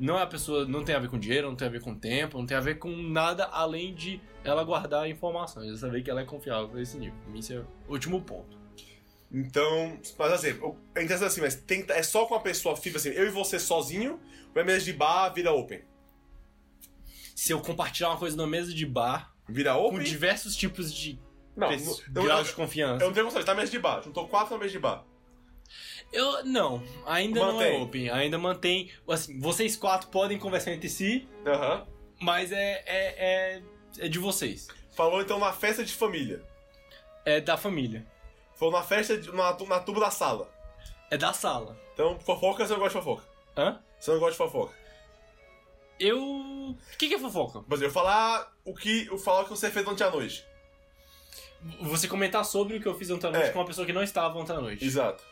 Não 0.01 0.19
é 0.19 0.23
a 0.23 0.27
pessoa, 0.27 0.67
não 0.67 0.85
tem 0.85 0.97
a 0.97 0.99
ver 0.99 1.09
com 1.09 1.17
dinheiro, 1.17 1.49
não 1.49 1.55
tem 1.55 1.69
a 1.69 1.71
ver 1.71 1.81
com 1.81 1.95
tempo, 1.95 2.39
não 2.39 2.47
tem 2.47 2.57
a 2.57 2.61
ver 2.61 2.81
com 2.81 2.91
nada 2.91 3.45
além 3.45 3.95
de 3.95 4.21
ela 4.43 4.65
guardar 4.65 5.09
informações. 5.09 5.69
Eu 5.69 5.77
saber 5.77 6.03
que 6.03 6.11
ela 6.11 6.23
é 6.23 6.25
confiável 6.25 6.77
a 6.77 6.83
esse 6.83 6.99
nível. 6.99 7.17
Pra 7.23 7.31
mim, 7.31 7.39
esse 7.39 7.55
é 7.55 7.61
o 7.61 7.93
último 7.93 8.21
ponto. 8.21 8.59
Então, 9.31 9.97
mas 10.19 10.33
assim, 10.33 10.49
é 10.95 11.03
interessante 11.05 11.29
assim, 11.29 11.41
mas 11.41 11.55
tem, 11.55 11.85
é 11.91 12.03
só 12.03 12.27
com 12.27 12.35
a 12.35 12.41
pessoa 12.41 12.77
FIFA, 12.77 12.97
assim, 12.97 13.11
eu 13.11 13.27
e 13.27 13.31
você 13.31 13.61
sozinho, 13.61 14.19
ou 14.53 14.61
é 14.61 14.65
mesa 14.65 14.85
de 14.85 14.93
bar, 14.93 15.29
vira 15.31 15.53
open? 15.53 15.83
Se 17.39 17.53
eu 17.53 17.61
compartilhar 17.61 18.09
uma 18.09 18.17
coisa 18.17 18.37
na 18.37 18.49
mesa 18.49 18.75
de 18.75 18.85
bar, 18.85 19.33
Vira 19.49 19.73
com 19.73 19.87
open? 19.87 20.03
diversos 20.03 20.57
tipos 20.57 20.93
de 20.93 21.21
Não, 21.57 21.69
graus 22.11 22.39
eu, 22.41 22.43
de 22.43 22.53
confiança. 22.53 23.05
eu 23.05 23.07
não 23.07 23.15
tenho 23.15 23.27
condições, 23.27 23.45
tá 23.45 23.55
mesa 23.55 23.71
de 23.71 23.79
bar, 23.79 24.03
juntou 24.03 24.27
quatro 24.27 24.55
na 24.55 24.59
mesa 24.59 24.73
de 24.73 24.81
bar. 24.81 25.05
Eu 26.13 26.45
não, 26.45 26.83
ainda 27.07 27.39
não 27.39 27.63
é 27.63 27.71
Mantém. 27.71 27.83
open, 27.83 28.11
ainda 28.11 28.39
mantém. 28.39 28.91
Assim, 29.09 29.39
vocês 29.39 29.77
quatro 29.77 30.09
podem 30.09 30.37
conversar 30.37 30.73
entre 30.73 30.89
si, 30.89 31.29
Aham. 31.47 31.87
mas 32.21 32.51
é, 32.51 32.83
é, 32.85 33.15
é, 33.17 33.63
é 33.99 34.09
de 34.09 34.19
vocês. 34.19 34.67
Falou 34.97 35.23
então 35.23 35.39
na 35.39 35.53
festa 35.53 35.85
de 35.85 35.93
família. 35.95 36.43
É 37.25 37.41
da 37.41 37.57
família. 37.57 38.05
Falou 38.57 38.75
na 38.75 38.83
festa, 38.83 39.17
de, 39.17 39.31
na, 39.31 39.57
na 39.57 39.79
tuba 39.79 40.01
da 40.01 40.11
sala. 40.11 40.53
É 41.09 41.17
da 41.17 41.33
sala. 41.33 41.79
Então, 41.95 42.19
fofoca, 42.19 42.67
você 42.67 42.73
não 42.73 42.81
gosta 42.81 42.99
de 42.99 43.05
fofoca. 43.05 43.29
Hã? 43.57 43.81
Você 44.01 44.11
não 44.11 44.19
gosta 44.19 44.33
de 44.33 44.39
fofoca. 44.39 44.78
Eu. 45.99 46.19
O 46.21 46.77
que, 46.99 47.09
que 47.09 47.15
é 47.15 47.19
fofoca? 47.19 47.59
Exemplo, 47.61 47.85
eu 47.85 47.91
falar 47.91 48.53
o 48.65 48.75
que, 48.75 49.07
eu 49.07 49.19
falar 49.19 49.41
o 49.41 49.45
que 49.45 49.51
você 49.51 49.71
fez 49.71 49.87
ontem 49.87 50.05
à 50.05 50.11
noite. 50.11 50.45
Você 51.81 52.07
comentar 52.07 52.45
sobre 52.45 52.77
o 52.77 52.81
que 52.81 52.87
eu 52.87 52.95
fiz 52.97 53.11
ontem 53.11 53.27
à 53.27 53.31
noite 53.31 53.47
É. 53.49 53.51
com 53.51 53.59
uma 53.59 53.67
pessoa 53.67 53.85
que 53.87 53.93
não 53.93 54.03
estava 54.03 54.39
ontem 54.39 54.53
à 54.53 54.61
noite. 54.61 54.85
Exato. 54.85 55.23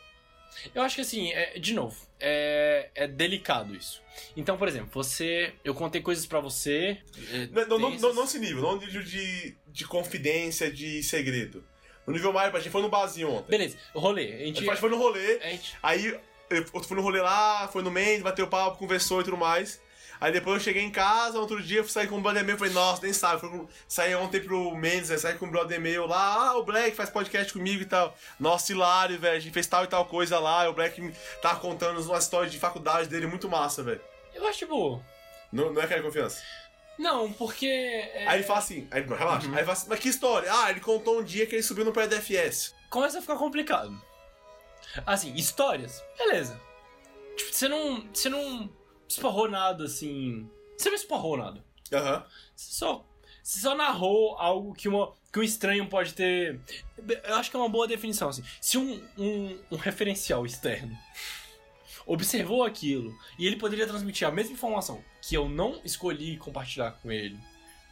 Eu 0.74 0.82
acho 0.82 0.94
que 0.96 1.02
assim, 1.02 1.30
é- 1.32 1.58
de 1.58 1.74
novo, 1.74 1.96
é, 2.18 2.88
é 2.94 3.06
delicado 3.06 3.74
isso. 3.74 4.00
Então, 4.36 4.56
por 4.56 4.66
exemplo, 4.66 4.88
você. 4.92 5.54
Eu 5.62 5.74
contei 5.74 6.00
coisas 6.00 6.26
pra 6.26 6.40
você. 6.40 6.98
é, 7.32 7.46
Não, 7.52 7.66
não, 7.66 7.78
não, 7.78 7.90
tensas. 7.90 8.02
não, 8.02 8.14
não 8.14 8.24
esse 8.24 8.38
nível, 8.38 8.62
não 8.62 8.76
nível 8.78 9.02
de, 9.02 9.56
de 9.68 9.84
confidência, 9.86 10.70
de 10.70 11.02
segredo. 11.02 11.62
No 12.06 12.12
nível 12.12 12.32
mais, 12.32 12.54
a 12.54 12.58
gente 12.58 12.70
foi 12.70 12.82
no 12.82 12.88
barzinho 12.88 13.30
ontem. 13.30 13.50
Beleza, 13.50 13.76
rolê. 13.94 14.32
A 14.32 14.34
A 14.36 14.38
gente. 14.46 14.64
gente 14.64 14.76
foi 14.76 14.90
no 14.90 14.96
rolê, 14.96 15.38
gente- 15.50 15.76
aí 15.82 16.18
eu 16.50 16.64
fui 16.82 16.96
no 16.96 17.02
rolê 17.02 17.20
lá, 17.20 17.68
foi 17.68 17.82
no 17.82 17.90
Mendes, 17.90 18.22
bateu 18.22 18.46
papo, 18.46 18.78
conversou 18.78 19.20
e 19.20 19.24
tudo 19.24 19.36
mais. 19.36 19.80
Aí 20.20 20.32
depois 20.32 20.56
eu 20.58 20.64
cheguei 20.64 20.82
em 20.82 20.90
casa, 20.90 21.38
outro 21.38 21.62
dia 21.62 21.78
eu 21.80 21.84
fui 21.84 21.92
sair 21.92 22.08
com 22.08 22.18
o 22.18 22.20
brother 22.20 22.44
meu, 22.44 22.56
falei, 22.56 22.72
nossa, 22.72 23.02
nem 23.02 23.12
sabe. 23.12 23.40
Fui 23.40 23.66
saí 23.86 24.14
ontem 24.14 24.40
pro 24.40 24.74
Mendes, 24.76 25.10
né? 25.10 25.18
Saí 25.18 25.34
com 25.34 25.46
o 25.46 25.50
brother 25.50 25.80
meu 25.80 26.06
lá, 26.06 26.48
ah, 26.50 26.56
o 26.56 26.64
Black 26.64 26.96
faz 26.96 27.10
podcast 27.10 27.52
comigo 27.52 27.82
e 27.82 27.86
tal. 27.86 28.16
Nossa, 28.40 28.72
hilário, 28.72 29.18
velho. 29.18 29.36
A 29.36 29.40
gente 29.40 29.52
fez 29.52 29.66
tal 29.66 29.84
e 29.84 29.86
tal 29.86 30.04
coisa 30.06 30.38
lá. 30.38 30.68
O 30.68 30.72
Black 30.72 31.12
tava 31.42 31.60
contando 31.60 32.00
uma 32.00 32.18
história 32.18 32.48
de 32.48 32.58
faculdade 32.58 33.08
dele 33.08 33.26
muito 33.26 33.48
massa, 33.48 33.82
velho. 33.82 34.00
Eu 34.34 34.46
acho, 34.46 34.58
tipo. 34.60 35.02
Não, 35.52 35.72
não 35.72 35.80
é 35.80 35.84
aquela 35.84 36.02
confiança. 36.02 36.42
Não, 36.98 37.32
porque. 37.32 37.66
é, 37.66 38.26
Aí 38.26 38.38
ele 38.38 38.46
fala 38.46 38.58
assim, 38.58 38.88
aí, 38.90 39.02
relaxa. 39.02 39.46
Aí 39.48 39.54
ele 39.54 39.60
fala 39.60 39.72
assim, 39.72 39.86
mas 39.88 39.98
que 39.98 40.08
história? 40.08 40.50
Ah, 40.52 40.70
ele 40.70 40.80
contou 40.80 41.20
um 41.20 41.22
dia 41.22 41.46
que 41.46 41.54
ele 41.54 41.62
subiu 41.62 41.84
no 41.84 41.92
PDFS. 41.92 42.74
começa 42.88 43.18
a 43.18 43.20
ficar 43.20 43.36
complicado. 43.36 43.94
Assim, 45.04 45.34
histórias, 45.34 46.02
beleza. 46.16 46.58
Tipo, 47.36 47.52
você 47.52 47.68
não. 47.68 48.08
Você 48.12 48.28
não 48.28 48.70
esparrou 49.08 49.48
nada 49.48 49.84
assim. 49.84 50.48
Você 50.76 50.88
não 50.88 50.96
esparrou 50.96 51.36
nada. 51.36 51.64
Aham. 51.92 52.24
Você 52.54 52.74
só. 52.74 53.04
Você 53.42 53.60
só 53.60 53.76
narrou 53.76 54.36
algo 54.38 54.74
que, 54.74 54.88
uma, 54.88 55.12
que 55.32 55.38
um 55.38 55.42
estranho 55.42 55.86
pode 55.88 56.14
ter. 56.14 56.60
Eu 57.24 57.36
acho 57.36 57.48
que 57.50 57.56
é 57.56 57.60
uma 57.60 57.68
boa 57.68 57.86
definição, 57.86 58.28
assim. 58.28 58.42
Se 58.60 58.76
um, 58.76 59.00
um, 59.16 59.58
um 59.70 59.76
referencial 59.76 60.44
externo 60.44 60.96
observou 62.06 62.64
aquilo 62.64 63.16
e 63.38 63.46
ele 63.46 63.56
poderia 63.56 63.86
transmitir 63.86 64.26
a 64.26 64.30
mesma 64.30 64.52
informação 64.52 65.02
que 65.22 65.36
eu 65.36 65.48
não 65.48 65.80
escolhi 65.84 66.36
compartilhar 66.36 66.92
com 67.02 67.10
ele 67.10 67.38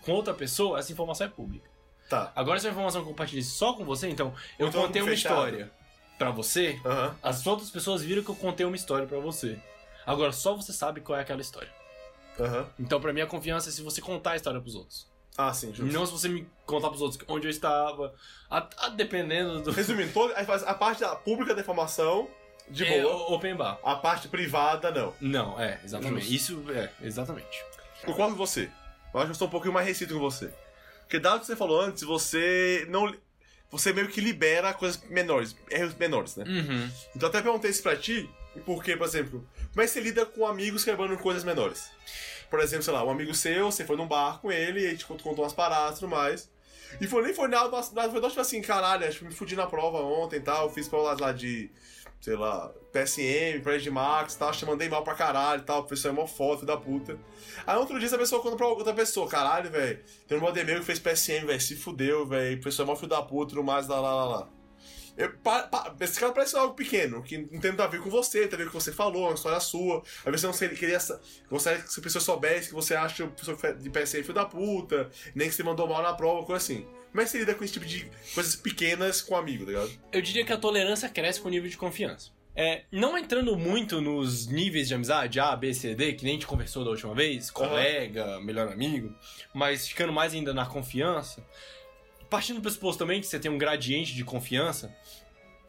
com 0.02 0.12
outra 0.12 0.34
pessoa, 0.34 0.78
essa 0.78 0.92
informação 0.92 1.26
é 1.26 1.30
pública. 1.30 1.68
Tá. 2.10 2.30
Agora, 2.36 2.60
se 2.60 2.66
a 2.66 2.70
informação 2.70 3.00
que 3.00 3.06
eu 3.06 3.10
compartilhei 3.12 3.42
só 3.42 3.72
com 3.72 3.84
você, 3.84 4.08
então 4.10 4.34
eu 4.58 4.68
Então, 4.68 4.82
contei 4.82 5.00
uma 5.00 5.10
fechado. 5.10 5.32
história 5.34 5.72
pra 6.18 6.30
você, 6.30 6.78
Aham. 6.84 7.16
as 7.22 7.46
outras 7.46 7.70
pessoas 7.70 8.02
viram 8.02 8.22
que 8.22 8.28
eu 8.28 8.36
contei 8.36 8.66
uma 8.66 8.76
história 8.76 9.06
pra 9.06 9.18
você. 9.18 9.58
Agora, 10.06 10.32
só 10.32 10.54
você 10.54 10.72
sabe 10.72 11.00
qual 11.00 11.18
é 11.18 11.22
aquela 11.22 11.40
história. 11.40 11.70
Aham. 12.38 12.68
Então, 12.78 13.00
pra 13.00 13.12
mim, 13.12 13.20
a 13.20 13.26
confiança 13.26 13.68
é 13.68 13.72
se 13.72 13.82
você 13.82 14.00
contar 14.00 14.32
a 14.32 14.36
história 14.36 14.60
pros 14.60 14.74
outros. 14.74 15.08
Ah, 15.36 15.52
sim, 15.52 15.74
justo. 15.74 15.92
Não 15.92 16.06
se 16.06 16.12
você 16.12 16.28
me 16.28 16.46
contar 16.66 16.88
pros 16.88 17.00
outros 17.02 17.20
onde 17.28 17.46
eu 17.46 17.50
estava. 17.50 18.14
A- 18.50 18.68
a- 18.78 18.88
dependendo 18.90 19.60
do. 19.62 19.70
Resumindo, 19.72 20.10
faz 20.46 20.62
a 20.62 20.74
parte 20.74 21.00
da 21.00 21.14
pública 21.16 21.54
da 21.54 21.60
informação, 21.60 22.28
de 22.68 22.84
É, 22.84 23.02
boa. 23.02 23.34
open 23.34 23.56
bar. 23.56 23.78
A 23.84 23.96
parte 23.96 24.28
privada, 24.28 24.90
não. 24.90 25.12
Não, 25.20 25.60
é, 25.60 25.80
exatamente. 25.84 26.26
Justo. 26.30 26.34
Isso 26.62 26.70
é, 26.72 26.90
exatamente. 27.02 27.64
Concordo 28.04 28.36
com 28.36 28.46
você. 28.46 28.70
Eu 29.12 29.20
acho 29.20 29.26
que 29.26 29.30
eu 29.32 29.34
sou 29.36 29.48
um 29.48 29.50
pouquinho 29.50 29.72
mais 29.74 29.86
restrito 29.86 30.14
com 30.14 30.20
você. 30.20 30.52
Porque 31.00 31.18
dado 31.18 31.40
que 31.40 31.46
você 31.46 31.56
falou 31.56 31.80
antes, 31.80 32.02
você 32.04 32.86
não. 32.88 33.14
Você 33.70 33.92
meio 33.92 34.08
que 34.08 34.20
libera 34.20 34.72
coisas 34.72 35.02
menores, 35.08 35.56
erros 35.68 35.94
menores, 35.96 36.36
né? 36.36 36.44
Uhum. 36.46 36.90
Então 37.16 37.28
até 37.28 37.42
perguntei 37.42 37.70
isso 37.70 37.82
pra 37.82 37.96
ti, 37.96 38.30
porque, 38.60 38.96
por 38.96 39.06
exemplo, 39.06 39.46
como 39.70 39.82
é 39.82 39.84
que 39.84 39.92
você 39.92 40.00
lida 40.00 40.24
com 40.24 40.46
amigos 40.46 40.84
quebrando 40.84 41.16
coisas 41.18 41.44
menores? 41.44 41.90
Por 42.50 42.60
exemplo, 42.60 42.84
sei 42.84 42.92
lá, 42.92 43.04
um 43.04 43.10
amigo 43.10 43.34
seu, 43.34 43.70
você 43.70 43.84
foi 43.84 43.96
num 43.96 44.06
bar 44.06 44.40
com 44.40 44.52
ele, 44.52 44.80
e 44.80 44.86
aí 44.86 44.96
te 44.96 45.04
contou 45.06 45.44
umas 45.44 45.52
paradas 45.52 45.96
e 45.96 46.00
tudo 46.00 46.10
mais. 46.10 46.50
E 47.00 47.06
foi, 47.06 47.22
nem 47.22 47.34
foi 47.34 47.48
nada, 47.48 47.70
nada 47.92 48.10
foi 48.10 48.20
tipo 48.28 48.40
assim, 48.40 48.62
caralho, 48.62 49.06
acho 49.06 49.18
que 49.18 49.24
me 49.24 49.34
fudi 49.34 49.56
na 49.56 49.66
prova 49.66 49.98
ontem 49.98 50.36
e 50.36 50.40
tal, 50.40 50.70
fiz 50.70 50.88
prova 50.88 51.16
lá 51.20 51.32
de, 51.32 51.70
sei 52.20 52.36
lá, 52.36 52.72
PSM, 52.92 53.60
prédio 53.62 53.82
de 53.82 53.90
Max 53.90 54.34
e 54.34 54.38
tal, 54.38 54.52
te 54.52 54.64
mandei 54.64 54.88
mal 54.88 55.02
pra 55.02 55.14
caralho 55.14 55.62
e 55.62 55.64
tal, 55.64 55.80
o 55.80 55.82
professor 55.82 56.10
é 56.10 56.12
mó 56.12 56.26
foda, 56.26 56.64
da 56.64 56.76
puta. 56.76 57.18
Aí 57.66 57.76
outro 57.76 57.98
dia 57.98 58.06
essa 58.06 58.18
pessoa 58.18 58.40
conta 58.40 58.56
pra 58.56 58.68
outra 58.68 58.94
pessoa, 58.94 59.28
caralho, 59.28 59.70
velho, 59.70 60.00
tem 60.28 60.38
um 60.38 60.40
meu 60.40 60.52
que 60.52 60.82
fez 60.82 60.98
PSM, 61.00 61.46
velho, 61.46 61.60
se 61.60 61.74
fudeu, 61.74 62.26
velho, 62.26 62.56
o 62.56 62.60
professor 62.60 62.84
é 62.84 62.86
mó 62.86 62.94
filho 62.94 63.08
da 63.08 63.22
puta 63.22 63.52
e 63.52 63.56
tudo 63.56 63.64
mais, 63.64 63.88
lá, 63.88 64.00
lá, 64.00 64.14
lá, 64.14 64.24
lá. 64.24 64.48
Eu, 65.16 65.32
pa- 65.38 65.62
pa- 65.64 65.94
esse 66.00 66.18
cara 66.18 66.32
parece 66.32 66.56
algo 66.56 66.74
pequeno, 66.74 67.22
que 67.22 67.38
não 67.38 67.60
tem 67.60 67.70
nada 67.70 67.84
a 67.84 67.86
ver 67.86 68.00
com 68.00 68.10
você, 68.10 68.48
tem 68.48 68.54
a 68.54 68.58
ver 68.58 68.64
com 68.64 68.76
o 68.76 68.78
que 68.78 68.84
você 68.84 68.92
falou, 68.92 69.26
uma 69.28 69.34
história 69.34 69.60
sua. 69.60 70.02
Às 70.18 70.24
vezes 70.24 70.40
você 70.46 70.66
não 70.68 70.74
queria. 70.74 70.98
que 70.98 71.02
se 71.92 72.00
a 72.00 72.02
pessoa 72.02 72.20
soubesse 72.22 72.68
que 72.68 72.74
você 72.74 72.94
acha 72.96 73.24
o 73.24 73.30
professor 73.30 73.74
de 73.76 73.90
PSM 73.90 74.22
filho 74.22 74.34
da 74.34 74.44
puta, 74.44 75.08
nem 75.34 75.48
que 75.48 75.54
você 75.54 75.62
mandou 75.62 75.86
mal 75.88 76.02
na 76.02 76.12
prova, 76.14 76.44
coisa 76.44 76.62
assim. 76.64 76.86
Como 77.10 77.20
é 77.20 77.24
que 77.24 77.30
você 77.30 77.38
lida 77.38 77.54
com 77.54 77.62
esse 77.62 77.72
tipo 77.74 77.86
de 77.86 78.10
coisas 78.34 78.56
pequenas 78.56 79.22
com 79.22 79.34
um 79.34 79.36
amigo, 79.36 79.64
tá 79.64 79.70
ligado? 79.70 79.90
Eu 80.12 80.20
diria 80.20 80.44
que 80.44 80.52
a 80.52 80.56
tolerância 80.58 81.08
cresce 81.08 81.40
com 81.40 81.46
o 81.46 81.50
nível 81.50 81.70
de 81.70 81.76
confiança. 81.76 82.30
É, 82.56 82.82
não 82.90 83.16
entrando 83.18 83.56
muito 83.56 84.00
nos 84.00 84.46
níveis 84.46 84.86
de 84.88 84.94
amizade, 84.94 85.38
A, 85.40 85.54
B, 85.56 85.74
C, 85.74 85.94
D, 85.94 86.12
que 86.12 86.24
nem 86.24 86.32
a 86.32 86.36
gente 86.36 86.46
conversou 86.46 86.84
da 86.84 86.90
última 86.90 87.12
vez, 87.14 87.50
colega, 87.50 88.40
melhor 88.40 88.68
amigo, 88.68 89.12
mas 89.52 89.86
ficando 89.88 90.12
mais 90.12 90.32
ainda 90.34 90.54
na 90.54 90.64
confiança, 90.64 91.44
partindo 92.34 92.56
do 92.56 92.62
pressuposto 92.62 92.98
também 92.98 93.20
que 93.20 93.28
você 93.28 93.38
tem 93.38 93.48
um 93.48 93.56
gradiente 93.56 94.12
de 94.12 94.24
confiança, 94.24 94.92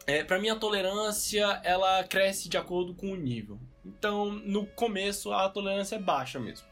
é, 0.04 0.24
para 0.24 0.36
mim 0.36 0.48
a 0.48 0.56
tolerância 0.56 1.60
ela 1.62 2.02
cresce 2.02 2.48
de 2.48 2.56
acordo 2.56 2.92
com 2.92 3.12
o 3.12 3.14
nível. 3.16 3.56
Então, 3.84 4.32
no 4.32 4.66
começo 4.66 5.32
a 5.32 5.48
tolerância 5.48 5.94
é 5.94 5.98
baixa 6.00 6.40
mesmo. 6.40 6.66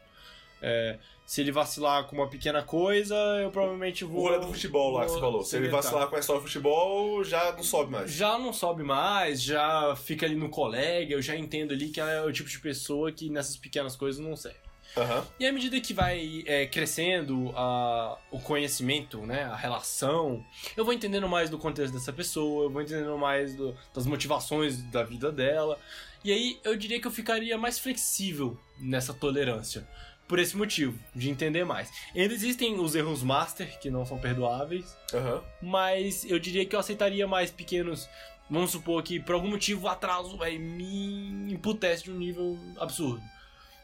É, 0.61 0.99
se 1.25 1.43
ele 1.43 1.53
vacilar 1.53 2.09
com 2.09 2.17
uma 2.17 2.29
pequena 2.29 2.61
coisa, 2.61 3.15
eu 3.41 3.53
provavelmente 3.53 4.05
O 4.05 4.09
vou. 4.09 4.23
rolê 4.23 4.41
do 4.41 4.49
futebol 4.53 4.91
lá 4.91 5.05
que 5.05 5.13
você 5.13 5.21
falou. 5.21 5.45
Se 5.45 5.57
ele 5.59 5.69
vacilar 5.69 6.09
com 6.09 6.17
a 6.17 6.19
história 6.19 6.43
do 6.43 6.47
futebol, 6.49 7.23
já 7.23 7.53
não 7.53 7.63
sobe 7.63 7.93
mais. 7.93 8.11
Já 8.11 8.37
não 8.37 8.53
sobe 8.53 8.83
mais, 8.83 9.41
já 9.41 9.95
fica 9.95 10.27
ali 10.27 10.35
no 10.35 10.49
colega, 10.49 11.15
eu 11.15 11.23
já 11.23 11.37
entendo 11.37 11.73
ali 11.73 11.91
que 11.91 12.01
ela 12.01 12.11
é 12.11 12.21
o 12.21 12.33
tipo 12.33 12.51
de 12.51 12.59
pessoa 12.59 13.13
que 13.13 13.31
nessas 13.31 13.57
pequenas 13.57 13.95
coisas 13.95 14.21
não 14.21 14.35
serve. 14.35 14.59
Aham. 14.97 15.27
E 15.41 15.47
à 15.47 15.53
medida 15.53 15.81
que 15.81 15.93
vai 15.93 16.43
é, 16.47 16.67
crescendo 16.67 17.53
a, 17.57 18.17
o 18.31 18.39
conhecimento, 18.41 19.19
né, 19.27 19.45
a 19.45 19.57
relação, 19.57 20.45
eu 20.77 20.85
vou 20.85 20.95
entendendo 20.95 21.29
mais 21.29 21.51
do 21.51 21.59
contexto 21.59 21.93
dessa 21.95 22.13
pessoa, 22.13 22.65
eu 22.65 22.71
vou 22.71 22.81
entendendo 22.83 23.17
mais 23.19 23.55
do- 23.57 23.75
das 23.95 24.07
motivações 24.07 24.83
da 24.91 25.03
vida 25.03 25.33
dela. 25.33 25.79
E 26.25 26.33
aí 26.33 26.59
eu 26.65 26.77
diria 26.77 27.01
que 27.01 27.07
eu 27.07 27.11
ficaria 27.11 27.59
mais 27.59 27.79
flexível 27.79 28.59
nessa 28.79 29.13
tolerância. 29.13 29.87
Por 30.27 30.39
esse 30.39 30.57
motivo, 30.57 30.99
de 31.15 31.29
entender 31.29 31.65
mais. 31.65 31.91
Ainda 32.17 32.33
existem 32.33 32.81
os 32.81 32.95
erros 32.95 33.23
master, 33.23 33.79
que 33.79 33.91
não 33.91 34.07
são 34.07 34.17
perdoáveis, 34.19 34.97
Aham. 35.13 35.43
mas 35.61 36.25
eu 36.25 36.39
diria 36.39 36.65
que 36.65 36.75
eu 36.75 36.81
aceitaria 36.81 37.27
mais 37.29 37.51
pequenos. 37.51 38.09
Vamos 38.49 38.71
supor 38.71 39.03
que 39.03 39.21
por 39.21 39.35
algum 39.35 39.49
motivo 39.49 39.85
o 39.85 39.89
atraso 39.89 40.39
véi, 40.39 40.59
me 40.59 41.53
imputece 41.53 42.05
de 42.05 42.11
um 42.11 42.17
nível 42.17 42.59
absurdo. 42.79 43.23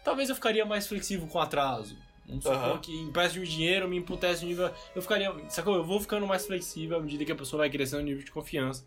Talvez 0.05 0.29
eu 0.29 0.35
ficaria 0.35 0.65
mais 0.65 0.87
flexível 0.87 1.27
com 1.27 1.39
atraso. 1.39 1.97
Vamos 2.27 2.45
supor 2.45 2.59
Aham. 2.59 2.79
que 2.79 2.93
empréstimo 2.97 3.45
de 3.45 3.51
dinheiro 3.51 3.89
me 3.89 3.97
imputece 3.97 4.41
de 4.41 4.47
um 4.47 4.49
nível. 4.49 4.73
Eu 4.95 5.03
ficaria. 5.03 5.35
Sacou? 5.49 5.75
Eu 5.75 5.85
vou 5.85 6.01
ficando 6.01 6.27
mais 6.27 6.47
flexível 6.47 6.97
à 6.97 7.01
medida 7.01 7.25
que 7.25 7.33
a 7.33 7.37
pessoa 7.37 7.59
vai 7.61 7.71
crescendo 7.71 8.01
no 8.01 8.07
nível 8.07 8.25
de 8.25 8.31
confiança. 8.31 8.87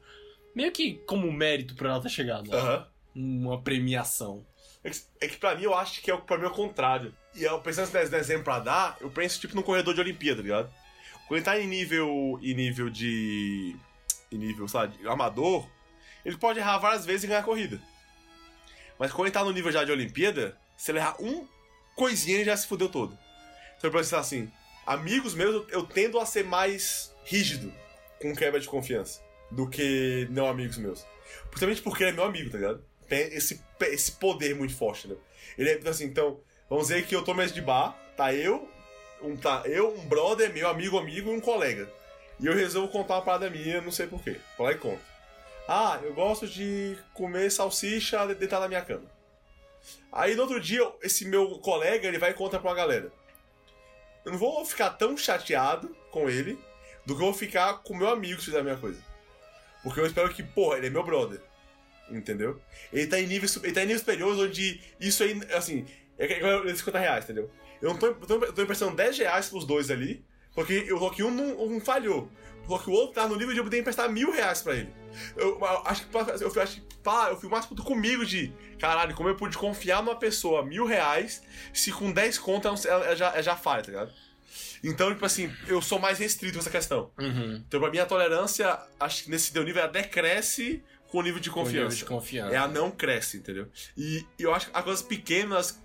Meio 0.55 0.71
que 0.71 0.95
como 1.05 1.31
mérito 1.31 1.75
pra 1.75 1.89
ela 1.89 2.01
ter 2.01 2.09
chegado 2.09 2.49
lá. 2.49 2.57
Aham. 2.57 2.87
Uma 3.15 3.61
premiação. 3.61 4.45
É 4.83 4.89
que, 4.89 4.99
é 5.21 5.27
que 5.27 5.37
pra 5.37 5.55
mim 5.55 5.63
eu 5.63 5.73
acho 5.75 6.01
que 6.01 6.09
é, 6.09 6.13
o- 6.13 6.21
pra 6.21 6.37
mim 6.37 6.45
é 6.45 6.47
o 6.47 6.51
contrário. 6.51 7.13
E 7.35 7.43
eu 7.43 7.59
pensando 7.61 7.91
nesse 7.93 8.15
exemplo 8.15 8.43
pra 8.45 8.59
dar, 8.59 8.97
eu 9.01 9.09
penso 9.09 9.39
tipo 9.39 9.55
num 9.55 9.61
corredor 9.61 9.93
de 9.93 10.01
Olimpíada, 10.01 10.37
tá 10.37 10.43
ligado? 10.43 10.73
Quando 11.27 11.37
ele 11.37 11.45
tá 11.45 11.59
em 11.59 11.67
nível. 11.67 12.39
em 12.41 12.53
nível 12.53 12.89
de. 12.89 13.75
em 14.31 14.37
nível, 14.37 14.67
sabe, 14.67 14.97
de 14.97 15.07
amador, 15.07 15.67
ele 16.25 16.37
pode 16.37 16.59
errar 16.59 16.77
várias 16.79 17.05
vezes 17.05 17.23
e 17.23 17.27
ganhar 17.27 17.39
a 17.41 17.43
corrida. 17.43 17.79
Mas 18.99 19.11
quando 19.11 19.27
ele 19.27 19.33
tá 19.33 19.43
no 19.43 19.51
nível 19.51 19.71
já 19.71 19.83
de 19.83 19.91
Olimpíada, 19.91 20.57
se 20.83 20.91
ele 20.91 20.99
errar 20.99 21.15
um 21.17 21.47
coisinha, 21.95 22.35
ele 22.35 22.43
já 22.43 22.57
se 22.57 22.67
fudeu 22.67 22.89
todo. 22.89 23.17
Então 23.77 23.89
eu 23.89 23.91
penso 23.93 24.17
assim, 24.17 24.51
amigos 24.85 25.33
meus, 25.33 25.65
eu, 25.71 25.85
tendo 25.85 26.19
a 26.19 26.25
ser 26.25 26.43
mais 26.43 27.15
rígido 27.23 27.73
com 28.21 28.35
quebra 28.35 28.59
de 28.59 28.67
confiança 28.67 29.21
do 29.49 29.69
que 29.69 30.27
não 30.29 30.45
amigos 30.45 30.77
meus. 30.77 31.05
Principalmente 31.45 31.81
porque 31.81 32.03
ele 32.03 32.11
é 32.11 32.13
meu 32.13 32.25
amigo, 32.25 32.49
tá 32.49 32.57
ligado? 32.57 32.83
Tem 33.07 33.33
esse, 33.33 33.63
esse 33.79 34.11
poder 34.11 34.55
muito 34.55 34.75
forte, 34.75 35.07
né? 35.07 35.15
Ele 35.57 35.69
é 35.69 35.89
assim, 35.89 36.03
então, 36.03 36.41
vamos 36.69 36.89
dizer 36.89 37.05
que 37.05 37.15
eu 37.15 37.23
tô 37.23 37.33
mesa 37.33 37.53
de 37.53 37.61
bar, 37.61 37.97
tá 38.17 38.33
eu, 38.33 38.69
um, 39.21 39.37
tá 39.37 39.63
eu, 39.63 39.97
um 39.97 40.05
brother, 40.05 40.53
meu 40.53 40.67
amigo, 40.67 40.97
amigo 40.97 41.31
e 41.31 41.33
um 41.33 41.39
colega. 41.39 41.89
E 42.41 42.45
eu 42.45 42.53
resolvo 42.53 42.91
contar 42.91 43.15
uma 43.15 43.21
parada 43.21 43.49
minha, 43.49 43.79
não 43.79 43.91
sei 43.91 44.05
porquê. 44.05 44.35
Vou 44.57 44.67
lá 44.67 44.73
e 44.73 44.77
conto. 44.77 45.01
Ah, 45.65 46.01
eu 46.03 46.13
gosto 46.13 46.45
de 46.45 46.97
comer 47.13 47.49
salsicha 47.49 48.27
deitar 48.35 48.59
na 48.59 48.67
minha 48.67 48.81
cama. 48.81 49.12
Aí 50.11 50.35
no 50.35 50.43
outro 50.43 50.59
dia, 50.59 50.81
esse 51.01 51.25
meu 51.25 51.57
colega, 51.59 52.07
ele 52.07 52.17
vai 52.17 52.31
e 52.31 52.33
conta 52.33 52.59
pra 52.59 52.69
uma 52.69 52.75
galera. 52.75 53.11
Eu 54.25 54.31
não 54.31 54.39
vou 54.39 54.63
ficar 54.65 54.91
tão 54.91 55.17
chateado 55.17 55.95
com 56.11 56.29
ele 56.29 56.57
do 57.05 57.15
que 57.15 57.21
eu 57.21 57.25
vou 57.25 57.33
ficar 57.33 57.79
com 57.79 57.95
meu 57.95 58.09
amigo 58.09 58.39
se 58.39 58.45
fizer 58.45 58.59
a 58.59 58.63
mesma 58.63 58.79
coisa. 58.79 59.01
Porque 59.83 59.99
eu 59.99 60.05
espero 60.05 60.33
que, 60.33 60.41
porra, 60.43 60.77
ele 60.77 60.87
é 60.87 60.89
meu 60.89 61.03
brother. 61.03 61.41
Entendeu? 62.09 62.61
Ele 62.91 63.07
tá 63.07 63.19
em 63.19 63.23
ele 63.25 63.39
tá 63.73 63.83
em 63.83 63.85
nível 63.85 63.99
superior 63.99 64.37
onde 64.37 64.81
isso 64.99 65.23
aí, 65.23 65.39
assim, 65.53 65.85
é 66.17 66.25
é 66.25 66.27
que- 66.27 66.75
50 66.75 66.99
reais, 66.99 67.23
entendeu? 67.25 67.49
Eu 67.81 67.89
não 67.91 67.97
tô, 67.99 68.07
eu 68.07 68.15
tô, 68.15 68.39
tô 68.53 68.61
emprestando 68.61 68.95
10 68.95 69.17
reais 69.17 69.49
pros 69.49 69.65
dois 69.65 69.89
ali, 69.89 70.23
porque 70.53 70.85
eu 70.87 70.97
coloquei 70.99 71.25
um, 71.25 71.31
não, 71.31 71.61
um 71.61 71.79
falhou. 71.81 72.29
Porque 72.67 72.89
o 72.89 72.93
outro 72.93 73.15
tá 73.15 73.27
no 73.27 73.35
nível 73.35 73.51
de 73.53 73.59
eu 73.59 73.63
poder 73.63 73.79
emprestar 73.79 74.09
mil 74.09 74.31
reais 74.31 74.61
pra 74.61 74.75
ele. 74.75 74.93
Eu, 75.35 75.59
eu 75.59 75.65
acho 75.85 76.07
que 76.07 76.15
eu, 76.17 76.49
fui- 76.51 76.61
acho 76.61 76.75
que, 76.81 76.95
pá, 77.03 77.27
eu 77.29 77.37
fui 77.39 77.49
mais 77.49 77.65
puto 77.65 77.83
comigo 77.83 78.25
de 78.25 78.51
caralho, 78.79 79.13
como 79.15 79.29
eu 79.29 79.35
pude 79.35 79.57
confiar 79.57 80.01
numa 80.01 80.15
pessoa 80.15 80.65
mil 80.65 80.85
reais 80.85 81.43
se 81.73 81.91
com 81.91 82.11
10 82.11 82.37
contas 82.39 82.85
ela, 82.85 83.05
ela 83.05 83.15
já, 83.15 83.27
ela 83.33 83.41
já 83.43 83.55
falha, 83.55 83.83
tá 83.83 83.91
ligado? 83.91 84.13
Então, 84.83 85.13
tipo 85.13 85.25
assim, 85.25 85.51
eu 85.67 85.81
sou 85.81 85.97
mais 85.99 86.19
restrito 86.19 86.57
nessa 86.57 86.69
questão. 86.69 87.11
Uhum. 87.19 87.63
Então, 87.67 87.79
pra 87.79 87.89
mim, 87.89 87.99
a 87.99 88.05
tolerância, 88.05 88.77
acho 88.99 89.23
que 89.25 89.29
nesse 89.31 89.57
nível, 89.59 89.81
ela 89.83 89.91
decresce 89.91 90.83
com 91.09 91.19
o 91.19 91.21
nível 91.21 91.39
de 91.39 91.49
Com 91.49 91.59
nível 91.63 91.73
confiança. 91.83 91.95
de 91.97 92.05
confiança. 92.05 92.53
É 92.53 92.57
a 92.57 92.67
não 92.67 92.91
cresce, 92.91 93.37
entendeu? 93.37 93.67
E, 93.95 94.25
e 94.37 94.43
eu 94.43 94.53
acho 94.53 94.69
que 94.69 94.77
as 94.77 94.83
coisas 94.83 95.01
pequenas 95.03 95.81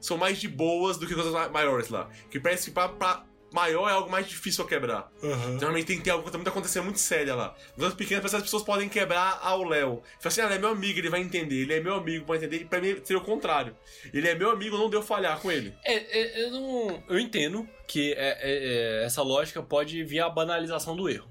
são 0.00 0.16
mais 0.16 0.38
de 0.38 0.46
boas 0.48 0.96
do 0.98 1.06
que 1.06 1.14
coisas 1.14 1.32
ma- 1.32 1.48
maiores 1.48 1.88
lá. 1.88 2.08
Que 2.30 2.38
parece 2.38 2.66
que 2.66 2.70
pra, 2.72 2.88
pra 2.88 3.24
maior 3.52 3.88
é 3.88 3.92
algo 3.92 4.10
mais 4.10 4.28
difícil 4.28 4.64
a 4.64 4.68
quebrar. 4.68 5.10
Normalmente 5.22 5.86
tem 5.86 5.98
que 5.98 6.04
ter 6.04 6.10
alguma 6.10 6.24
coisa 6.24 6.38
muito 6.38 6.48
acontecendo 6.48 6.84
muito 6.84 6.98
séria 6.98 7.34
lá. 7.34 7.54
Nos 7.76 7.84
outros 7.84 7.94
pequenos, 7.94 8.20
parece 8.20 8.34
que 8.34 8.38
as 8.38 8.42
pessoas 8.42 8.62
podem 8.62 8.88
quebrar 8.88 9.38
ao 9.42 9.62
Léo. 9.64 10.02
Fala 10.20 10.26
assim, 10.26 10.40
ah, 10.42 10.46
ele 10.46 10.54
é 10.54 10.58
meu 10.58 10.68
amigo, 10.70 10.98
ele 10.98 11.08
vai 11.10 11.20
entender. 11.20 11.62
Ele 11.62 11.74
é 11.74 11.80
meu 11.80 11.94
amigo, 11.94 12.26
vai 12.26 12.36
entender. 12.38 12.58
E 12.58 12.64
pra 12.64 12.80
mim 12.80 12.96
seria 13.02 13.18
o 13.22 13.24
contrário. 13.24 13.76
Ele 14.12 14.28
é 14.28 14.34
meu 14.34 14.50
amigo, 14.50 14.76
não 14.76 14.90
deu 14.90 15.02
falhar 15.02 15.40
com 15.40 15.50
ele. 15.50 15.74
É, 15.84 15.94
é, 15.94 16.44
eu 16.44 16.50
não. 16.50 17.02
Eu 17.08 17.18
entendo 17.18 17.68
que 17.86 18.12
é- 18.12 18.38
é- 18.40 19.00
é, 19.00 19.04
essa 19.04 19.22
lógica 19.22 19.62
pode 19.62 20.02
vir 20.04 20.20
a 20.20 20.28
banalização 20.28 20.94
do 20.94 21.08
erro. 21.08 21.28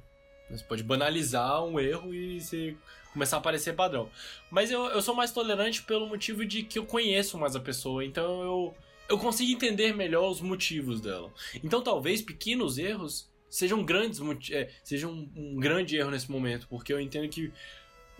Você 0.49 0.63
pode 0.63 0.82
banalizar 0.84 1.63
um 1.63 1.80
erro 1.80 2.13
e 2.13 2.39
você 2.39 2.76
começar 3.13 3.38
a 3.38 3.39
aparecer 3.39 3.74
padrão. 3.74 4.09
Mas 4.49 4.72
eu, 4.72 4.86
eu 4.88 5.01
sou 5.01 5.13
mais 5.15 5.32
tolerante 5.32 5.82
pelo 5.84 6.07
motivo 6.07 6.45
de 6.45 6.63
que 6.63 6.80
eu 6.80 6.86
conheço 6.86 7.38
mais 7.38 7.55
a 7.55 7.59
pessoa, 7.59 8.05
então 8.05 8.41
eu, 8.43 8.76
eu 9.10 9.18
consigo 9.18 9.51
entender 9.51 9.95
melhor 9.95 10.30
os 10.30 10.41
motivos 10.41 11.01
dela. 11.01 11.32
Então 11.64 11.82
talvez 11.82 12.22
pequenos 12.22 12.78
erros 12.78 13.30
sejam 13.49 13.84
grandes 13.84 14.20
é, 14.51 14.70
sejam 14.84 15.12
um, 15.12 15.32
um 15.36 15.55
grande 15.55 15.95
erro 15.95 16.12
nesse 16.12 16.30
momento, 16.30 16.68
porque 16.68 16.91
eu 16.91 16.99
entendo 16.99 17.30
que 17.30 17.51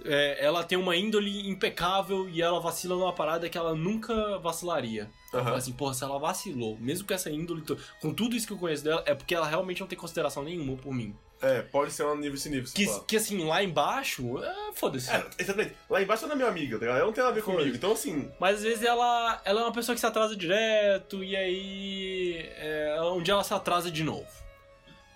é, 0.06 0.46
ela 0.46 0.64
tem 0.64 0.78
uma 0.78 0.96
índole 0.96 1.50
impecável 1.50 2.30
e 2.30 2.42
ela 2.42 2.60
vacila 2.60 2.96
numa 2.96 3.14
parada 3.14 3.50
que 3.50 3.58
ela 3.58 3.76
nunca 3.76 4.38
vacilaria. 4.40 5.10
Falo 5.32 5.56
assim, 5.56 5.74
porra, 5.74 5.94
se 5.94 6.04
ela 6.04 6.18
vacilou, 6.18 6.78
mesmo 6.80 7.08
com 7.08 7.14
essa 7.14 7.30
índole, 7.30 7.64
com 8.02 8.14
tudo 8.14 8.36
isso 8.36 8.48
que 8.48 8.54
eu 8.54 8.58
conheço 8.58 8.84
dela, 8.84 9.04
é 9.06 9.14
porque 9.14 9.36
ela 9.36 9.48
realmente 9.48 9.82
não 9.82 9.88
tem 9.88 9.98
consideração 9.98 10.44
nenhuma 10.44 10.78
por 10.78 10.94
mim. 10.94 11.16
É, 11.42 11.62
pode 11.62 11.92
ser 11.92 12.04
um 12.04 12.16
nível 12.16 12.34
esse 12.34 12.50
nível. 12.50 12.72
Que, 12.74 12.88
que 13.06 13.18
assim, 13.18 13.46
lá 13.46 13.62
embaixo, 13.64 14.44
é, 14.44 14.74
foda-se. 14.74 15.10
É, 15.12 15.24
exatamente. 15.38 15.76
Lá 15.88 16.02
embaixo 16.02 16.26
ela 16.26 16.34
é 16.34 16.36
minha 16.36 16.48
amiga, 16.48 16.78
tá 16.80 16.86
ligado? 16.86 16.98
Ela 16.98 17.06
não 17.06 17.14
tem 17.14 17.24
nada 17.24 17.32
a 17.32 17.36
ver 17.36 17.44
Foi. 17.44 17.56
comigo. 17.56 17.76
Então, 17.76 17.92
assim, 17.92 18.32
Mas 18.40 18.58
às 18.58 18.64
vezes 18.64 18.84
ela, 18.84 19.40
ela 19.46 19.62
é 19.62 19.64
uma 19.64 19.72
pessoa 19.72 19.94
que 19.94 20.00
se 20.00 20.06
atrasa 20.08 20.36
direto, 20.36 21.24
e 21.24 21.36
aí. 21.36 22.50
É, 22.58 23.00
um 23.14 23.22
dia 23.22 23.34
ela 23.36 23.44
se 23.44 23.54
atrasa 23.54 23.92
de 23.92 24.04
novo. 24.04 24.28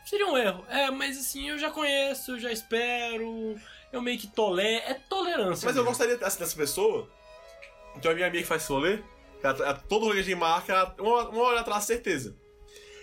Seria 0.06 0.28
um 0.28 0.38
erro. 0.38 0.64
É, 0.70 0.92
mas 0.92 1.18
assim, 1.18 1.50
eu 1.50 1.58
já 1.58 1.72
conheço, 1.72 2.32
eu 2.34 2.40
já 2.40 2.52
espero, 2.52 3.56
eu 3.92 4.02
meio 4.02 4.20
que 4.20 4.28
tolero. 4.28 4.84
É 4.86 4.94
tolerância. 4.94 5.66
Mas 5.66 5.76
eu 5.76 5.84
mesmo. 5.84 5.86
gostaria 5.86 6.16
assim, 6.26 6.40
dessa 6.40 6.56
pessoa. 6.56 7.10
Então 7.96 8.12
a 8.12 8.14
minha 8.14 8.28
amiga 8.28 8.44
que 8.44 8.48
faz 8.48 8.66
rolê, 8.68 9.00
ela, 9.44 9.58
ela- 9.58 9.74
todo 9.74 10.06
rolê 10.06 10.22
de 10.22 10.36
marca, 10.36 10.72
ela- 10.74 10.96
uma, 11.00 11.30
uma 11.30 11.42
hora 11.44 11.62
atrás, 11.62 11.84
certeza. 11.86 12.36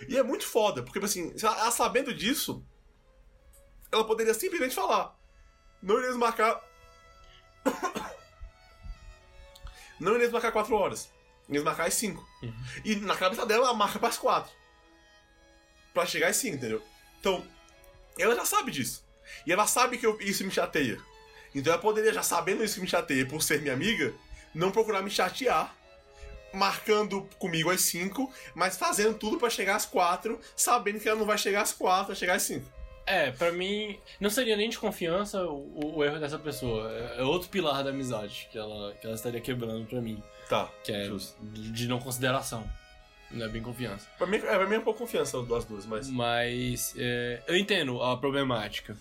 E 0.07 0.17
é 0.17 0.23
muito 0.23 0.45
foda, 0.47 0.81
porque, 0.81 0.93
tipo 0.99 1.05
assim, 1.05 1.33
ela, 1.41 1.59
ela 1.59 1.71
sabendo 1.71 2.13
disso, 2.13 2.63
ela 3.91 4.03
poderia 4.03 4.33
simplesmente 4.33 4.75
falar: 4.75 5.15
Não 5.81 5.97
iremos 5.97 6.17
marcar. 6.17 6.61
Não 9.99 10.15
iremos 10.15 10.31
marcar 10.31 10.51
4 10.51 10.73
horas. 10.75 11.09
Iremos 11.47 11.65
marcar 11.65 11.87
às 11.87 11.93
5. 11.95 12.25
Uhum. 12.43 12.53
E 12.85 12.95
na 12.97 13.15
cabeça 13.17 13.45
dela, 13.45 13.65
ela 13.65 13.73
marca 13.73 13.99
para 13.99 14.09
as 14.09 14.17
4. 14.17 14.51
Pra 15.93 16.05
chegar 16.05 16.27
às 16.29 16.37
5, 16.37 16.55
entendeu? 16.55 16.81
Então, 17.19 17.45
ela 18.17 18.35
já 18.35 18.45
sabe 18.45 18.71
disso. 18.71 19.03
E 19.45 19.51
ela 19.51 19.67
sabe 19.67 19.97
que 19.97 20.05
eu- 20.05 20.19
isso 20.21 20.43
me 20.45 20.51
chateia. 20.51 20.99
Então 21.53 21.73
ela 21.73 21.81
poderia, 21.81 22.13
já 22.13 22.23
sabendo 22.23 22.63
isso 22.63 22.75
que 22.75 22.81
me 22.81 22.87
chateia 22.87 23.25
por 23.27 23.41
ser 23.41 23.61
minha 23.61 23.73
amiga, 23.73 24.13
não 24.53 24.71
procurar 24.71 25.01
me 25.01 25.09
chatear, 25.09 25.75
marcando 26.53 27.23
comigo 27.39 27.69
às 27.69 27.81
5, 27.81 28.31
mas 28.55 28.77
fazendo 28.77 29.17
tudo 29.17 29.37
pra 29.37 29.49
chegar 29.49 29.75
às 29.75 29.85
4, 29.85 30.39
sabendo 30.55 30.99
que 30.99 31.09
ela 31.09 31.17
não 31.19 31.25
vai 31.25 31.37
chegar 31.37 31.61
às 31.61 31.73
4, 31.73 32.07
vai 32.07 32.15
chegar 32.15 32.35
às 32.35 32.43
5. 32.43 32.65
É, 33.05 33.31
pra 33.31 33.51
mim, 33.51 33.97
não 34.19 34.29
seria 34.29 34.55
nem 34.55 34.69
de 34.69 34.77
confiança 34.77 35.43
o, 35.43 35.97
o 35.97 36.03
erro 36.03 36.19
dessa 36.19 36.37
pessoa. 36.37 36.91
É 36.91 37.19
é 37.19 37.23
outro 37.23 37.49
pilar 37.49 37.83
da 37.83 37.89
amizade 37.89 38.47
que 38.51 38.57
ela, 38.57 38.93
que 38.93 39.05
ela 39.05 39.15
estaria 39.15 39.41
quebrando 39.41 39.85
pra 39.85 39.99
mim. 39.99 40.21
Tá. 40.47 40.69
Que 40.83 40.91
é 40.91 41.05
Justo. 41.05 41.37
de, 41.41 41.71
de 41.71 41.87
não 41.87 41.99
consideração. 41.99 42.63
Não 43.31 43.45
é 43.45 43.49
bem 43.49 43.61
confiança. 43.61 44.07
Pra 44.17 44.25
mim, 44.25 44.37
é, 44.37 44.39
pra 44.39 44.65
mim 44.65 44.75
é 44.75 44.79
um 44.79 44.83
pouco 44.83 44.99
confiança 44.99 45.41
das 45.43 45.65
duas, 45.65 45.85
mas. 45.85 46.09
Mas 46.09 46.95
é, 46.97 47.41
eu 47.47 47.55
entendo 47.55 48.01
a 48.01 48.17
problemática. 48.17 48.97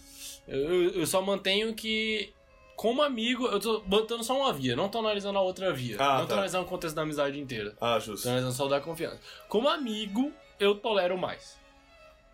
Eu, 0.46 0.90
eu 0.90 1.06
só 1.06 1.22
mantenho 1.22 1.74
que, 1.74 2.32
como 2.76 3.02
amigo, 3.02 3.46
eu 3.46 3.58
tô 3.60 3.80
botando 3.80 4.22
só 4.22 4.36
uma 4.36 4.52
via, 4.52 4.76
não 4.76 4.88
tô 4.88 4.98
analisando 4.98 5.38
a 5.38 5.42
outra 5.42 5.72
via. 5.72 5.96
Ah, 5.98 6.14
não 6.14 6.22
tô 6.22 6.28
tá. 6.28 6.34
analisando 6.34 6.64
o 6.64 6.68
contexto 6.68 6.94
da 6.94 7.02
amizade 7.02 7.38
inteira. 7.40 7.74
Ah, 7.80 7.98
justo. 7.98 8.24
Tô 8.24 8.28
analisando 8.28 8.54
só 8.54 8.66
o 8.66 8.68
da 8.68 8.80
confiança. 8.80 9.20
Como 9.48 9.68
amigo, 9.68 10.32
eu 10.60 10.74
tolero 10.74 11.16
mais. 11.16 11.56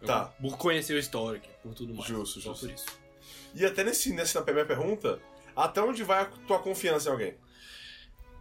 Eu- 0.05 0.09
Tá. 0.09 0.25
Por 0.41 0.57
conhecer 0.59 0.95
o 0.95 0.99
histórico, 0.99 1.47
por 1.63 1.75
tudo 1.75 1.95
mais. 1.95 2.09
Justo, 2.09 2.41
Só 2.41 2.51
justo. 2.51 2.67
por 2.67 2.75
isso. 2.75 2.87
E 3.55 3.65
até 3.65 3.83
nesse, 3.85 4.13
nessa 4.13 4.43
minha 4.45 4.67
pergunta, 4.67 5.19
até 5.57 5.81
onde 5.81 6.03
vai 6.03 6.23
a 6.23 6.25
tua 6.27 6.59
confiança 6.59 7.09
em 7.09 7.13
alguém? 7.13 7.35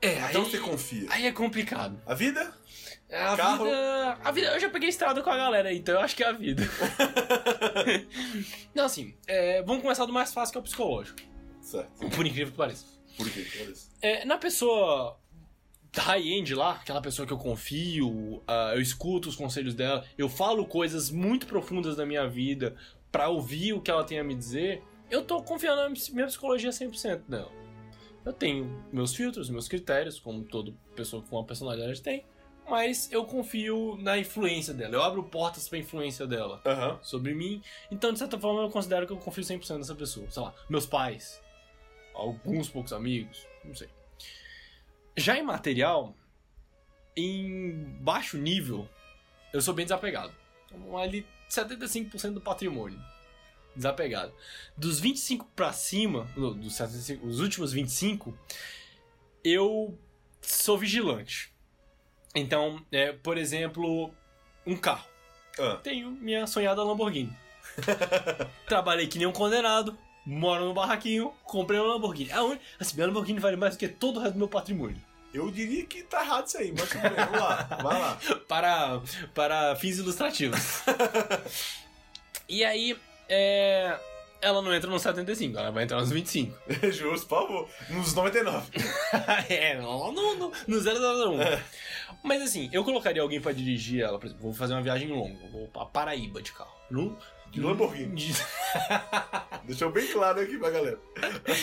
É, 0.02 0.20
Até 0.22 0.38
onde 0.38 0.52
você 0.52 0.58
confia? 0.60 1.08
Aí 1.10 1.26
é 1.26 1.32
complicado. 1.32 2.02
A 2.06 2.14
vida? 2.14 2.54
A 3.10 3.38
Carro? 3.38 3.64
vida. 3.64 4.18
A 4.22 4.32
vida. 4.32 4.48
Eu 4.48 4.60
já 4.60 4.70
peguei 4.70 4.90
estrada 4.90 5.22
com 5.24 5.30
a 5.30 5.38
galera 5.38 5.70
aí, 5.70 5.78
então 5.78 5.96
eu 5.96 6.02
acho 6.02 6.14
que 6.16 6.24
é 6.24 6.28
a 6.28 6.34
vida. 6.34 6.64
Não, 8.76 8.86
assim, 8.86 9.16
é, 9.28 9.62
vamos 9.64 9.82
começar 9.82 10.06
do 10.06 10.14
mais 10.14 10.34
fácil 10.34 10.52
que 10.52 10.58
é 10.58 10.62
o 10.62 10.64
psicológico. 10.64 11.20
Certo. 11.62 12.10
Por 12.10 12.26
incrível 12.26 12.52
que 12.52 12.58
pareça. 12.58 12.86
Por 13.16 13.30
quê? 13.30 13.46
Olha 13.62 13.70
isso. 13.72 13.90
É, 14.02 14.26
na 14.26 14.38
pessoa 14.38 15.20
high-end 16.02 16.56
lá, 16.56 16.74
aquela 16.74 17.02
pessoa 17.02 17.26
que 17.26 17.34
eu 17.34 17.38
confio, 17.38 18.42
ah, 18.48 18.72
eu 18.76 18.82
escuto 18.82 19.30
os 19.30 19.36
conselhos 19.36 19.74
dela, 19.74 20.06
eu 20.18 20.28
falo 20.28 20.66
coisas 20.66 21.10
muito 21.10 21.46
profundas 21.46 21.96
da 21.96 22.06
minha 22.06 22.28
vida 22.28 22.76
pra 23.12 23.30
ouvir 23.30 23.74
o 23.74 23.82
que 23.82 23.92
ela 23.92 24.04
tem 24.04 24.20
a 24.20 24.24
me 24.24 24.34
dizer, 24.36 24.82
eu 25.10 25.24
tô 25.24 25.42
confiando 25.44 25.82
na 25.82 25.90
minha 25.90 26.28
psicologia 26.28 26.72
100% 26.72 27.24
dela. 27.28 27.52
Eu 28.26 28.34
tenho 28.34 28.84
meus 28.92 29.14
filtros, 29.14 29.50
meus 29.50 29.68
critérios, 29.68 30.20
como 30.20 30.44
toda 30.44 30.74
pessoa 30.96 31.22
com 31.22 31.36
uma 31.36 31.44
personalidade 31.44 32.02
tem, 32.02 32.26
mas 32.68 33.12
eu 33.12 33.26
confio 33.26 33.98
na 34.02 34.18
influência 34.18 34.74
dela, 34.74 34.96
eu 34.96 35.04
abro 35.04 35.24
portas 35.24 35.68
pra 35.68 35.78
influência 35.78 36.26
dela 36.26 36.62
Aham. 36.66 36.98
sobre 37.02 37.34
mim. 37.34 37.62
Então, 37.92 38.14
de 38.14 38.20
certa 38.20 38.40
forma, 38.40 38.62
eu 38.62 38.70
considero 38.70 39.06
que 39.06 39.12
eu 39.12 39.18
confio 39.18 39.44
100% 39.44 39.78
nessa 39.78 39.94
pessoa. 39.94 40.26
Sei 40.32 40.42
lá, 40.42 40.54
meus 40.70 40.86
pais, 40.86 41.42
alguns 42.14 42.70
poucos 42.70 42.94
amigos, 42.94 43.46
não 43.66 43.76
sei. 43.76 43.90
Já 45.16 45.38
em 45.38 45.44
material, 45.44 46.16
em 47.16 47.84
baixo 48.02 48.38
nível, 48.38 48.88
eu 49.52 49.62
sou 49.62 49.74
bem 49.74 49.86
desapegado. 49.86 50.34
Então, 50.66 50.98
ali, 50.98 51.26
75% 51.50 52.34
do 52.34 52.42
patrimônio. 52.42 53.00
Desapegado. 53.76 54.34
Dos 54.78 55.00
25 55.00 55.46
pra 55.56 55.74
cima, 55.74 56.28
não, 56.36 56.54
dos 56.54 56.76
75, 56.76 57.26
os 57.26 57.40
últimos 57.40 57.74
25, 57.74 58.38
eu 59.44 59.98
sou 60.42 60.78
vigilante. 60.78 61.52
Então, 62.36 62.84
é, 62.92 63.12
por 63.12 63.38
exemplo, 63.38 64.14
um 64.66 64.76
carro 64.76 65.08
Ah. 65.60 65.78
tenho 65.84 66.12
minha 66.12 66.48
sonhada 66.48 66.84
Lamborghini. 66.84 67.36
Trabalhei 68.68 69.08
que 69.08 69.18
nem 69.18 69.28
um 69.28 69.32
condenado, 69.32 69.98
moro 70.26 70.66
no 70.66 70.74
barraquinho, 70.74 71.34
comprei 71.44 71.80
uma 71.80 71.94
Lamborghini. 71.94 72.32
A 72.32 72.44
un... 72.44 72.58
Assim, 72.80 72.96
minha 72.96 73.08
Lamborghini 73.08 73.40
vale 73.40 73.56
mais 73.58 73.76
do 73.76 73.80
que 73.80 73.88
todo 73.88 74.18
o 74.18 74.20
resto 74.20 74.34
do 74.34 74.40
meu 74.40 74.48
patrimônio. 74.48 75.02
Eu 75.34 75.50
diria 75.50 75.84
que 75.86 76.04
tá 76.04 76.24
errado 76.24 76.46
isso 76.46 76.58
aí, 76.60 76.72
mas 76.78 76.90
tudo 76.90 77.02
bem, 77.02 77.12
vamos 77.12 77.40
lá, 77.40 77.64
vai 77.82 78.00
lá. 78.00 78.20
Para, 78.48 79.02
para 79.34 79.76
fins 79.76 79.98
ilustrativos. 79.98 80.84
e 82.48 82.64
aí, 82.64 82.96
é... 83.28 83.98
ela 84.40 84.62
não 84.62 84.72
entra 84.72 84.88
no 84.88 85.00
75, 85.00 85.58
ela 85.58 85.72
vai 85.72 85.86
entrar 85.86 86.00
nos 86.00 86.12
25. 86.12 86.56
Justo, 86.92 87.28
por 87.28 87.42
favor. 87.42 87.70
Nos 87.90 88.14
99. 88.14 88.68
é, 89.50 89.76
no, 89.82 90.12
no, 90.12 90.36
no, 90.36 90.52
no 90.68 90.80
001. 90.80 91.40
Mas 92.22 92.44
assim, 92.44 92.70
eu 92.72 92.84
colocaria 92.84 93.22
alguém 93.22 93.42
pra 93.42 93.52
dirigir 93.52 94.04
ela, 94.04 94.20
por 94.20 94.28
exemplo, 94.28 94.44
vou 94.44 94.54
fazer 94.54 94.74
uma 94.74 94.84
viagem 94.84 95.10
longa, 95.10 95.50
vou 95.52 95.68
pra 95.68 95.86
Paraíba 95.86 96.44
de 96.44 96.52
carro. 96.52 96.72
No, 96.92 97.18
De 97.54 97.62
Lamborghini. 97.62 98.16
de- 98.16 98.34
Deixou 99.66 99.92
bem 99.92 100.06
claro 100.08 100.42
aqui 100.42 100.58
pra 100.58 100.70
galera. 100.72 101.00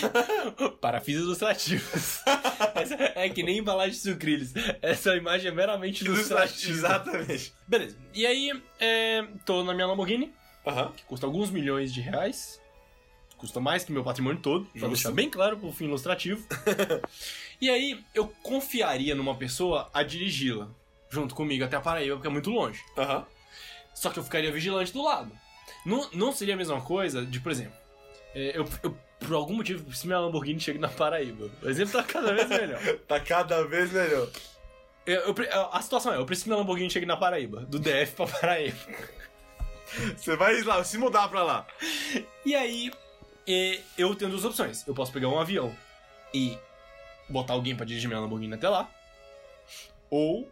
para 0.81 1.01
fins 1.01 1.17
ilustrativos. 1.17 2.21
Essa 2.75 2.95
é 3.17 3.29
que 3.29 3.43
nem 3.43 3.59
embalagem 3.59 3.91
de 3.93 3.99
sucrilhos. 3.99 4.53
Essa 4.81 5.17
imagem 5.17 5.49
é 5.49 5.55
meramente 5.55 6.05
ilustrativa. 6.05 6.73
Exatamente. 6.73 7.53
Beleza. 7.67 7.99
E 8.15 8.25
aí, 8.25 8.63
é, 8.79 9.27
tô 9.45 9.65
na 9.65 9.75
minha 9.75 9.87
Lamborghini, 9.87 10.33
Aham. 10.67 10.93
que 10.97 11.03
custa 11.05 11.27
alguns 11.27 11.51
milhões 11.51 11.93
de 11.93 12.01
reais. 12.01 12.61
Custa 13.37 13.59
mais 13.59 13.83
que 13.85 13.91
meu 13.93 14.05
patrimônio 14.05 14.41
todo, 14.41 14.67
pra 14.67 14.73
Justo. 14.81 14.89
deixar 14.95 15.11
bem 15.13 15.29
claro 15.29 15.57
pro 15.59 15.73
fim 15.73 15.87
ilustrativo. 15.87 16.47
e 17.61 17.69
aí, 17.69 18.03
eu 18.15 18.29
confiaria 18.43 19.15
numa 19.15 19.35
pessoa 19.35 19.91
a 19.93 20.03
dirigi-la 20.03 20.69
junto 21.11 21.35
comigo 21.35 21.65
até 21.65 21.77
a 21.77 21.81
Paraíba, 21.81 22.15
porque 22.17 22.29
é 22.29 22.31
muito 22.31 22.51
longe. 22.51 22.81
Aham. 22.97 23.27
Só 23.95 24.09
que 24.11 24.19
eu 24.19 24.23
ficaria 24.25 24.53
vigilante 24.53 24.93
do 24.93 25.03
lado. 25.03 25.33
Não, 25.85 26.09
não 26.13 26.33
seria 26.33 26.55
a 26.55 26.57
mesma 26.57 26.81
coisa 26.81 27.25
de, 27.25 27.41
por 27.41 27.51
exemplo, 27.53 27.73
é, 28.35 28.57
eu, 28.57 28.69
eu, 28.83 28.97
por 29.19 29.33
algum 29.35 29.55
motivo, 29.55 29.83
preciso 29.83 30.03
que 30.03 30.07
minha 30.09 30.19
Lamborghini 30.21 30.61
chegue 30.61 30.79
na 30.79 30.89
Paraíba. 30.89 31.51
O 31.63 31.69
exemplo 31.69 31.93
tá 31.93 32.03
cada 32.03 32.33
vez 32.35 32.49
melhor. 32.49 32.81
Tá 33.09 33.21
cada 33.21 33.67
vez 33.67 33.93
melhor. 33.93 34.29
Eu- 35.07 35.21
eu 35.35 35.69
a 35.73 35.81
situação 35.81 36.13
é, 36.13 36.17
eu 36.17 36.27
preciso 36.27 36.45
que 36.45 36.51
minha 36.51 36.59
Lamborghini 36.59 36.91
chegue 36.91 37.07
na 37.07 37.17
Paraíba. 37.17 37.63
Do 37.63 37.79
DF 37.79 38.13
pra 38.15 38.27
Paraíba. 38.27 38.77
Você 40.17 40.37
vai 40.37 40.61
lá, 40.63 40.85
se 40.85 40.97
mudar 40.99 41.29
pra 41.29 41.43
lá. 41.43 41.67
E 42.45 42.55
aí, 42.55 42.93
é, 43.49 43.81
eu 43.99 44.15
tenho 44.15 44.31
duas 44.31 44.45
opções. 44.45 44.87
Eu 44.87 44.95
posso 44.95 45.13
pegar 45.13 45.29
um 45.29 45.41
avião 45.41 45.75
e 46.33 46.57
botar 47.29 47.55
alguém 47.55 47.75
pra 47.75 47.85
dirigir 47.85 48.09
minha 48.09 48.21
Lamborghini 48.21 48.55
até 48.55 48.69
lá. 48.69 48.89
Ou 50.09 50.49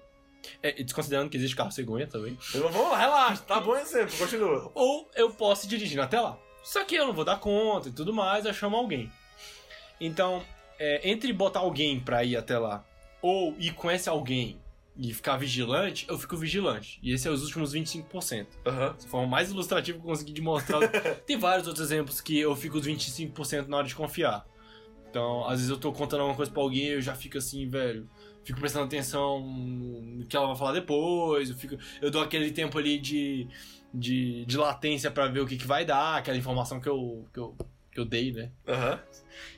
É, 0.63 0.83
desconsiderando 0.83 1.31
que 1.31 1.37
existe 1.37 1.57
carro 1.57 1.71
cegonha 1.71 2.07
também. 2.07 2.37
Vamos 2.53 2.75
lá, 2.75 2.99
relaxa, 2.99 3.43
tá 3.43 3.61
bom 3.61 3.77
exemplo, 3.77 4.17
continua. 4.17 4.71
Ou 4.75 5.11
eu 5.15 5.31
posso 5.31 5.67
ir 5.67 5.69
dirigindo 5.69 6.03
até 6.03 6.21
lá. 6.21 6.39
Só 6.63 6.85
que 6.85 6.95
eu 6.95 7.07
não 7.07 7.13
vou 7.13 7.25
dar 7.25 7.39
conta 7.39 7.89
e 7.89 7.93
tudo 7.93 8.13
mais, 8.13 8.45
eu 8.45 8.53
chamo 8.53 8.77
alguém. 8.77 9.11
Então, 10.01 10.45
é, 10.79 11.09
entre 11.09 11.33
botar 11.33 11.61
alguém 11.61 11.99
pra 11.99 12.23
ir 12.25 12.37
até 12.37 12.59
lá 12.59 12.85
ou 13.21 13.57
ir 13.59 13.73
com 13.73 13.91
esse 13.91 14.09
alguém 14.09 14.61
e 14.97 15.15
ficar 15.15 15.37
vigilante, 15.37 16.07
eu 16.09 16.19
fico 16.19 16.37
vigilante. 16.37 16.99
E 17.03 17.13
esse 17.13 17.29
é 17.29 17.31
os 17.31 17.45
últimos 17.45 17.73
25%. 17.73 18.47
Aham. 18.67 18.95
Essa 18.99 19.09
forma 19.09 19.29
mais 19.29 19.51
ilustrativa 19.51 19.97
que 19.99 20.05
eu 20.05 20.09
consegui 20.09 20.33
demonstrar. 20.33 20.81
Tem 21.25 21.39
vários 21.39 21.69
outros 21.69 21.87
exemplos 21.87 22.21
que 22.21 22.39
eu 22.39 22.55
fico 22.57 22.79
os 22.79 22.87
25% 22.87 23.69
na 23.69 23.79
hora 23.79 23.87
de 23.87 23.95
confiar. 23.95 24.45
Então, 25.09 25.45
às 25.47 25.61
vezes 25.61 25.71
eu 25.71 25.79
tô 25.79 25.93
contando 25.93 26.21
alguma 26.21 26.37
coisa 26.37 26.51
pra 26.51 26.61
alguém 26.61 26.87
eu 26.87 27.01
já 27.01 27.15
fico 27.15 27.39
assim, 27.39 27.69
velho. 27.69 28.09
Fico 28.49 28.61
prestando 28.61 28.87
atenção 28.87 29.41
no 29.41 30.25
que 30.25 30.35
ela 30.35 30.47
vai 30.47 30.57
falar 30.57 30.73
depois. 30.73 31.51
Eu, 31.51 31.57
fico, 31.57 31.77
eu 32.01 32.11
dou 32.11 32.23
aquele 32.23 32.51
tempo 32.51 32.79
ali 32.79 32.99
de, 32.99 33.47
de, 33.93 34.47
de 34.47 34.57
latência 34.57 35.11
pra 35.11 35.27
ver 35.27 35.41
o 35.41 35.47
que, 35.47 35.59
que 35.59 35.67
vai 35.67 35.85
dar, 35.85 36.17
aquela 36.17 36.39
informação 36.39 36.81
que 36.81 36.89
eu, 36.89 37.27
que 37.31 37.39
eu, 37.39 37.55
que 37.93 38.01
eu 38.01 38.07
dei, 38.07 38.33
né? 38.33 38.51
Aham. 38.67 39.03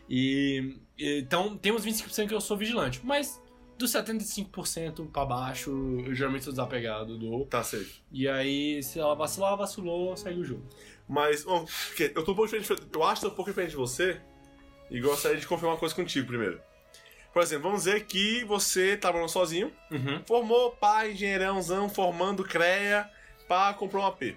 E, 0.09 0.77
então 0.99 1.57
tem 1.57 1.71
uns 1.71 1.87
25% 1.87 2.27
que 2.27 2.35
eu 2.35 2.41
sou 2.41 2.57
vigilante, 2.57 3.01
mas 3.05 3.41
dos 3.79 3.93
75% 3.93 5.09
pra 5.13 5.25
baixo, 5.25 5.71
eu 6.05 6.13
geralmente 6.13 6.43
sou 6.43 6.53
desapegado 6.53 7.17
do. 7.17 7.45
Tá 7.45 7.63
safe. 7.63 8.03
E 8.11 8.27
aí, 8.27 8.83
se 8.83 8.99
ela 8.99 9.15
vacilar, 9.15 9.57
vacilou, 9.57 10.17
segue 10.17 10.41
o 10.41 10.45
jogo. 10.45 10.67
Mas, 11.09 11.45
bom, 11.45 11.65
eu 11.97 12.25
tô 12.25 12.33
um 12.33 12.35
pouco 12.35 12.47
diferente. 12.47 12.89
Eu 12.93 13.05
acho 13.05 13.21
que 13.21 13.29
tô 13.29 13.33
um 13.33 13.37
pouco 13.37 13.53
diferente 13.53 13.71
de 13.71 13.77
você. 13.77 14.21
E 14.91 15.01
gostaria 15.01 15.39
de 15.39 15.47
confirmar 15.47 15.75
uma 15.75 15.79
coisa 15.79 15.95
contigo 15.95 16.27
primeiro. 16.27 16.61
Por 17.33 17.43
exemplo, 17.43 17.65
vamos 17.65 17.85
dizer 17.85 18.05
que 18.07 18.45
você 18.45 18.97
tá 18.97 19.13
morando 19.13 19.29
sozinho, 19.29 19.73
Uhum. 19.91 20.23
formou 20.27 20.73
pá, 20.73 21.07
engenheirãozão, 21.07 21.89
formando 21.89 22.43
CREA, 22.45 23.09
pá, 23.49 23.73
comprou 23.73 24.03
um 24.03 24.07
AP. 24.07 24.37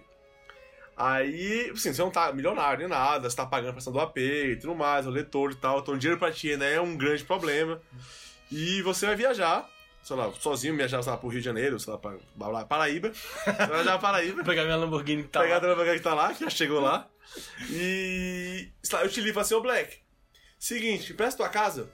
Aí, 0.96 1.72
assim, 1.74 1.92
você 1.92 2.02
não 2.04 2.12
tá 2.12 2.32
milionário 2.32 2.80
nem 2.80 2.88
nada, 2.88 3.28
você 3.30 3.36
tá 3.36 3.46
pagando 3.48 3.70
a 3.72 3.74
prestação 3.74 3.94
do 3.94 4.00
AP 4.00 4.18
e 4.18 4.56
tudo 4.58 4.76
mais, 4.76 5.08
o 5.08 5.10
leitor 5.10 5.52
e 5.52 5.56
tal, 5.56 5.80
então 5.80 5.98
dinheiro 5.98 6.20
pra 6.20 6.32
ti 6.32 6.52
ainda 6.52 6.66
é 6.66 6.80
um 6.80 6.96
grande 6.96 7.24
problema. 7.24 7.82
E 8.52 8.80
você 8.84 9.08
vai 9.08 9.16
viajar, 9.16 9.68
sei 10.04 10.16
lá, 10.16 10.32
sozinho, 10.34 10.76
viajar, 10.78 11.02
sei 11.02 11.12
lá, 11.12 11.18
pro 11.18 11.30
Rio 11.30 11.40
de 11.40 11.46
Janeiro, 11.46 11.80
sei 11.80 11.92
lá, 11.94 11.98
pra, 11.98 12.14
pra 12.38 12.66
Paraíba. 12.66 13.12
Você 13.12 13.52
vai 13.54 13.68
viajar 13.68 13.84
pra 13.94 13.98
Paraíba. 14.00 14.36
Vou 14.36 14.46
pegar 14.46 14.66
minha 14.66 14.76
Lamborghini 14.76 15.24
que 15.24 15.30
tá 15.30 15.40
pegar 15.42 15.56
a 15.56 15.58
lá. 15.58 15.62
dona 15.62 15.76
Black 15.76 15.98
que 15.98 16.04
tá 16.04 16.14
lá, 16.14 16.32
que 16.32 16.44
já 16.44 16.50
chegou 16.52 16.80
lá. 16.80 17.10
E. 17.72 18.70
sei 18.84 18.98
lá, 19.00 19.04
eu 19.04 19.10
te 19.10 19.20
ligo 19.20 19.34
falo 19.34 19.46
assim, 19.46 19.56
ô 19.56 19.62
Black, 19.62 19.98
seguinte, 20.60 21.12
empresta 21.14 21.38
tua 21.38 21.50
casa. 21.50 21.90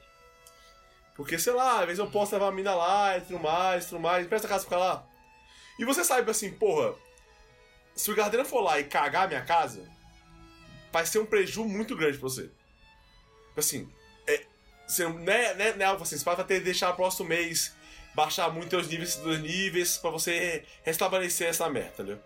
Porque, 1.20 1.38
sei 1.38 1.52
lá, 1.52 1.82
às 1.82 1.86
vezes 1.86 2.00
eu 2.00 2.10
posso 2.10 2.32
levar 2.32 2.48
a 2.48 2.52
mina 2.54 2.74
lá 2.74 3.18
e 3.18 3.20
tudo 3.20 3.40
mais, 3.40 3.88
tudo 3.88 4.00
mais, 4.00 4.26
empresta 4.26 4.48
a 4.48 4.50
casa 4.50 4.64
ficar 4.64 4.78
lá. 4.78 5.06
E 5.78 5.84
você 5.84 6.02
sabe 6.02 6.32
assim, 6.32 6.50
porra, 6.50 6.96
se 7.94 8.10
o 8.10 8.16
Gardena 8.16 8.46
for 8.46 8.62
lá 8.62 8.80
e 8.80 8.86
cagar 8.86 9.26
a 9.26 9.28
minha 9.28 9.44
casa, 9.44 9.86
vai 10.94 11.06
ser 11.06 11.20
um 11.20 11.26
prejuízo 11.26 11.66
muito 11.66 11.94
grande 11.94 12.18
pra 12.18 12.30
você. 12.30 12.50
Assim, 13.58 13.92
é, 14.26 14.46
você 14.88 15.10
não 15.10 15.30
é, 15.30 15.54
não 15.56 15.66
é, 15.66 15.76
não 15.76 15.86
é 15.86 15.90
algo 15.90 16.04
assim, 16.04 16.18
você 16.18 16.24
vai 16.24 16.38
ter 16.38 16.60
que 16.60 16.60
deixar 16.62 16.94
próximo 16.94 17.28
mês 17.28 17.76
baixar 18.16 18.50
muito 18.50 18.78
os 18.78 18.88
níveis 18.88 19.18
dos 19.18 19.40
níveis 19.40 19.98
pra 19.98 20.12
você 20.12 20.64
restabelecer 20.84 21.50
essa 21.50 21.70
merda, 21.70 21.90
entendeu? 21.96 22.20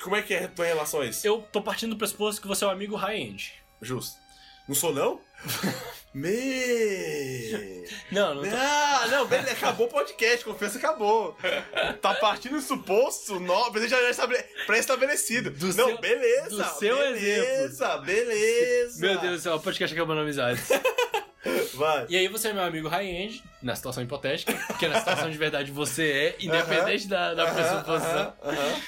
Como 0.00 0.14
é 0.14 0.22
que 0.22 0.32
é 0.32 0.44
a 0.44 0.48
tua 0.48 0.64
relação 0.64 1.00
a 1.00 1.06
isso? 1.06 1.26
Eu 1.26 1.42
tô 1.50 1.60
partindo 1.60 1.90
do 1.90 1.98
pressuposto 1.98 2.40
que 2.40 2.46
você 2.46 2.62
é 2.62 2.68
um 2.68 2.70
amigo 2.70 2.94
high-end. 2.94 3.52
Justo. 3.82 4.16
Não 4.68 4.76
sou 4.76 4.94
não? 4.94 5.20
Me. 6.12 7.84
Não, 8.10 8.34
não 8.34 8.42
tô... 8.42 8.56
Ah, 8.56 9.06
não, 9.10 9.26
beleza, 9.26 9.52
acabou 9.52 9.86
o 9.86 9.90
podcast, 9.90 10.44
confiança 10.44 10.78
acabou. 10.78 11.36
Tá 12.02 12.14
partindo 12.14 12.56
do 12.56 12.60
suposto, 12.60 13.38
no, 13.38 13.72
já 13.86 14.00
já 14.02 14.10
estabele- 14.10 14.42
pré-estabelecido. 14.66 15.50
Do 15.50 15.66
não, 15.66 15.72
seu- 15.72 15.98
beleza. 15.98 16.48
do 16.50 16.64
seu 16.78 16.96
beleza, 16.96 17.96
beleza. 17.98 19.00
Meu 19.00 19.18
Deus 19.20 19.32
do 19.36 19.40
céu, 19.42 19.54
o 19.54 19.60
podcast 19.60 19.94
acabando 19.96 20.22
amizade. 20.22 20.60
Vai. 21.74 22.06
E 22.08 22.16
aí 22.16 22.26
você 22.28 22.48
é 22.48 22.52
meu 22.52 22.64
amigo 22.64 22.88
high-end, 22.88 23.42
na 23.62 23.74
situação 23.76 24.02
hipotética, 24.02 24.52
porque 24.66 24.88
na 24.88 24.98
situação 24.98 25.30
de 25.30 25.38
verdade 25.38 25.70
você 25.70 26.36
é, 26.40 26.44
independente 26.44 27.06
da, 27.06 27.34
da 27.34 27.44
Aham, 27.44 27.54
pressuposição. 27.54 28.34
aham, 28.42 28.52
aham. 28.52 28.80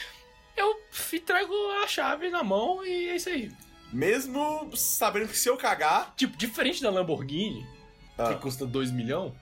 Eu 0.56 0.76
entrego 1.12 1.54
a 1.82 1.86
chave 1.86 2.28
na 2.30 2.42
mão 2.42 2.84
e 2.84 3.08
é 3.10 3.16
isso 3.16 3.28
aí. 3.28 3.50
Mesmo 3.92 4.70
sabendo 4.74 5.28
que 5.28 5.36
se 5.38 5.48
eu 5.48 5.56
cagar. 5.56 6.14
Tipo, 6.16 6.36
diferente 6.36 6.82
da 6.82 6.90
Lamborghini, 6.90 7.66
Ah. 8.18 8.28
que 8.32 8.40
custa 8.40 8.64
2 8.66 8.90
milhões, 8.90 9.32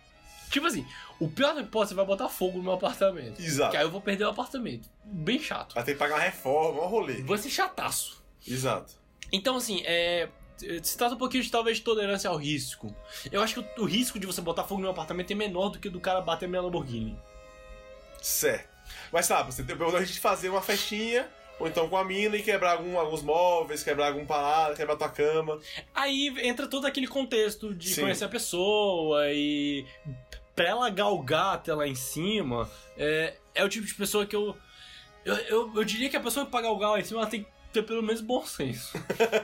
tipo 0.50 0.66
assim, 0.66 0.84
o 1.20 1.28
pior 1.28 1.54
da 1.54 1.60
hipótese 1.60 1.94
vai 1.94 2.04
botar 2.04 2.28
fogo 2.28 2.58
no 2.58 2.64
meu 2.64 2.72
apartamento. 2.72 3.40
Exato. 3.40 3.70
Que 3.70 3.76
aí 3.76 3.84
eu 3.84 3.90
vou 3.90 4.00
perder 4.00 4.24
o 4.24 4.30
apartamento. 4.30 4.88
Bem 5.04 5.38
chato. 5.38 5.74
Vai 5.74 5.84
ter 5.84 5.92
que 5.92 5.98
pagar 5.98 6.16
uma 6.16 6.20
reforma, 6.22 6.82
um 6.82 6.86
rolê. 6.88 7.22
Vai 7.22 7.38
ser 7.38 7.50
chataço. 7.50 8.22
Exato. 8.46 8.94
Então, 9.32 9.56
assim, 9.56 9.82
é. 9.84 10.28
Se 10.82 10.98
trata 10.98 11.14
um 11.14 11.18
pouquinho 11.18 11.42
de 11.42 11.50
talvez 11.50 11.78
de 11.78 11.82
tolerância 11.82 12.28
ao 12.28 12.36
risco. 12.36 12.94
Eu 13.32 13.40
acho 13.42 13.54
que 13.54 13.80
o, 13.80 13.82
o 13.82 13.86
risco 13.86 14.18
de 14.18 14.26
você 14.26 14.42
botar 14.42 14.64
fogo 14.64 14.74
no 14.76 14.82
meu 14.82 14.90
apartamento 14.90 15.30
é 15.30 15.34
menor 15.34 15.70
do 15.70 15.78
que 15.78 15.88
o 15.88 15.90
do 15.90 15.98
cara 16.00 16.20
bater 16.20 16.46
minha 16.46 16.60
Lamborghini. 16.60 17.18
Certo. 18.20 18.68
Mas 19.10 19.24
sabe, 19.26 19.52
você 19.54 19.62
tem 19.62 19.74
a 19.76 20.04
gente 20.04 20.20
fazer 20.20 20.50
uma 20.50 20.60
festinha, 20.60 21.28
ou 21.60 21.68
então 21.68 21.88
com 21.88 21.96
a 21.96 22.04
mina 22.04 22.36
e 22.36 22.42
quebrar 22.42 22.72
algum- 22.72 22.98
alguns 22.98 23.22
móveis, 23.22 23.84
quebrar 23.84 24.08
algum 24.08 24.24
parada, 24.26 24.74
quebrar 24.74 24.96
tua 24.96 25.08
cama. 25.10 25.60
Aí 25.94 26.34
entra 26.42 26.66
todo 26.66 26.86
aquele 26.86 27.06
contexto 27.06 27.72
de 27.74 27.90
Sim. 27.90 28.00
conhecer 28.02 28.24
a 28.24 28.28
pessoa 28.28 29.30
e. 29.32 29.84
Pra 30.56 30.68
ela 30.68 30.90
galgar 30.90 31.54
até 31.54 31.72
lá 31.74 31.86
em 31.86 31.94
cima, 31.94 32.68
é, 32.96 33.34
é 33.54 33.64
o 33.64 33.68
tipo 33.68 33.86
de 33.86 33.94
pessoa 33.94 34.26
que 34.26 34.34
eu. 34.34 34.56
Eu, 35.24 35.34
eu, 35.36 35.72
eu 35.76 35.84
diria 35.84 36.08
que 36.10 36.16
a 36.16 36.20
pessoa 36.20 36.44
pra 36.46 36.60
galgar 36.62 36.90
lá 36.92 37.00
em 37.00 37.04
cima 37.04 37.20
ela 37.20 37.28
tem 37.30 37.42
que 37.44 37.48
ter 37.72 37.82
pelo 37.82 38.02
menos 38.02 38.20
bom 38.20 38.44
senso. 38.44 38.92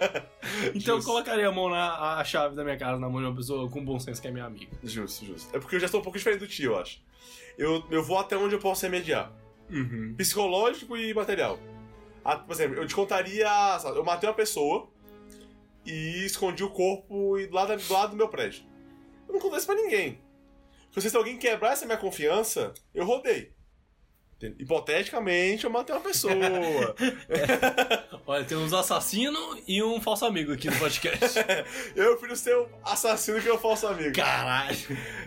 então 0.75 0.95
eu 0.95 0.97
Justo. 1.01 1.05
colocaria 1.11 1.47
a 1.49 1.53
mão 1.53 1.69
na 1.69 2.19
a 2.19 2.25
chave 2.25 2.57
da 2.57 2.65
minha 2.65 2.77
casa 2.77 2.99
na 2.99 3.09
mão 3.09 3.21
de 3.21 3.27
uma 3.29 3.37
pessoa 3.37 3.71
com 3.71 3.85
bom 3.85 3.99
senso 4.01 4.21
que 4.21 4.29
é 4.29 4.31
minha 4.31 4.45
amiga. 4.47 4.77
Justo, 4.83 5.25
justo. 5.25 5.55
É 5.57 5.61
porque 5.61 5.77
eu 5.77 5.81
já 5.81 5.89
sou 5.89 6.01
um 6.01 6.03
pouco 6.03 6.19
diferente 6.19 6.41
do 6.41 6.47
tio, 6.49 6.73
eu 6.73 6.79
acho. 6.79 7.01
Eu, 7.59 7.85
eu 7.91 8.03
vou 8.03 8.19
até 8.19 8.37
onde 8.37 8.55
eu 8.55 8.59
posso 8.59 8.83
remediar. 8.83 9.31
Uhum. 9.71 10.15
Psicológico 10.17 10.97
e 10.97 11.13
material. 11.15 11.59
Por 12.47 12.53
exemplo, 12.53 12.77
eu 12.77 12.87
te 12.87 12.95
contaria. 12.95 13.79
sabe, 13.79 13.97
eu 13.99 14.05
matei 14.05 14.29
uma 14.29 14.35
pessoa 14.35 14.89
e 15.85 16.25
escondi 16.25 16.65
o 16.65 16.71
corpo 16.71 17.39
e 17.39 17.47
do 17.47 17.55
lado, 17.55 17.77
do 17.77 17.93
lado 17.93 18.11
do 18.11 18.17
meu 18.17 18.29
prédio. 18.29 18.65
Eu 19.29 19.35
não 19.35 19.41
contei 19.41 19.59
isso 19.59 19.67
pra 19.67 19.77
ninguém. 19.77 20.21
Porque 20.93 21.09
se 21.09 21.17
alguém 21.17 21.37
quebrar 21.37 21.73
essa 21.73 21.85
minha 21.85 21.99
confiança, 21.99 22.73
eu 22.95 23.05
rodei. 23.05 23.55
Hipoteticamente, 24.59 25.65
eu 25.65 25.71
matei 25.71 25.95
uma 25.95 26.03
pessoa. 26.03 26.35
Olha, 28.27 28.45
tem 28.45 28.57
uns 28.57 28.73
assassinos 28.73 29.63
e 29.67 29.83
um 29.83 30.01
falso 30.01 30.27
amigo 30.27 30.53
aqui 30.53 30.69
no 30.69 30.79
podcast. 30.79 31.39
eu 31.97 32.13
prefiro 32.17 32.37
ser 32.37 32.57
o 32.57 32.69
assassino 32.85 33.41
que 33.41 33.49
o 33.49 33.59
falso 33.59 33.87
amigo. 33.87 34.15
Caralho. 34.15 34.77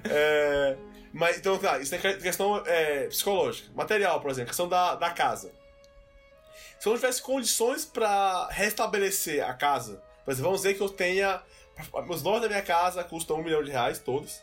É, 0.04 0.78
mas, 1.12 1.38
então, 1.38 1.58
tá, 1.58 1.80
isso 1.80 1.96
é 1.96 1.98
que- 1.98 2.18
questão 2.18 2.62
é, 2.66 3.08
psicológica. 3.08 3.70
Material, 3.74 4.22
por 4.22 4.30
exemplo, 4.30 4.50
questão 4.50 4.68
da, 4.68 4.94
da 4.96 5.10
casa. 5.10 5.52
Se 6.80 6.88
eu 6.88 6.92
não 6.92 6.98
tivesse 6.98 7.22
condições 7.22 7.86
pra 7.86 8.48
restabelecer 8.50 9.48
a 9.48 9.54
casa, 9.54 10.02
exemplo, 10.28 10.52
vamos 10.52 10.62
dizer 10.62 10.76
que 10.76 10.82
eu 10.82 10.90
tenha. 10.90 11.42
Os 12.10 12.24
móveis 12.24 12.44
da 12.44 12.48
minha 12.50 12.62
casa 12.62 13.04
custam 13.04 13.38
um 13.38 13.44
milhão 13.44 13.64
de 13.64 13.72
reais, 13.72 14.00
todos. 14.00 14.42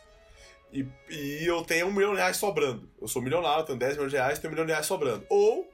E, 0.71 0.85
e 1.09 1.45
eu 1.45 1.63
tenho 1.63 1.87
um 1.87 1.91
milhão 1.91 2.11
de 2.11 2.17
reais 2.17 2.37
sobrando. 2.37 2.89
Eu 3.01 3.07
sou 3.07 3.21
milionário, 3.21 3.65
tenho 3.65 3.77
10 3.79 3.93
milhões 3.93 4.11
de 4.11 4.17
reais, 4.17 4.39
tenho 4.39 4.51
um 4.51 4.53
milhão 4.53 4.65
de 4.65 4.71
reais 4.71 4.85
sobrando. 4.85 5.25
Ou 5.29 5.67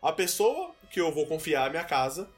a 0.00 0.12
pessoa 0.12 0.74
que 0.90 1.00
eu 1.00 1.12
vou 1.12 1.26
confiar 1.26 1.66
a 1.66 1.70
minha 1.70 1.84
casa 1.84 2.28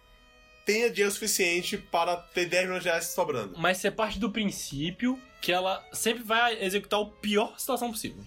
tenha 0.64 0.90
dinheiro 0.90 1.12
suficiente 1.12 1.78
para 1.78 2.16
ter 2.16 2.46
10 2.46 2.64
milhões 2.64 2.82
de 2.82 2.88
reais 2.88 3.06
sobrando. 3.06 3.54
Mas 3.58 3.78
você 3.78 3.90
parte 3.90 4.18
do 4.18 4.30
princípio 4.30 5.20
que 5.40 5.52
ela 5.52 5.86
sempre 5.92 6.22
vai 6.22 6.62
executar 6.62 7.00
o 7.00 7.10
pior 7.10 7.58
situação 7.58 7.90
possível. 7.90 8.24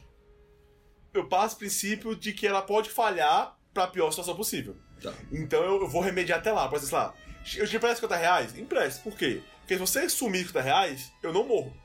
eu 1.13 1.27
passo 1.27 1.55
o 1.55 1.59
princípio 1.59 2.15
de 2.15 2.33
que 2.33 2.47
ela 2.47 2.61
pode 2.61 2.89
falhar 2.89 3.57
pra 3.73 3.87
pior 3.87 4.11
situação 4.11 4.35
possível. 4.35 4.75
Tá. 5.01 5.13
Então 5.31 5.63
eu, 5.63 5.81
eu 5.81 5.87
vou 5.87 6.01
remediar 6.01 6.39
até 6.39 6.51
lá. 6.51 6.67
Por 6.67 6.77
exemplo, 6.77 6.89
sei 6.89 6.97
lá, 6.97 7.13
eu 7.57 7.67
te 7.67 7.75
empresto 7.75 8.01
50 8.01 8.15
reais? 8.15 8.57
Empresto. 8.57 9.03
Por 9.03 9.15
quê? 9.15 9.41
Porque 9.59 9.73
se 9.75 9.79
você 9.79 10.09
sumir 10.09 10.39
50 10.47 10.61
reais, 10.61 11.11
eu 11.23 11.33
não 11.33 11.47
morro. 11.47 11.75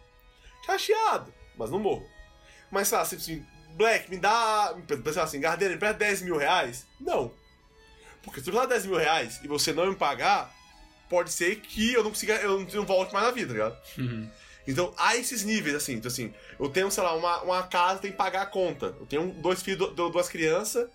Chateado, 0.64 1.32
mas 1.56 1.70
não 1.70 1.78
morro. 1.78 2.06
Mas 2.70 2.88
sei 2.88 2.96
lá, 2.96 3.02
assim, 3.02 3.16
assim, 3.16 3.46
Black, 3.70 4.10
me 4.10 4.18
dá. 4.18 4.74
Pensar 5.04 5.22
assim, 5.22 5.40
Gardeira, 5.40 5.74
empresta 5.74 5.98
10 5.98 6.22
mil 6.22 6.36
reais? 6.36 6.86
Não. 7.00 7.32
Porque 8.22 8.40
se 8.40 8.50
me 8.50 8.56
dá 8.56 8.66
10 8.66 8.86
mil 8.86 8.98
reais 8.98 9.40
e 9.42 9.48
você 9.48 9.72
não 9.72 9.86
me 9.86 9.94
pagar, 9.94 10.52
pode 11.08 11.32
ser 11.32 11.56
que 11.56 11.92
eu 11.92 12.02
não 12.02 12.10
consiga. 12.10 12.34
Eu 12.34 12.60
não, 12.60 12.66
não 12.66 12.86
volte 12.86 13.12
mais 13.12 13.26
na 13.26 13.30
vida, 13.30 13.48
tá 13.48 13.52
ligado? 13.52 13.82
Uhum. 13.98 14.30
Então, 14.66 14.92
há 14.96 15.16
esses 15.16 15.44
níveis, 15.44 15.74
assim. 15.76 15.94
Então, 15.94 16.08
assim, 16.08 16.32
eu 16.58 16.68
tenho, 16.68 16.90
sei 16.90 17.02
lá, 17.02 17.14
uma, 17.14 17.42
uma 17.42 17.62
casa, 17.64 18.00
tem 18.00 18.10
que 18.10 18.16
pagar 18.16 18.42
a 18.42 18.46
conta. 18.46 18.94
Eu 19.00 19.06
tenho 19.06 19.30
dois 19.34 19.62
filhos, 19.62 19.92
du- 19.94 20.10
duas 20.10 20.28
crianças, 20.28 20.88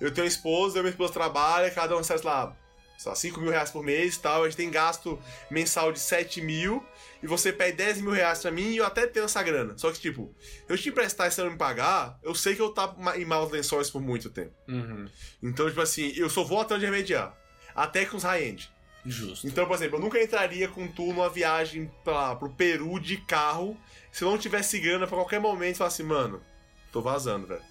eu 0.00 0.12
tenho 0.12 0.24
uma 0.26 0.28
esposa, 0.28 0.78
eu 0.78 0.82
minha 0.82 0.90
esposa 0.90 1.12
trabalha, 1.12 1.70
cada 1.70 1.94
um 1.94 1.98
recebe, 1.98 2.20
sei 2.20 2.28
lá, 2.30 2.56
sei 2.98 3.08
lá, 3.10 3.16
5 3.16 3.40
mil 3.40 3.50
reais 3.50 3.70
por 3.70 3.82
mês 3.82 4.14
e 4.16 4.20
tal, 4.20 4.42
a 4.42 4.44
gente 4.48 4.56
tem 4.56 4.70
gasto 4.70 5.18
mensal 5.50 5.90
de 5.92 5.98
7 5.98 6.40
mil, 6.40 6.84
e 7.22 7.26
você 7.26 7.52
pede 7.52 7.76
10 7.78 8.02
mil 8.02 8.10
reais 8.12 8.40
pra 8.40 8.50
mim 8.50 8.72
e 8.72 8.76
eu 8.76 8.84
até 8.84 9.06
tenho 9.06 9.24
essa 9.24 9.42
grana. 9.42 9.72
Só 9.78 9.90
que, 9.90 9.98
tipo, 9.98 10.34
eu 10.68 10.76
te 10.76 10.90
emprestar 10.90 11.26
e 11.26 11.30
você 11.30 11.42
não 11.42 11.50
me 11.52 11.56
pagar, 11.56 12.18
eu 12.22 12.34
sei 12.34 12.54
que 12.54 12.60
eu 12.60 12.68
tá 12.70 12.94
em 13.16 13.24
maus 13.24 13.50
lençóis 13.50 13.88
por 13.90 14.02
muito 14.02 14.28
tempo. 14.28 14.52
Uhum. 14.68 15.08
Então, 15.42 15.66
tipo 15.68 15.80
assim, 15.80 16.12
eu 16.16 16.28
só 16.28 16.44
vou 16.44 16.60
até 16.60 16.74
onde 16.74 16.84
remediar. 16.84 17.34
Até 17.74 18.04
com 18.04 18.16
os 18.18 18.22
high-end. 18.22 18.70
Justo. 19.04 19.46
Então, 19.46 19.66
por 19.66 19.74
exemplo, 19.74 19.98
eu 19.98 20.00
nunca 20.00 20.22
entraria 20.22 20.68
com 20.68 20.88
tu 20.88 21.06
numa 21.06 21.28
viagem 21.28 21.90
pra, 22.02 22.34
pro 22.36 22.50
Peru 22.50 22.98
de 22.98 23.18
carro 23.18 23.76
se 24.10 24.24
eu 24.24 24.30
não 24.30 24.38
tivesse 24.38 24.78
grana 24.78 25.06
pra 25.06 25.16
qualquer 25.16 25.40
momento 25.40 25.76
falar 25.76 25.88
assim, 25.88 26.04
mano, 26.04 26.40
tô 26.92 27.00
vazando, 27.00 27.46
velho. 27.46 27.62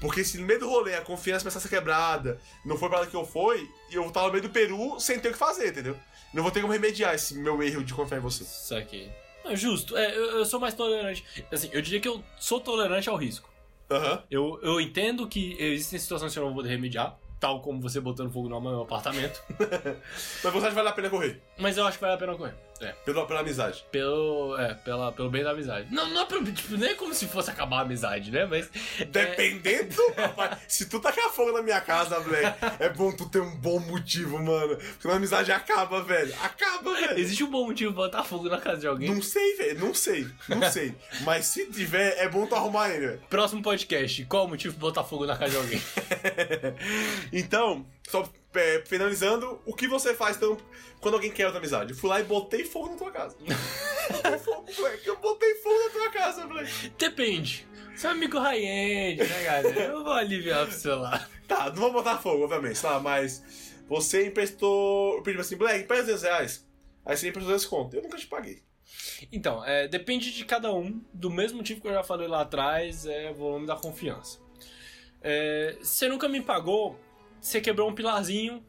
Porque 0.00 0.24
se 0.24 0.38
no 0.38 0.46
meio 0.46 0.58
do 0.60 0.68
rolê 0.68 0.94
a 0.94 1.02
confiança 1.02 1.44
começar 1.44 1.58
a 1.58 1.62
ser 1.62 1.68
quebrada, 1.68 2.40
não 2.64 2.76
foi 2.78 2.88
pra 2.88 3.00
lá 3.00 3.06
que 3.06 3.14
eu 3.14 3.24
fui, 3.24 3.68
e 3.90 3.94
eu 3.94 4.10
tava 4.10 4.26
no 4.26 4.32
meio 4.32 4.42
do 4.42 4.50
Peru 4.50 4.98
sem 4.98 5.20
ter 5.20 5.28
o 5.28 5.32
que 5.32 5.38
fazer, 5.38 5.68
entendeu? 5.68 5.96
Não 6.32 6.42
vou 6.42 6.50
ter 6.50 6.60
como 6.60 6.72
remediar 6.72 7.14
esse 7.14 7.34
meu 7.34 7.62
erro 7.62 7.84
de 7.84 7.94
confiar 7.94 8.18
em 8.18 8.20
você. 8.20 8.44
Saquei. 8.44 9.10
É 9.44 9.54
justo. 9.54 9.96
É, 9.96 10.16
eu, 10.16 10.38
eu 10.38 10.44
sou 10.44 10.58
mais 10.58 10.74
tolerante. 10.74 11.24
Assim, 11.52 11.70
eu 11.72 11.80
diria 11.80 12.00
que 12.00 12.08
eu 12.08 12.22
sou 12.38 12.60
tolerante 12.60 13.08
ao 13.08 13.16
risco. 13.16 13.48
Aham. 13.90 14.22
Eu, 14.30 14.58
eu 14.62 14.80
entendo 14.80 15.28
que 15.28 15.56
existem 15.60 15.98
situações 15.98 16.32
que 16.32 16.38
eu 16.38 16.42
não 16.42 16.50
vou 16.50 16.62
poder 16.62 16.70
remediar, 16.70 17.16
tal 17.38 17.60
como 17.60 17.80
você 17.80 18.00
botando 18.00 18.32
fogo 18.32 18.48
no 18.48 18.60
meu 18.60 18.82
apartamento, 18.82 19.42
Mas 20.42 20.52
você 20.52 20.58
acha 20.58 20.68
que 20.68 20.74
vale 20.74 20.88
a 20.88 20.92
pena 20.92 21.10
correr? 21.10 21.42
mas 21.58 21.76
eu 21.76 21.86
acho 21.86 21.98
que 21.98 22.02
vale 22.04 22.14
a 22.14 22.18
pena 22.18 22.34
correr. 22.36 22.54
É. 22.80 22.92
Pela, 23.04 23.26
pela 23.26 23.40
amizade. 23.40 23.84
Pelo, 23.90 24.56
é, 24.58 24.74
pela, 24.74 25.10
pelo 25.12 25.30
bem 25.30 25.42
da 25.42 25.50
amizade. 25.52 25.86
Não, 25.90 26.08
não 26.10 26.22
é 26.22 26.26
tipo, 26.52 26.76
nem 26.76 26.90
é 26.90 26.94
como 26.94 27.14
se 27.14 27.26
fosse 27.26 27.50
acabar 27.50 27.78
a 27.78 27.80
amizade, 27.82 28.30
né? 28.30 28.44
Mas. 28.46 28.70
Dependendo, 29.08 29.94
rapaz. 30.16 30.58
Se 30.68 30.86
tu 30.88 31.00
tacar 31.00 31.30
fogo 31.30 31.52
na 31.52 31.62
minha 31.62 31.80
casa, 31.80 32.20
velho, 32.20 32.54
é 32.78 32.88
bom 32.88 33.12
tu 33.12 33.28
ter 33.28 33.40
um 33.40 33.56
bom 33.56 33.78
motivo, 33.80 34.38
mano. 34.38 34.76
Porque 34.76 35.08
a 35.08 35.16
amizade 35.16 35.50
acaba, 35.52 36.02
velho. 36.02 36.34
Acaba, 36.42 36.98
É, 36.98 37.08
velho. 37.08 37.18
existe 37.20 37.42
um 37.44 37.50
bom 37.50 37.66
motivo 37.66 37.92
pra 37.92 38.04
botar 38.04 38.24
fogo 38.24 38.48
na 38.48 38.58
casa 38.60 38.80
de 38.80 38.86
alguém. 38.86 39.08
Não 39.14 39.22
sei, 39.22 39.56
velho. 39.56 39.80
Não 39.80 39.94
sei. 39.94 40.26
Não 40.48 40.62
sei. 40.70 40.94
Mas 41.22 41.46
se 41.46 41.66
tiver, 41.66 42.16
é 42.18 42.28
bom 42.28 42.46
tu 42.46 42.54
arrumar 42.54 42.90
ele, 42.90 43.06
velho. 43.06 43.22
Próximo 43.30 43.62
podcast. 43.62 44.24
Qual 44.26 44.44
o 44.44 44.48
motivo 44.48 44.74
pra 44.74 44.80
botar 44.88 45.04
fogo 45.04 45.24
na 45.26 45.36
casa 45.36 45.52
de 45.52 45.56
alguém? 45.56 45.82
Então, 47.32 47.86
só 48.08 48.28
é, 48.58 48.84
finalizando, 48.84 49.60
o 49.64 49.74
que 49.74 49.86
você 49.86 50.14
faz 50.14 50.36
então, 50.36 50.56
quando 51.00 51.14
alguém 51.14 51.30
quer 51.30 51.46
outra 51.46 51.58
amizade? 51.58 51.92
Eu 51.92 51.96
fui 51.96 52.10
lá 52.10 52.20
e 52.20 52.24
botei 52.24 52.64
fogo 52.64 52.90
na 52.90 52.96
tua 52.96 53.10
casa. 53.10 53.36
botei 54.10 54.38
fogo, 54.38 54.66
moleque. 54.76 55.06
Eu 55.06 55.16
botei 55.16 55.54
fogo 55.56 55.78
na 55.84 55.90
tua 55.90 56.10
casa, 56.10 56.46
moleque. 56.46 56.92
Depende. 56.98 57.66
Seu 57.96 58.10
amigo 58.10 58.38
high-end, 58.38 59.22
né, 59.22 59.42
galera? 59.42 59.84
Eu 59.84 60.04
vou 60.04 60.12
aliviar 60.12 60.66
pro 60.66 60.74
seu 60.74 60.98
lado. 60.98 61.26
Tá, 61.48 61.66
não 61.66 61.76
vou 61.76 61.92
botar 61.92 62.18
fogo, 62.18 62.44
obviamente, 62.44 62.80
tá? 62.82 63.00
Mas 63.00 63.74
você 63.88 64.26
emprestou. 64.26 65.16
Eu 65.16 65.22
pedi 65.22 65.38
assim, 65.38 65.56
Black, 65.56 65.84
empresta 65.84 66.06
200 66.06 66.22
reais. 66.22 66.66
Aí 67.04 67.16
você 67.16 67.28
emprestou 67.28 67.54
esse 67.54 67.68
conto. 67.68 67.96
Eu 67.96 68.02
nunca 68.02 68.18
te 68.18 68.26
paguei. 68.26 68.62
Então, 69.32 69.64
é, 69.64 69.88
depende 69.88 70.32
de 70.32 70.44
cada 70.44 70.72
um. 70.74 71.00
Do 71.12 71.30
mesmo 71.30 71.58
motivo 71.58 71.80
que 71.80 71.88
eu 71.88 71.92
já 71.92 72.02
falei 72.02 72.28
lá 72.28 72.42
atrás, 72.42 73.06
é 73.06 73.32
volume 73.32 73.66
da 73.66 73.76
confiança. 73.76 74.38
É, 75.22 75.76
você 75.80 76.08
nunca 76.08 76.28
me 76.28 76.42
pagou, 76.42 76.98
você 77.46 77.60
quebrou 77.60 77.88
um 77.88 77.94
pilarzinho 77.94 78.64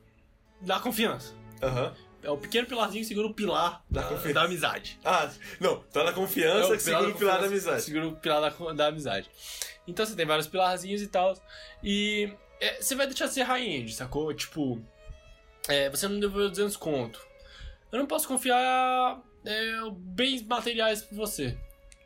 da 0.61 0.79
confiança. 0.79 1.33
Aham. 1.61 1.95
É 2.21 2.29
o 2.29 2.37
pequeno 2.37 2.67
pilarzinho 2.67 3.01
que 3.01 3.07
segura 3.07 3.27
o 3.27 3.33
pilar 3.33 3.83
da, 3.89 4.03
confiança. 4.03 4.33
da 4.33 4.43
amizade. 4.43 4.99
Ah, 5.03 5.31
não, 5.59 5.79
tá 5.79 6.03
na 6.03 6.13
confiança 6.13 6.75
que 6.75 6.83
segura 6.83 7.09
o 7.09 7.15
pilar 7.15 7.39
da 7.39 7.47
amizade. 7.47 7.81
Segura 7.81 8.07
o 8.07 8.15
pilar 8.15 8.41
da, 8.41 8.73
da 8.73 8.87
amizade. 8.87 9.29
Então 9.87 10.05
você 10.05 10.15
tem 10.15 10.25
vários 10.25 10.47
pilarzinhos 10.47 11.01
e 11.01 11.07
tal. 11.07 11.35
E 11.83 12.31
é, 12.59 12.81
você 12.81 12.95
vai 12.95 13.07
deixar 13.07 13.27
de 13.27 13.33
ser 13.33 13.43
high-end, 13.43 13.93
sacou? 13.93 14.33
Tipo, 14.33 14.79
é, 15.67 15.89
você 15.89 16.07
não 16.07 16.19
devolveu 16.19 16.49
200 16.49 16.75
conto. 16.77 17.25
Eu 17.91 17.97
não 17.99 18.05
posso 18.05 18.27
confiar 18.27 19.21
é, 19.45 19.71
bens 19.91 20.43
materiais 20.43 21.01
pra 21.01 21.17
você. 21.17 21.57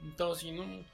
Então, 0.02 0.32
assim, 0.32 0.56
não 0.56 0.86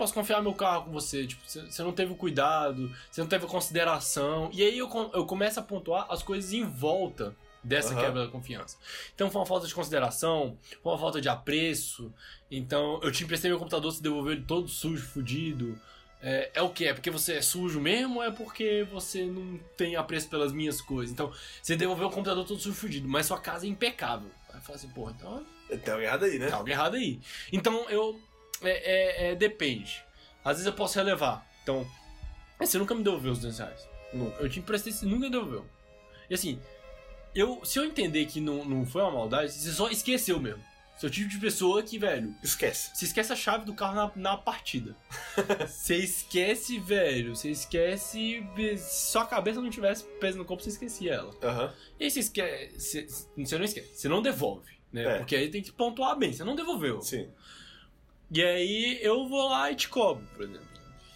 posso 0.00 0.14
confiar 0.14 0.42
meu 0.42 0.54
carro 0.54 0.84
com 0.84 0.92
você. 0.92 1.26
Tipo, 1.26 1.42
você 1.46 1.82
não 1.82 1.92
teve 1.92 2.12
o 2.12 2.16
cuidado, 2.16 2.90
você 3.10 3.20
não 3.20 3.28
teve 3.28 3.44
a 3.44 3.48
consideração. 3.48 4.50
E 4.52 4.62
aí 4.62 4.78
eu, 4.78 4.88
eu 5.12 5.26
começo 5.26 5.60
a 5.60 5.62
pontuar 5.62 6.06
as 6.10 6.22
coisas 6.22 6.52
em 6.52 6.64
volta 6.64 7.36
dessa 7.62 7.92
Aham. 7.92 8.00
quebra 8.00 8.24
da 8.24 8.30
confiança. 8.30 8.78
Então 9.14 9.30
foi 9.30 9.40
uma 9.40 9.46
falta 9.46 9.66
de 9.66 9.74
consideração, 9.74 10.56
foi 10.82 10.92
uma 10.92 10.98
falta 10.98 11.20
de 11.20 11.28
apreço. 11.28 12.12
Então 12.50 12.98
eu 13.02 13.12
te 13.12 13.24
emprestei 13.24 13.50
meu 13.50 13.58
computador, 13.58 13.92
você 13.92 14.02
devolveu 14.02 14.32
ele 14.32 14.42
todo 14.42 14.66
sujo, 14.66 15.06
fudido. 15.06 15.78
É, 16.22 16.50
é 16.54 16.62
o 16.62 16.70
que? 16.70 16.86
É 16.86 16.94
porque 16.94 17.10
você 17.10 17.34
é 17.34 17.42
sujo 17.42 17.80
mesmo 17.80 18.16
ou 18.16 18.22
é 18.22 18.30
porque 18.30 18.86
você 18.90 19.24
não 19.24 19.58
tem 19.76 19.96
apreço 19.96 20.28
pelas 20.28 20.52
minhas 20.52 20.80
coisas? 20.80 21.12
Então, 21.12 21.32
você 21.62 21.76
devolveu 21.76 22.08
o 22.08 22.10
computador 22.10 22.44
todo 22.44 22.60
sujo, 22.60 22.74
fudido, 22.74 23.08
mas 23.08 23.26
sua 23.26 23.38
casa 23.38 23.66
é 23.66 23.68
impecável. 23.68 24.30
Aí 24.52 24.60
fala 24.60 24.76
assim, 24.76 24.88
porra, 24.88 25.14
então 25.16 25.46
Tem 25.68 25.92
algo 25.92 26.04
errado 26.04 26.24
aí, 26.24 26.38
né? 26.38 26.48
Tá 26.48 26.56
algo 26.56 26.68
errado 26.68 26.96
aí. 26.96 27.20
Então 27.52 27.88
eu. 27.88 28.20
É, 28.62 28.70
é- 28.70 29.30
é, 29.30 29.34
depende. 29.34 30.02
Às 30.44 30.52
vezes 30.58 30.66
eu 30.66 30.72
posso 30.72 30.96
relevar. 30.98 31.46
Então. 31.62 31.86
Você 32.58 32.76
nunca 32.78 32.94
me 32.94 33.02
devolveu 33.02 33.32
os 33.32 33.38
200 33.38 33.58
reais. 33.58 33.88
Nunca. 34.12 34.42
Eu 34.42 34.48
te 34.48 34.58
emprestei, 34.58 34.92
você 34.92 35.06
nunca 35.06 35.30
devolveu. 35.30 35.64
E 36.28 36.34
assim, 36.34 36.60
eu, 37.34 37.64
se 37.64 37.78
eu 37.78 37.84
entender 37.84 38.26
que 38.26 38.40
não, 38.40 38.64
não 38.64 38.84
foi 38.86 39.02
uma 39.02 39.10
maldade, 39.12 39.52
você 39.52 39.70
só 39.72 39.88
esqueceu 39.88 40.38
mesmo. 40.38 40.62
Você 40.96 41.06
é 41.06 41.08
o 41.08 41.12
tipo 41.12 41.30
de 41.30 41.38
pessoa 41.38 41.82
que, 41.82 41.98
velho, 41.98 42.34
Esquece. 42.42 42.90
você 42.94 43.06
esquece 43.06 43.32
a 43.32 43.36
chave 43.36 43.64
do 43.64 43.72
carro 43.72 43.94
na, 43.94 44.12
na 44.32 44.36
partida. 44.36 44.94
Você 45.66 45.96
esquece, 45.96 46.78
velho. 46.78 47.34
Você 47.34 47.50
esquece. 47.50 48.44
Se 48.54 48.76
sua 49.10 49.24
cabeça 49.24 49.62
não 49.62 49.70
tivesse 49.70 50.04
peso 50.20 50.36
no 50.36 50.44
corpo, 50.44 50.62
você 50.62 50.68
esquecia 50.68 51.14
ela. 51.14 51.32
Aham. 51.42 51.72
E 51.98 52.04
aí 52.04 52.10
você 52.10 52.20
esquece. 52.20 53.06
Você 53.34 53.56
não 53.56 53.64
esquece. 53.64 53.90
Você 53.96 54.08
não 54.10 54.20
devolve, 54.20 54.70
né? 54.92 55.04
É. 55.04 55.18
Porque 55.20 55.34
aí 55.34 55.48
tem 55.48 55.62
que 55.62 55.72
pontuar 55.72 56.18
bem. 56.18 56.34
Você 56.34 56.44
não 56.44 56.54
devolveu. 56.54 57.00
Sim. 57.00 57.30
E 58.30 58.42
aí 58.42 58.98
eu 59.02 59.26
vou 59.26 59.48
lá 59.48 59.70
e 59.70 59.74
te 59.74 59.88
cobro, 59.88 60.26
por 60.34 60.44
exemplo. 60.44 60.68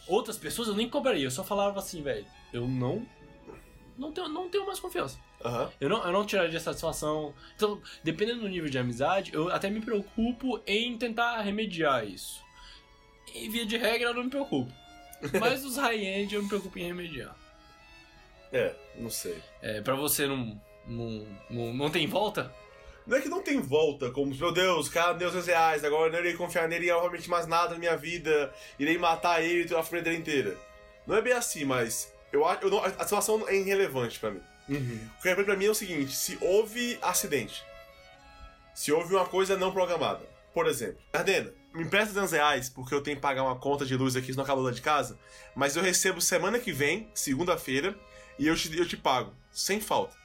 Outras 0.06 0.36
pessoas 0.36 0.68
eu 0.68 0.74
nem 0.74 0.88
cobraria. 0.88 1.24
Eu 1.24 1.30
só 1.30 1.44
falava 1.44 1.78
assim, 1.78 2.02
velho. 2.02 2.26
Eu 2.52 2.66
não. 2.66 3.06
Não 3.96 4.12
tenho, 4.12 4.28
não 4.28 4.48
tenho 4.48 4.66
mais 4.66 4.80
confiança. 4.80 5.18
Aham. 5.44 5.70
Eu 5.80 5.88
não, 5.88 6.04
eu 6.04 6.12
não 6.12 6.26
tiraria 6.26 6.58
satisfação. 6.58 7.32
Então, 7.54 7.80
dependendo 8.02 8.40
do 8.40 8.48
nível 8.48 8.68
de 8.68 8.78
amizade, 8.78 9.32
eu 9.32 9.48
até 9.50 9.70
me 9.70 9.80
preocupo 9.80 10.60
em 10.66 10.96
tentar 10.98 11.40
remediar 11.42 12.04
isso. 12.04 12.42
Em 13.32 13.48
via 13.50 13.64
de 13.64 13.76
regra, 13.76 14.08
eu 14.08 14.14
não 14.14 14.24
me 14.24 14.30
preocupo. 14.30 14.72
Mas 15.40 15.64
os 15.64 15.76
high-end 15.76 16.34
eu 16.34 16.42
me 16.42 16.48
preocupo 16.48 16.78
em 16.78 16.86
remediar. 16.86 17.36
É, 18.52 18.74
não 18.96 19.10
sei. 19.10 19.40
É, 19.62 19.80
pra 19.80 19.94
você 19.94 20.26
não, 20.26 20.60
não, 20.86 21.26
não, 21.50 21.74
não 21.74 21.90
tem 21.90 22.06
volta? 22.06 22.52
Não 23.06 23.18
é 23.18 23.20
que 23.20 23.28
não 23.28 23.42
tem 23.42 23.60
volta, 23.60 24.10
como, 24.10 24.34
meu 24.34 24.50
Deus, 24.50 24.86
o 24.86 24.90
cara 24.90 25.12
deu 25.12 25.28
200 25.28 25.46
reais, 25.46 25.84
agora 25.84 26.08
eu 26.08 26.12
não 26.12 26.18
irei 26.20 26.34
confiar 26.34 26.66
nele 26.68 26.84
em 26.84 26.88
realmente 26.88 27.28
mais 27.28 27.46
nada 27.46 27.74
na 27.74 27.78
minha 27.78 27.96
vida, 27.96 28.52
irei 28.78 28.96
matar 28.96 29.42
ele 29.42 29.70
e 29.70 29.74
a 29.74 29.82
família 29.82 30.14
inteira. 30.14 30.56
Não 31.06 31.14
é 31.14 31.20
bem 31.20 31.34
assim, 31.34 31.66
mas 31.66 32.10
eu 32.32 32.46
acho, 32.46 32.66
a 32.98 33.04
situação 33.04 33.46
é 33.46 33.56
irrelevante 33.56 34.18
pra 34.18 34.30
mim. 34.30 34.40
O 35.18 35.22
que 35.22 35.28
é 35.28 35.34
pra 35.34 35.54
mim 35.54 35.66
é 35.66 35.70
o 35.70 35.74
seguinte, 35.74 36.16
se 36.16 36.38
houve 36.40 36.98
acidente, 37.02 37.62
se 38.74 38.90
houve 38.90 39.14
uma 39.14 39.26
coisa 39.26 39.54
não 39.54 39.70
programada, 39.70 40.22
por 40.54 40.66
exemplo, 40.66 40.96
Ardena, 41.12 41.52
me 41.74 41.82
empresta 41.82 42.14
200 42.14 42.32
reais 42.32 42.68
porque 42.70 42.94
eu 42.94 43.02
tenho 43.02 43.16
que 43.16 43.22
pagar 43.22 43.42
uma 43.42 43.56
conta 43.56 43.84
de 43.84 43.94
luz 43.94 44.16
aqui, 44.16 44.28
senão 44.28 44.44
acaba 44.44 44.62
lá 44.62 44.70
de 44.70 44.80
casa, 44.80 45.18
mas 45.54 45.76
eu 45.76 45.82
recebo 45.82 46.22
semana 46.22 46.58
que 46.58 46.72
vem, 46.72 47.10
segunda-feira, 47.12 47.94
e 48.38 48.46
eu 48.46 48.56
te, 48.56 48.74
eu 48.74 48.88
te 48.88 48.96
pago, 48.96 49.34
sem 49.52 49.78
falta. 49.78 50.23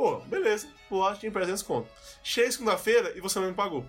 Pô, 0.00 0.16
beleza, 0.20 0.66
vou 0.88 1.00
lá, 1.00 1.14
te 1.14 1.26
empresto 1.26 1.50
200 1.50 1.62
conto. 1.62 1.90
Chega 2.24 2.50
segunda-feira 2.50 3.12
e 3.14 3.20
você 3.20 3.38
não 3.38 3.48
me 3.48 3.52
pagou. 3.52 3.84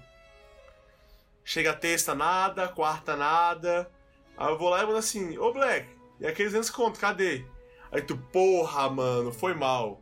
Chega 1.41 1.71
terça 1.71 2.13
nada, 2.13 2.67
quarta 2.67 3.15
nada. 3.15 3.89
Aí 4.35 4.49
eu 4.49 4.57
vou 4.57 4.67
lá 4.67 4.83
e 4.83 4.85
mando 4.85 4.97
assim, 4.97 5.37
ô 5.37 5.53
Black, 5.53 5.87
e 6.19 6.27
aqueles 6.27 6.51
200 6.51 6.69
conto, 6.69 6.99
cadê? 6.99 7.45
Aí 7.89 8.01
tu, 8.01 8.17
porra, 8.17 8.89
mano, 8.89 9.31
foi 9.31 9.53
mal. 9.53 10.01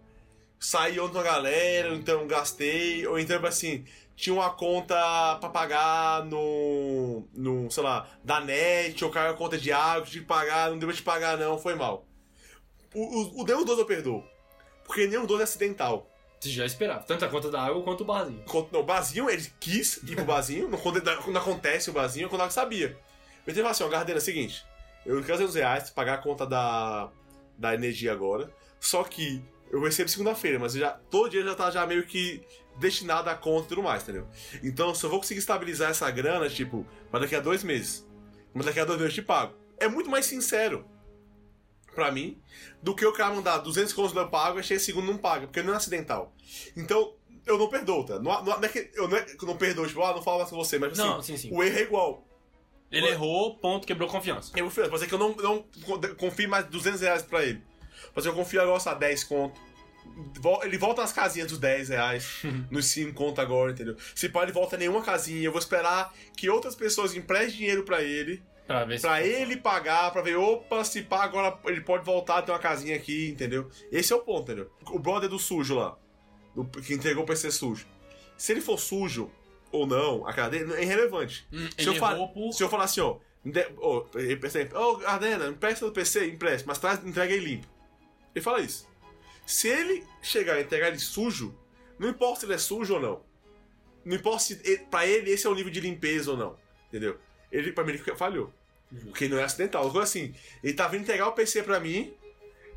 Saí 0.59 0.99
ontem 0.99 1.13
com 1.13 1.19
a 1.19 1.23
galera, 1.23 1.93
então 1.93 2.25
gastei. 2.25 3.05
Ou 3.05 3.19
então, 3.19 3.45
assim, 3.45 3.85
tinha 4.15 4.33
uma 4.33 4.49
conta 4.49 4.95
pra 5.39 5.49
pagar 5.49 6.25
no. 6.25 7.23
no, 7.35 7.69
sei 7.69 7.83
lá, 7.83 8.09
da 8.23 8.41
net, 8.41 9.05
ou 9.05 9.11
caiu 9.11 9.29
a 9.29 9.37
conta 9.37 9.59
de 9.59 9.71
água, 9.71 10.07
tive 10.07 10.21
que 10.21 10.25
pagar, 10.25 10.71
não 10.71 10.79
deu 10.79 10.89
pra 10.89 10.97
te 10.97 11.03
pagar, 11.03 11.37
não, 11.37 11.59
foi 11.59 11.75
mal. 11.75 12.03
O, 12.95 12.99
o, 12.99 13.41
o 13.41 13.43
dos 13.43 13.63
dois 13.63 13.77
eu 13.77 13.85
perdoo. 13.85 14.38
Porque 14.89 15.05
nenhum 15.05 15.23
dois 15.27 15.39
é 15.41 15.43
acidental. 15.43 16.09
Você 16.39 16.49
já 16.49 16.65
esperava. 16.65 17.03
Tanto 17.03 17.23
a 17.23 17.27
conta 17.29 17.51
da 17.51 17.61
água 17.61 17.83
quanto 17.83 18.01
o 18.01 18.05
barzinho. 18.05 18.43
Quando- 18.47 18.69
Não, 18.71 18.79
o 18.79 18.83
Bazinho, 18.83 19.29
ele 19.29 19.45
quis 19.59 19.97
ir 19.97 20.15
pro 20.15 20.25
Bazinho, 20.25 20.67
não- 20.67 20.79
quando, 20.79 20.99
quando 21.21 21.37
acontece 21.37 21.91
o 21.91 21.93
Bazinho, 21.93 22.27
quando 22.27 22.41
ele 22.41 22.49
sabia. 22.51 22.97
Ele 23.45 23.55
falou 23.55 23.69
assim, 23.69 23.83
ó, 23.83 23.87
Gardeira, 23.87 24.17
é 24.19 24.21
o 24.21 24.25
seguinte, 24.25 24.65
eu 25.05 25.15
quero 25.21 25.33
200 25.37 25.53
reais 25.55 25.83
pra 25.83 25.93
pagar 25.93 26.13
a 26.15 26.17
conta 26.17 26.47
da, 26.47 27.09
da 27.55 27.73
energia 27.75 28.11
agora, 28.11 28.49
só 28.79 29.03
que 29.03 29.43
eu 29.69 29.79
recebo 29.83 30.09
segunda-feira, 30.09 30.57
mas 30.57 30.73
já, 30.73 30.91
todo 31.11 31.29
dia 31.29 31.43
já 31.43 31.53
tá 31.53 31.69
já 31.69 31.85
meio 31.85 32.03
que 32.07 32.41
destinado 32.79 33.29
à 33.29 33.35
conta 33.35 33.65
e 33.65 33.69
tudo 33.69 33.83
mais, 33.83 34.01
entendeu? 34.03 34.27
Então 34.63 34.87
eu 34.89 34.95
só 34.95 35.07
vou 35.07 35.19
conseguir 35.19 35.39
estabilizar 35.41 35.91
essa 35.91 36.09
grana, 36.09 36.49
tipo, 36.49 36.83
pra 37.11 37.19
daqui 37.19 37.35
a 37.35 37.39
dois 37.39 37.63
meses. 37.63 38.07
Mas 38.53 38.65
daqui 38.65 38.79
a 38.79 38.85
dois 38.85 38.99
meses 38.99 39.15
eu 39.17 39.23
te 39.23 39.27
pago. 39.27 39.53
É 39.77 39.87
muito 39.87 40.09
mais 40.09 40.25
sincero. 40.25 40.85
Pra 41.99 42.11
mim, 42.11 42.41
do 42.81 42.95
que 42.95 43.05
o 43.05 43.11
cara 43.11 43.35
mandar 43.35 43.57
200 43.57 43.91
contos 43.93 44.15
eu 44.15 44.27
pago 44.29 44.59
e 44.59 44.63
chega 44.63 44.79
segundo 44.79 45.07
não 45.07 45.17
paga, 45.17 45.47
porque 45.47 45.61
não 45.61 45.73
é 45.73 45.77
acidental. 45.77 46.33
Então, 46.75 47.13
eu 47.45 47.57
não 47.57 47.67
perdoo, 47.67 48.05
tá? 48.05 48.15
Não, 48.19 48.43
não, 48.43 48.59
não 48.59 48.63
é 48.63 48.69
que 48.69 48.89
eu 48.93 49.07
não, 49.07 49.17
é 49.17 49.21
que 49.21 49.43
eu 49.43 49.47
não 49.47 49.57
perdoo, 49.57 49.85
tipo, 49.85 50.01
ah, 50.01 50.13
não 50.13 50.21
falo 50.21 50.37
mais 50.37 50.49
com 50.49 50.55
você, 50.55 50.79
mas 50.79 50.97
assim, 50.97 51.01
Não, 51.01 51.21
sim, 51.21 51.37
sim. 51.37 51.49
o 51.51 51.61
erro 51.63 51.77
é 51.77 51.81
igual. 51.81 52.25
Ele 52.91 53.07
errou, 53.07 53.55
ponto, 53.57 53.85
quebrou 53.85 54.09
confiança. 54.09 54.51
Eu 54.55 54.65
confio, 54.65 54.89
pode 54.89 54.99
ser 55.01 55.07
que 55.07 55.13
eu 55.13 55.19
não, 55.19 55.35
não 55.35 55.65
confio 56.17 56.49
mais 56.49 56.65
200 56.65 57.01
reais 57.01 57.21
pra 57.21 57.43
ele. 57.43 57.61
Pode 58.13 58.23
ser 58.23 58.29
que 58.31 58.39
eu 58.39 58.43
confio 58.43 58.61
agora, 58.61 58.79
só 58.79 58.95
10 58.95 59.23
conto. 59.25 59.59
Ele 60.63 60.77
volta 60.77 61.01
nas 61.01 61.13
casinhas 61.13 61.49
dos 61.49 61.59
10 61.59 61.89
reais, 61.89 62.41
nos 62.71 62.85
5 62.87 63.13
conto 63.13 63.39
agora, 63.41 63.71
entendeu? 63.71 63.95
Se 64.15 64.27
pá, 64.29 64.41
ele 64.43 64.51
volta 64.51 64.75
em 64.75 64.79
nenhuma 64.79 65.03
casinha, 65.03 65.43
eu 65.43 65.51
vou 65.51 65.59
esperar 65.59 66.11
que 66.35 66.49
outras 66.49 66.75
pessoas 66.75 67.15
emprestem 67.15 67.57
dinheiro 67.57 67.83
pra 67.83 68.01
ele, 68.01 68.41
Pra 68.69 68.85
ver 68.85 69.01
pra 69.01 69.25
ele 69.25 69.57
pagar, 69.57 70.11
pra 70.11 70.21
ver, 70.21 70.35
opa, 70.35 70.83
se 70.83 71.01
pá, 71.01 71.23
agora 71.23 71.57
ele 71.65 71.81
pode 71.81 72.05
voltar 72.05 72.43
ter 72.43 72.51
uma 72.51 72.59
casinha 72.59 72.95
aqui, 72.95 73.27
entendeu? 73.31 73.67
Esse 73.91 74.13
é 74.13 74.15
o 74.15 74.19
ponto, 74.21 74.43
entendeu? 74.51 74.71
O 74.91 74.99
brother 74.99 75.27
do 75.27 75.39
sujo 75.39 75.73
lá, 75.73 75.97
do- 76.55 76.65
que 76.81 76.93
entregou 76.93 77.23
o 77.23 77.25
PC 77.25 77.49
sujo. 77.49 77.87
Se 78.37 78.51
ele 78.51 78.61
for 78.61 78.77
sujo 78.79 79.31
ou 79.71 79.87
não, 79.87 80.27
a 80.27 80.33
cara 80.33 80.49
dele 80.51 80.71
é 80.75 80.83
irrelevante. 80.83 81.47
Hum, 81.51 81.67
se, 81.75 81.87
eu 81.87 81.95
fa- 81.95 82.11
errou 82.13 82.29
por. 82.29 82.53
se 82.53 82.61
eu 82.63 82.69
falar 82.69 82.83
assim, 82.83 83.01
ó, 83.01 83.17
de- 83.43 84.35
pensa, 84.39 84.59
ô, 84.77 85.01
Ardena, 85.03 85.47
empresta 85.47 85.87
do 85.87 85.91
PC, 85.91 86.27
empresta, 86.27 86.67
mas 86.67 86.77
traz, 86.77 87.03
entrega 87.03 87.33
ele 87.33 87.45
limpo. 87.45 87.67
Ele 88.35 88.43
fala 88.43 88.61
isso. 88.61 88.87
Se 89.47 89.67
ele 89.67 90.05
chegar 90.21 90.59
e 90.59 90.61
entregar 90.61 90.89
ele 90.89 90.99
sujo, 90.99 91.57
não 91.97 92.07
importa 92.07 92.41
se 92.41 92.45
ele 92.45 92.53
é 92.53 92.57
sujo 92.59 92.93
ou 92.93 92.99
não. 93.01 93.23
Não 94.05 94.15
importa 94.15 94.39
se 94.43 94.61
ele- 94.63 94.85
pra 94.91 95.07
ele 95.07 95.31
esse 95.31 95.47
é 95.47 95.49
o 95.49 95.55
nível 95.55 95.71
de 95.71 95.81
limpeza 95.81 96.29
ou 96.29 96.37
não. 96.37 96.55
Entendeu? 96.87 97.17
Ele, 97.51 97.71
pra 97.71 97.83
mim, 97.83 97.93
ele 97.93 98.15
falhou. 98.15 98.53
Porque 99.03 99.27
não 99.27 99.37
é 99.37 99.43
acidental. 99.43 99.95
Assim, 99.99 100.33
ele 100.63 100.73
tá 100.73 100.87
vindo 100.87 101.01
entregar 101.01 101.27
o 101.27 101.33
PC 101.33 101.63
pra 101.63 101.79
mim, 101.79 102.13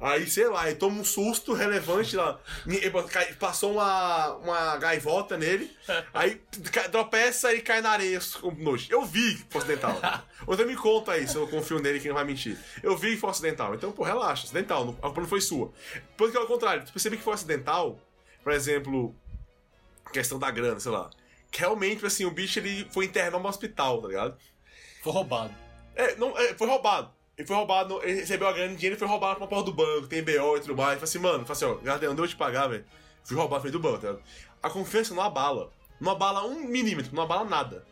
aí, 0.01 0.29
sei 0.29 0.49
lá, 0.49 0.67
ele 0.69 0.77
toma 0.77 1.01
um 1.01 1.05
susto 1.05 1.55
relevante 1.55 2.17
lá. 2.17 2.39
Passou 3.39 3.73
uma, 3.75 4.35
uma 4.37 4.77
gaivota 4.77 5.39
nele, 5.39 5.71
aí 6.13 6.41
tropeça 6.91 7.55
e 7.55 7.63
cai 7.63 7.81
na 7.81 7.91
areia 7.91 8.19
com 8.41 8.51
nojo. 8.51 8.89
Eu 8.91 9.05
vi 9.07 9.37
que 9.37 9.47
foi 9.49 9.63
acidental. 9.63 10.01
Outra 10.47 10.67
me 10.67 10.77
conta 10.77 11.13
aí, 11.13 11.27
se 11.27 11.37
eu 11.37 11.47
confio 11.49 11.79
nele 11.79 12.01
que 12.01 12.09
não 12.09 12.17
vai 12.17 12.25
mentir. 12.25 12.59
Eu 12.83 12.97
vi 12.97 13.13
que 13.13 13.17
foi 13.17 13.31
acidental. 13.31 13.75
Então, 13.75 13.93
pô, 13.93 14.03
relaxa, 14.03 14.45
acidental. 14.45 14.91
A 14.99 15.03
culpa 15.03 15.21
não 15.21 15.29
foi 15.29 15.41
sua. 15.41 15.73
Porque 16.17 16.37
ao 16.37 16.47
contrário, 16.47 16.85
tu 16.85 16.93
perceber 16.93 17.17
que 17.17 17.23
foi 17.23 17.35
acidental, 17.35 17.99
por 18.43 18.53
exemplo, 18.53 19.15
questão 20.13 20.39
da 20.39 20.51
grana, 20.51 20.79
sei 20.81 20.91
lá. 20.91 21.09
Que 21.51 21.61
realmente, 21.61 22.05
assim, 22.05 22.25
o 22.25 22.31
bicho 22.31 22.59
ele 22.59 22.87
foi 22.91 23.05
internado 23.05 23.43
no 23.43 23.49
hospital, 23.49 24.03
tá 24.03 24.09
ligado? 24.09 24.37
Foi 25.03 25.13
roubado. 25.13 25.62
É, 25.95 26.15
não, 26.17 26.37
é, 26.39 26.55
foi 26.55 26.67
roubado. 26.67 27.11
Ele 27.37 27.47
foi 27.47 27.57
roubado, 27.57 28.01
ele 28.03 28.21
recebeu 28.21 28.47
a 28.47 28.53
grana 28.53 28.71
de 28.71 28.77
dinheiro 28.77 28.97
e 28.97 28.99
foi 28.99 29.09
roubado 29.09 29.37
pra 29.37 29.45
uma 29.45 29.49
porra 29.49 29.63
do 29.65 29.73
banco, 29.73 30.07
tem 30.07 30.23
BO 30.23 30.57
e 30.57 30.61
tudo 30.61 30.77
mais. 30.77 30.91
Ele 30.93 31.01
falou 31.01 31.03
assim, 31.05 31.19
mano, 31.19 31.47
falou 31.47 31.53
assim, 31.53 31.65
ó, 31.65 31.75
Gardel, 31.85 32.11
não 32.11 32.17
deu 32.17 32.29
te 32.29 32.37
pagar, 32.37 32.69
velho. 32.69 32.85
Fui 33.25 33.37
roubado, 33.37 33.63
foi 33.63 33.71
do 33.71 33.79
banco, 33.81 33.99
tá 33.99 34.09
ligado? 34.11 34.23
A 34.63 34.69
confiança 34.71 35.15
não 35.15 35.23
abala. 35.23 35.73
Não 36.01 36.13
abala 36.13 36.45
um 36.45 36.65
milímetro, 36.67 37.15
não 37.15 37.23
abala 37.23 37.45
nada. 37.45 37.85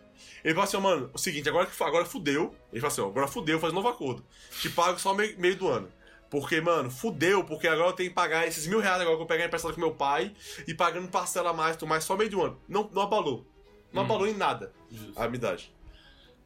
Ele 0.45 0.55
falou 0.55 0.65
assim, 0.65 0.77
ó, 0.77 0.81
mano, 0.81 1.11
o 1.15 1.19
seguinte, 1.19 1.49
agora, 1.49 1.67
que- 1.67 1.83
agora 1.83 2.05
fudeu. 2.05 2.55
Ele 2.73 2.81
falou 2.81 2.93
assim, 2.93 3.01
ó, 3.01 3.07
agora 3.07 3.27
fudeu, 3.29 3.59
faz 3.59 3.73
um 3.73 3.77
novo 3.77 3.89
acordo. 3.89 4.25
Te 4.61 4.69
pago 4.71 4.99
só 4.99 5.15
meio, 5.15 5.39
meio 5.41 5.57
do 5.57 5.69
ano. 5.69 5.91
Porque, 6.31 6.61
mano, 6.61 6.91
fudeu, 6.91 7.43
porque 7.43 7.67
agora 7.67 7.89
eu 7.89 7.93
tenho 7.93 8.11
que 8.11 8.15
pagar 8.15 8.47
esses 8.47 8.67
mil 8.67 8.79
reais 8.79 9.01
agora 9.01 9.17
que 9.17 9.23
eu 9.23 9.27
peguei 9.27 9.47
emprestado 9.47 9.75
com 9.75 9.81
meu 9.81 9.93
pai 9.95 10.33
e 10.67 10.75
pagando 10.75 11.09
parcela 11.09 11.51
a 11.51 11.53
mais, 11.53 11.77
tudo 11.77 11.89
mais, 11.89 12.05
só 12.05 12.17
meio 12.17 12.31
do 12.31 12.43
ano. 12.43 12.61
Não, 12.69 12.89
não 12.93 13.03
abalou. 13.03 13.45
Não 13.93 14.03
abalou 14.03 14.27
em 14.29 14.35
nada 14.35 14.73
a 15.17 15.25
amizade. 15.25 15.75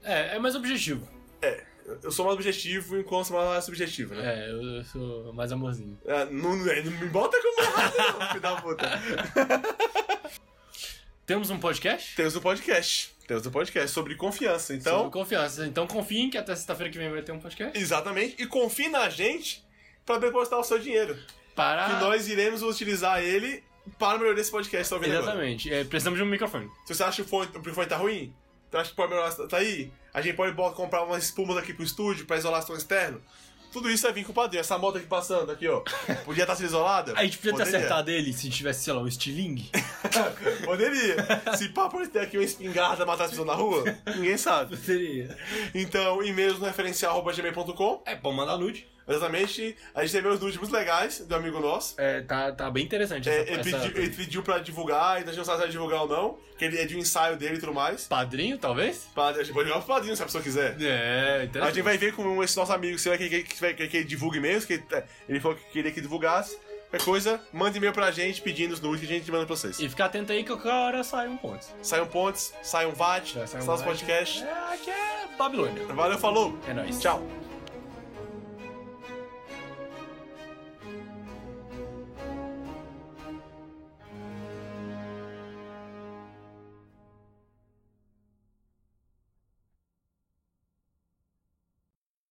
É, 0.02 0.36
é 0.36 0.38
mais 0.38 0.54
objetivo. 0.54 1.06
Eu 2.02 2.10
sou 2.10 2.24
mais 2.24 2.34
objetivo 2.36 2.98
enquanto 2.98 3.26
você 3.26 3.34
é 3.34 3.44
mais 3.44 3.64
subjetivo, 3.64 4.14
né? 4.14 4.22
É, 4.46 4.50
eu, 4.50 4.84
sou 4.84 5.32
mais 5.34 5.52
amorzinho. 5.52 5.98
É, 6.06 6.24
não, 6.26 6.56
não, 6.56 6.64
me 6.64 7.08
bota 7.08 7.36
como 7.42 8.18
não, 8.20 8.28
filho 8.28 8.40
da 8.40 8.56
puta. 8.56 8.88
Temos 11.26 11.50
um 11.50 11.58
podcast? 11.58 12.14
Temos 12.16 12.36
um 12.36 12.40
podcast. 12.40 13.14
Temos 13.26 13.46
um 13.46 13.50
podcast 13.50 13.90
sobre 13.90 14.14
confiança. 14.14 14.74
Então, 14.74 14.98
Sobre 14.98 15.12
confiança. 15.12 15.66
Então 15.66 15.86
confiem 15.86 16.28
que 16.28 16.36
até 16.36 16.54
sexta-feira 16.54 16.92
que 16.92 16.98
vem 16.98 17.10
vai 17.10 17.22
ter 17.22 17.32
um 17.32 17.38
podcast. 17.40 17.78
exatamente. 17.78 18.36
E 18.42 18.46
confie 18.46 18.88
na 18.88 19.08
gente 19.08 19.64
pra 20.04 20.18
depositar 20.18 20.58
o 20.58 20.64
seu 20.64 20.78
dinheiro. 20.78 21.18
Para. 21.54 21.86
Que 21.86 21.92
nós 22.04 22.28
iremos 22.28 22.62
utilizar 22.62 23.22
ele 23.22 23.62
para 23.98 24.18
melhorar 24.18 24.38
esse 24.40 24.50
podcast. 24.50 24.90
Tá 24.90 24.96
ouvindo 24.96 25.12
agora. 25.16 25.32
Exatamente. 25.32 25.72
É, 25.72 25.84
precisamos 25.84 26.18
de 26.18 26.22
um 26.24 26.26
microfone. 26.28 26.70
Se 26.84 26.94
você 26.94 27.02
acha 27.02 27.16
que 27.16 27.22
o 27.22 27.30
fone- 27.30 27.50
o 27.54 27.58
microfone 27.58 27.86
tá 27.86 27.96
ruim, 27.96 28.34
você 28.74 28.80
acha 28.82 28.90
que 28.90 28.96
pode 28.96 29.10
melhorar, 29.10 29.32
tá 29.48 29.56
aí? 29.58 29.92
A 30.12 30.20
gente 30.20 30.36
pode 30.36 30.52
bota- 30.52 30.74
comprar 30.76 31.02
umas 31.04 31.24
espumas 31.24 31.56
aqui 31.56 31.72
pro 31.72 31.84
estúdio 31.84 32.26
pra 32.26 32.36
isolação 32.36 32.76
externa. 32.76 33.18
Tudo 33.72 33.90
isso 33.90 34.04
vai 34.04 34.12
vir 34.12 34.24
com 34.24 34.30
o 34.30 34.34
padrinho. 34.34 34.60
Essa 34.60 34.78
moto 34.78 34.98
aqui 34.98 35.06
passando, 35.06 35.50
aqui, 35.50 35.66
ó. 35.66 35.82
Podia 36.24 36.44
estar 36.44 36.54
sendo 36.54 36.66
isolada? 36.66 37.12
A 37.16 37.24
gente 37.24 37.38
podia 37.38 37.52
ter 37.52 37.58
Poderia. 37.58 37.78
acertado 37.78 38.08
ele 38.10 38.32
se 38.32 38.48
tivesse, 38.48 38.84
sei 38.84 38.92
lá, 38.92 39.00
um 39.00 39.08
estilingue. 39.08 39.68
Poderia. 40.64 41.16
Se 41.56 41.68
pá, 41.70 41.88
pode 41.88 42.08
ter 42.08 42.20
aqui 42.20 42.36
uma 42.38 42.44
espingarda 42.44 43.04
matar 43.04 43.24
as 43.24 43.30
pessoas 43.30 43.48
na 43.48 43.54
rua, 43.54 43.82
ninguém 44.14 44.36
sabe. 44.36 44.76
Seria. 44.76 45.36
Então, 45.74 46.22
e-mails 46.22 46.58
no 46.60 46.66
referencial.gmail.com. 46.66 48.02
É, 48.06 48.14
pode 48.14 48.36
mandar 48.36 48.56
nude. 48.56 48.86
Exatamente. 49.06 49.76
A 49.94 50.02
gente 50.02 50.12
teve 50.12 50.28
uns 50.28 50.40
nudes 50.40 50.56
muito 50.58 50.72
legais 50.72 51.20
do 51.20 51.34
amigo 51.34 51.60
nosso. 51.60 51.94
É, 51.98 52.20
tá, 52.22 52.52
tá 52.52 52.70
bem 52.70 52.84
interessante 52.84 53.28
É, 53.28 53.42
essa, 53.42 53.50
ele, 53.52 53.60
essa- 53.60 53.78
pediu, 53.88 54.02
ele 54.02 54.10
pediu 54.16 54.42
pra 54.42 54.58
divulgar, 54.58 55.20
e 55.20 55.22
a 55.22 55.26
gente 55.26 55.36
não 55.36 55.44
sabe 55.44 55.58
se 55.58 55.62
vai 55.64 55.70
divulgar 55.70 56.02
ou 56.02 56.08
não. 56.08 56.38
Que 56.58 56.64
ele 56.64 56.78
é 56.78 56.86
de 56.86 56.96
um 56.96 56.98
ensaio 57.00 57.36
dele 57.36 57.56
e 57.56 57.58
tudo 57.60 57.74
mais. 57.74 58.04
Padrinho, 58.06 58.56
talvez? 58.58 59.08
Pra, 59.14 59.28
a 59.28 59.32
gente 59.42 59.52
pode 59.52 59.68
jogar 59.68 59.80
pro 59.80 59.94
padrinho 59.94 60.16
se 60.16 60.22
a 60.22 60.26
pessoa 60.26 60.42
quiser. 60.42 60.76
É, 60.80 61.40
A 61.40 61.44
interessante. 61.44 61.74
gente 61.74 61.84
vai 61.84 61.98
ver 61.98 62.12
com 62.14 62.42
esse 62.42 62.56
nosso 62.56 62.72
amigo 62.72 62.98
se 62.98 63.10
que, 63.18 63.28
que, 63.28 63.42
que, 63.74 63.88
que 63.88 63.96
ele 63.96 64.04
divulgue 64.04 64.40
mesmo, 64.40 64.66
que 64.66 64.82
é, 64.94 65.04
ele 65.28 65.40
falou 65.40 65.56
que 65.56 65.64
queria 65.70 65.90
que 65.90 66.00
divulgasse. 66.00 66.56
Qualquer 66.90 67.04
coisa, 67.04 67.40
manda 67.52 67.76
e-mail 67.76 67.92
pra 67.92 68.12
gente 68.12 68.40
pedindo 68.40 68.72
os 68.72 68.80
nudes 68.80 69.00
que 69.06 69.12
a 69.12 69.18
gente 69.18 69.28
manda 69.32 69.44
pra 69.44 69.56
vocês. 69.56 69.80
E 69.80 69.88
fica 69.88 70.04
atento 70.04 70.30
aí 70.30 70.44
que 70.44 70.50
qualquer 70.50 70.70
hora 70.72 71.02
sai 71.02 71.26
um 71.26 71.36
ponto. 71.36 71.66
Saiam 71.82 72.06
pontes, 72.06 72.54
saiam 72.62 72.92
VAT, 72.92 73.32
Já 73.34 73.46
sai 73.48 73.62
um 73.62 73.64
nosso 73.64 73.82
podcast. 73.82 74.44
É, 74.44 74.74
aqui 74.74 74.90
é 74.90 75.26
Babilônia. 75.36 75.84
Valeu, 75.86 76.16
falou! 76.18 76.56
É 76.68 76.72
nóis. 76.72 77.00
Tchau! 77.00 77.26